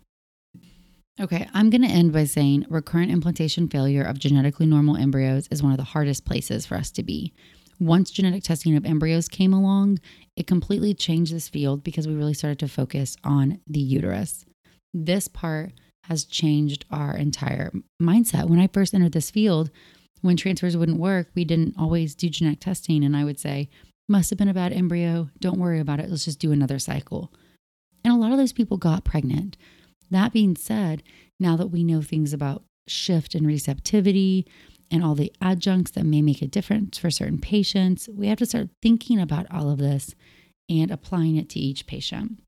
Okay, 1.20 1.47
I'm 1.53 1.70
going 1.70 1.82
to 1.82 1.88
end 1.88 2.14
by 2.14 2.26
saying 2.26 2.66
recurrent 2.70 3.12
implantation 3.12 3.68
failure 3.68 4.03
of 4.03 4.20
genetically 4.20 4.66
normal 4.66 4.97
embryos 4.97 5.47
is 5.49 5.64
one 5.64 5.72
of 5.72 5.78
the 5.78 5.84
hardest 5.84 6.26
places 6.26 6.66
for 6.66 6.76
us 6.76 6.91
to 6.91 7.03
be. 7.03 7.34
Once 7.80 8.12
genetic 8.12 8.43
testing 8.43 8.76
of 8.76 8.86
embryos 8.86 9.28
came 9.28 9.53
along, 9.53 9.99
it 10.36 10.45
completely 10.45 10.93
changed 10.93 11.34
this 11.34 11.49
field 11.49 11.84
because 11.84 12.07
we 12.07 12.14
really 12.14 12.34
started 12.34 12.59
to 12.59 12.68
focus 12.68 13.18
on 13.24 13.59
the 13.66 13.80
uterus. 13.80 14.45
This 14.93 15.27
part 15.27 15.73
has 16.05 16.25
changed 16.25 16.85
our 16.91 17.15
entire 17.15 17.71
mindset. 18.01 18.49
When 18.49 18.59
I 18.59 18.67
first 18.67 18.93
entered 18.93 19.13
this 19.13 19.31
field, 19.31 19.69
when 20.21 20.37
transfers 20.37 20.75
wouldn't 20.77 20.99
work, 20.99 21.27
we 21.35 21.45
didn't 21.45 21.75
always 21.77 22.15
do 22.15 22.29
genetic 22.29 22.59
testing. 22.59 23.03
And 23.03 23.15
I 23.15 23.23
would 23.23 23.39
say, 23.39 23.69
must 24.09 24.29
have 24.29 24.37
been 24.37 24.49
a 24.49 24.53
bad 24.53 24.73
embryo. 24.73 25.29
Don't 25.39 25.59
worry 25.59 25.79
about 25.79 25.99
it. 25.99 26.09
Let's 26.09 26.25
just 26.25 26.39
do 26.39 26.51
another 26.51 26.79
cycle. 26.79 27.31
And 28.03 28.13
a 28.13 28.17
lot 28.17 28.31
of 28.31 28.37
those 28.37 28.53
people 28.53 28.77
got 28.77 29.05
pregnant. 29.05 29.57
That 30.09 30.33
being 30.33 30.55
said, 30.55 31.03
now 31.39 31.55
that 31.55 31.67
we 31.67 31.83
know 31.83 32.01
things 32.01 32.33
about 32.33 32.63
shift 32.87 33.35
and 33.35 33.47
receptivity 33.47 34.45
and 34.91 35.03
all 35.03 35.15
the 35.15 35.31
adjuncts 35.41 35.91
that 35.91 36.05
may 36.05 36.21
make 36.21 36.41
a 36.41 36.47
difference 36.47 36.97
for 36.97 37.09
certain 37.09 37.39
patients, 37.39 38.09
we 38.11 38.27
have 38.27 38.39
to 38.39 38.45
start 38.45 38.69
thinking 38.81 39.19
about 39.19 39.45
all 39.49 39.69
of 39.69 39.77
this 39.77 40.13
and 40.69 40.91
applying 40.91 41.37
it 41.37 41.47
to 41.49 41.59
each 41.59 41.87
patient. 41.87 42.41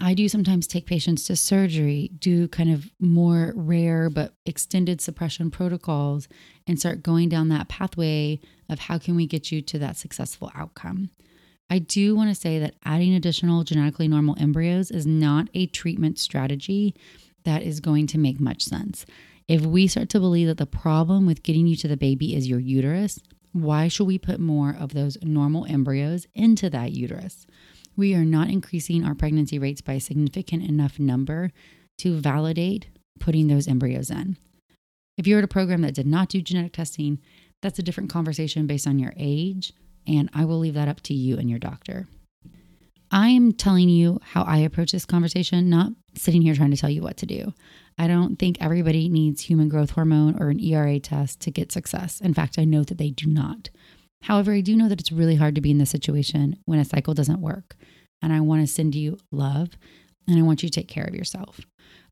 I 0.00 0.14
do 0.14 0.28
sometimes 0.28 0.66
take 0.66 0.86
patients 0.86 1.24
to 1.24 1.34
surgery, 1.34 2.10
do 2.18 2.46
kind 2.48 2.70
of 2.70 2.90
more 3.00 3.52
rare 3.56 4.08
but 4.08 4.34
extended 4.46 5.00
suppression 5.00 5.50
protocols, 5.50 6.28
and 6.66 6.78
start 6.78 7.02
going 7.02 7.28
down 7.28 7.48
that 7.48 7.68
pathway 7.68 8.38
of 8.68 8.78
how 8.78 8.98
can 8.98 9.16
we 9.16 9.26
get 9.26 9.50
you 9.50 9.60
to 9.62 9.78
that 9.80 9.96
successful 9.96 10.52
outcome. 10.54 11.10
I 11.68 11.80
do 11.80 12.14
want 12.14 12.30
to 12.30 12.34
say 12.34 12.58
that 12.60 12.76
adding 12.84 13.14
additional 13.14 13.64
genetically 13.64 14.08
normal 14.08 14.36
embryos 14.38 14.90
is 14.90 15.04
not 15.04 15.48
a 15.52 15.66
treatment 15.66 16.18
strategy 16.18 16.94
that 17.44 17.62
is 17.62 17.80
going 17.80 18.06
to 18.08 18.18
make 18.18 18.40
much 18.40 18.62
sense. 18.62 19.04
If 19.48 19.62
we 19.62 19.86
start 19.86 20.08
to 20.10 20.20
believe 20.20 20.46
that 20.46 20.58
the 20.58 20.66
problem 20.66 21.26
with 21.26 21.42
getting 21.42 21.66
you 21.66 21.76
to 21.76 21.88
the 21.88 21.96
baby 21.96 22.36
is 22.36 22.48
your 22.48 22.60
uterus, 22.60 23.18
why 23.52 23.88
should 23.88 24.06
we 24.06 24.18
put 24.18 24.38
more 24.38 24.76
of 24.78 24.94
those 24.94 25.18
normal 25.22 25.66
embryos 25.66 26.26
into 26.34 26.70
that 26.70 26.92
uterus? 26.92 27.46
We 27.98 28.14
are 28.14 28.24
not 28.24 28.48
increasing 28.48 29.04
our 29.04 29.16
pregnancy 29.16 29.58
rates 29.58 29.80
by 29.80 29.94
a 29.94 30.00
significant 30.00 30.62
enough 30.62 31.00
number 31.00 31.50
to 31.98 32.14
validate 32.14 32.86
putting 33.18 33.48
those 33.48 33.66
embryos 33.66 34.08
in. 34.08 34.36
If 35.16 35.26
you're 35.26 35.38
at 35.38 35.44
a 35.44 35.48
program 35.48 35.82
that 35.82 35.96
did 35.96 36.06
not 36.06 36.28
do 36.28 36.40
genetic 36.40 36.74
testing, 36.74 37.18
that's 37.60 37.80
a 37.80 37.82
different 37.82 38.08
conversation 38.08 38.68
based 38.68 38.86
on 38.86 39.00
your 39.00 39.12
age, 39.16 39.72
and 40.06 40.30
I 40.32 40.44
will 40.44 40.60
leave 40.60 40.74
that 40.74 40.86
up 40.86 41.00
to 41.02 41.12
you 41.12 41.38
and 41.38 41.50
your 41.50 41.58
doctor. 41.58 42.06
I 43.10 43.30
am 43.30 43.52
telling 43.52 43.88
you 43.88 44.20
how 44.22 44.42
I 44.42 44.58
approach 44.58 44.92
this 44.92 45.04
conversation, 45.04 45.68
not 45.68 45.90
sitting 46.14 46.42
here 46.42 46.54
trying 46.54 46.70
to 46.70 46.76
tell 46.76 46.90
you 46.90 47.02
what 47.02 47.16
to 47.16 47.26
do. 47.26 47.52
I 47.98 48.06
don't 48.06 48.38
think 48.38 48.58
everybody 48.60 49.08
needs 49.08 49.40
human 49.40 49.68
growth 49.68 49.90
hormone 49.90 50.40
or 50.40 50.50
an 50.50 50.60
ERA 50.60 51.00
test 51.00 51.40
to 51.40 51.50
get 51.50 51.72
success. 51.72 52.20
In 52.20 52.32
fact, 52.32 52.60
I 52.60 52.64
know 52.64 52.84
that 52.84 52.98
they 52.98 53.10
do 53.10 53.26
not. 53.26 53.70
However, 54.22 54.52
I 54.52 54.60
do 54.60 54.76
know 54.76 54.88
that 54.88 55.00
it's 55.00 55.10
really 55.10 55.36
hard 55.36 55.56
to 55.56 55.60
be 55.60 55.72
in 55.72 55.78
this 55.78 55.90
situation 55.90 56.58
when 56.64 56.78
a 56.78 56.84
cycle 56.84 57.14
doesn't 57.14 57.40
work. 57.40 57.76
And 58.22 58.32
I 58.32 58.40
want 58.40 58.62
to 58.62 58.72
send 58.72 58.94
you 58.94 59.18
love 59.30 59.70
and 60.26 60.38
I 60.38 60.42
want 60.42 60.62
you 60.62 60.68
to 60.68 60.80
take 60.80 60.88
care 60.88 61.04
of 61.04 61.14
yourself. 61.14 61.60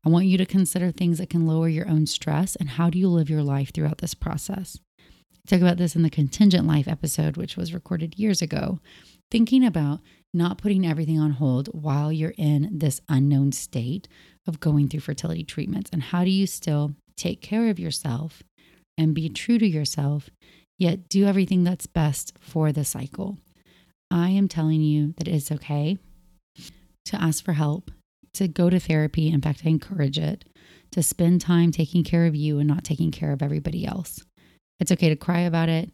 I 0.05 0.09
want 0.09 0.25
you 0.25 0.37
to 0.37 0.45
consider 0.45 0.91
things 0.91 1.17
that 1.17 1.29
can 1.29 1.45
lower 1.45 1.67
your 1.67 1.87
own 1.87 2.05
stress 2.07 2.55
and 2.55 2.69
how 2.69 2.89
do 2.89 2.97
you 2.97 3.09
live 3.09 3.29
your 3.29 3.43
life 3.43 3.71
throughout 3.73 3.99
this 3.99 4.13
process. 4.13 4.77
I 4.99 5.49
talk 5.49 5.61
about 5.61 5.77
this 5.77 5.95
in 5.95 6.03
the 6.03 6.09
contingent 6.09 6.67
life 6.67 6.87
episode, 6.87 7.37
which 7.37 7.57
was 7.57 7.73
recorded 7.73 8.17
years 8.17 8.41
ago, 8.41 8.79
thinking 9.29 9.65
about 9.65 9.99
not 10.33 10.57
putting 10.57 10.85
everything 10.85 11.19
on 11.19 11.31
hold 11.31 11.67
while 11.67 12.11
you're 12.11 12.33
in 12.37 12.69
this 12.71 13.01
unknown 13.09 13.51
state 13.51 14.07
of 14.45 14.59
going 14.59 14.87
through 14.87 15.01
fertility 15.01 15.43
treatments. 15.43 15.89
And 15.91 16.03
how 16.03 16.23
do 16.23 16.29
you 16.29 16.47
still 16.47 16.95
take 17.15 17.41
care 17.41 17.69
of 17.69 17.79
yourself 17.79 18.43
and 18.97 19.13
be 19.13 19.29
true 19.29 19.57
to 19.57 19.67
yourself, 19.67 20.29
yet 20.77 21.09
do 21.09 21.25
everything 21.25 21.63
that's 21.63 21.87
best 21.87 22.33
for 22.39 22.71
the 22.71 22.85
cycle? 22.85 23.37
I 24.09 24.29
am 24.29 24.47
telling 24.47 24.81
you 24.81 25.13
that 25.17 25.27
it's 25.27 25.51
okay 25.51 25.97
to 27.05 27.21
ask 27.21 27.43
for 27.43 27.53
help, 27.53 27.91
to 28.33 28.47
go 28.47 28.69
to 28.69 28.79
therapy. 28.79 29.29
In 29.29 29.41
fact, 29.41 29.61
I 29.65 29.69
encourage 29.69 30.17
it 30.17 30.45
to 30.91 31.03
spend 31.03 31.41
time 31.41 31.71
taking 31.71 32.03
care 32.03 32.25
of 32.25 32.35
you 32.35 32.59
and 32.59 32.67
not 32.67 32.83
taking 32.83 33.11
care 33.11 33.31
of 33.31 33.41
everybody 33.41 33.85
else. 33.85 34.23
It's 34.79 34.91
okay 34.91 35.09
to 35.09 35.15
cry 35.15 35.41
about 35.41 35.69
it, 35.69 35.91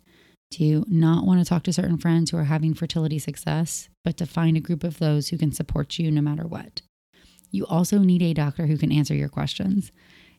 to 0.51 0.85
not 0.87 1.25
want 1.25 1.39
to 1.39 1.45
talk 1.45 1.63
to 1.63 1.73
certain 1.73 1.97
friends 1.97 2.29
who 2.31 2.37
are 2.37 2.43
having 2.43 2.73
fertility 2.73 3.17
success, 3.17 3.89
but 4.03 4.17
to 4.17 4.25
find 4.25 4.57
a 4.57 4.61
group 4.61 4.83
of 4.83 4.99
those 4.99 5.29
who 5.29 5.37
can 5.37 5.51
support 5.51 5.97
you 5.97 6.11
no 6.11 6.21
matter 6.21 6.45
what. 6.45 6.81
You 7.49 7.65
also 7.65 7.99
need 7.99 8.21
a 8.21 8.33
doctor 8.33 8.67
who 8.67 8.77
can 8.77 8.91
answer 8.91 9.15
your 9.15 9.29
questions. 9.29 9.91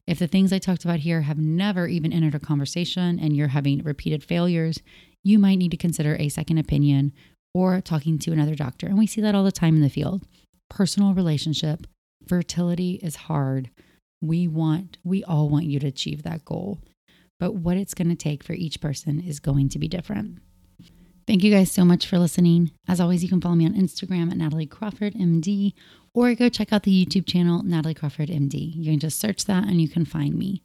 If 0.07 0.19
the 0.19 0.27
things 0.27 0.53
I 0.53 0.59
talked 0.59 0.85
about 0.85 1.01
here 1.01 1.23
have 1.23 1.39
never 1.39 1.87
even 1.87 2.13
entered 2.13 2.35
a 2.35 2.41
conversation 2.41 3.19
and 3.19 3.35
you're 3.37 3.49
having 3.49 3.83
repeated 3.83 4.23
failures, 4.23 4.81
you 5.23 5.39
might 5.39 5.57
need 5.57 5.71
to 5.71 5.77
consider 5.77 6.17
a 6.17 6.29
second 6.29 6.59
opinion 6.59 7.13
or 7.55 7.81
talking 7.81 8.19
to 8.19 8.33
another 8.33 8.55
doctor. 8.55 8.87
And 8.87 8.99
we 8.99 9.07
see 9.07 9.21
that 9.21 9.35
all 9.35 9.45
the 9.45 9.53
time 9.53 9.77
in 9.77 9.83
the 9.83 9.89
field. 9.89 10.23
Personal 10.69 11.15
relationship, 11.15 11.87
fertility 12.27 12.95
is 13.03 13.17
hard. 13.17 13.71
We 14.21 14.49
want, 14.49 14.99
we 15.05 15.23
all 15.25 15.49
want 15.49 15.67
you 15.67 15.79
to 15.81 15.87
achieve 15.87 16.23
that 16.23 16.45
goal. 16.45 16.81
But 17.39 17.55
what 17.55 17.77
it's 17.77 17.95
going 17.95 18.09
to 18.09 18.17
take 18.17 18.43
for 18.43 18.55
each 18.55 18.81
person 18.81 19.21
is 19.21 19.39
going 19.39 19.69
to 19.71 19.79
be 19.79 19.89
different. 19.89 20.39
Thank 21.27 21.43
you 21.43 21.51
guys 21.51 21.73
so 21.73 21.85
much 21.85 22.07
for 22.07 22.19
listening. 22.19 22.71
As 22.87 23.01
always, 23.01 23.23
you 23.23 23.29
can 23.29 23.41
follow 23.41 23.55
me 23.55 23.65
on 23.65 23.75
Instagram 23.75 24.31
at 24.31 24.37
Natalie 24.37 24.67
Crawford 24.67 25.15
MD 25.15 25.73
or 26.15 26.35
go 26.35 26.49
check 26.49 26.73
out 26.73 26.83
the 26.83 27.05
YouTube 27.05 27.27
channel, 27.27 27.63
Natalie 27.63 27.95
Crawford 27.95 28.29
MD. 28.29 28.75
You 28.75 28.93
can 28.93 29.01
just 29.01 29.21
search 29.21 29.47
that 29.47 29.65
and 29.65 29.81
you 29.81 29.89
can 29.89 30.05
find 30.05 30.35
me. 30.35 30.63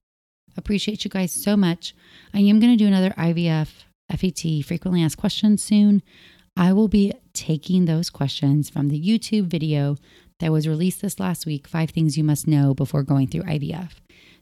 Appreciate 0.57 1.05
you 1.05 1.09
guys 1.09 1.31
so 1.31 1.55
much. 1.55 1.95
I 2.33 2.39
am 2.39 2.59
going 2.59 2.73
to 2.73 2.77
do 2.77 2.87
another 2.87 3.11
IVF 3.11 3.69
FET 4.09 4.65
frequently 4.65 5.03
asked 5.03 5.17
questions 5.17 5.63
soon. 5.63 6.01
I 6.59 6.73
will 6.73 6.89
be 6.89 7.13
taking 7.31 7.85
those 7.85 8.09
questions 8.09 8.69
from 8.69 8.89
the 8.89 9.01
YouTube 9.01 9.45
video 9.45 9.95
that 10.39 10.51
was 10.51 10.67
released 10.67 11.01
this 11.01 11.17
last 11.17 11.45
week 11.45 11.69
Five 11.69 11.91
Things 11.91 12.17
You 12.17 12.23
Must 12.25 12.47
Know 12.47 12.73
Before 12.73 13.01
Going 13.01 13.27
Through 13.27 13.43
IVF. 13.43 13.91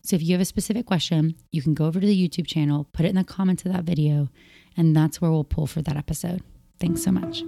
So 0.02 0.16
if 0.16 0.24
you 0.24 0.32
have 0.32 0.42
a 0.42 0.46
specific 0.46 0.88
question, 0.88 1.36
you 1.52 1.62
can 1.62 1.76
go 1.76 1.86
over 1.86 2.00
to 2.00 2.08
the 2.08 2.28
YouTube 2.28 2.48
channel, 2.48 2.88
put 2.92 3.06
it 3.06 3.10
in 3.10 3.18
the 3.18 3.24
comments 3.24 3.66
of 3.66 3.74
that 3.74 3.84
video, 3.84 4.30
and 4.76 4.96
that's 4.96 5.22
where 5.22 5.30
we'll 5.30 5.44
pull 5.44 5.68
for 5.68 5.84
that 5.84 5.96
episode. 5.96 6.42
Thanks 6.80 7.04
so 7.04 7.12
much. 7.12 7.44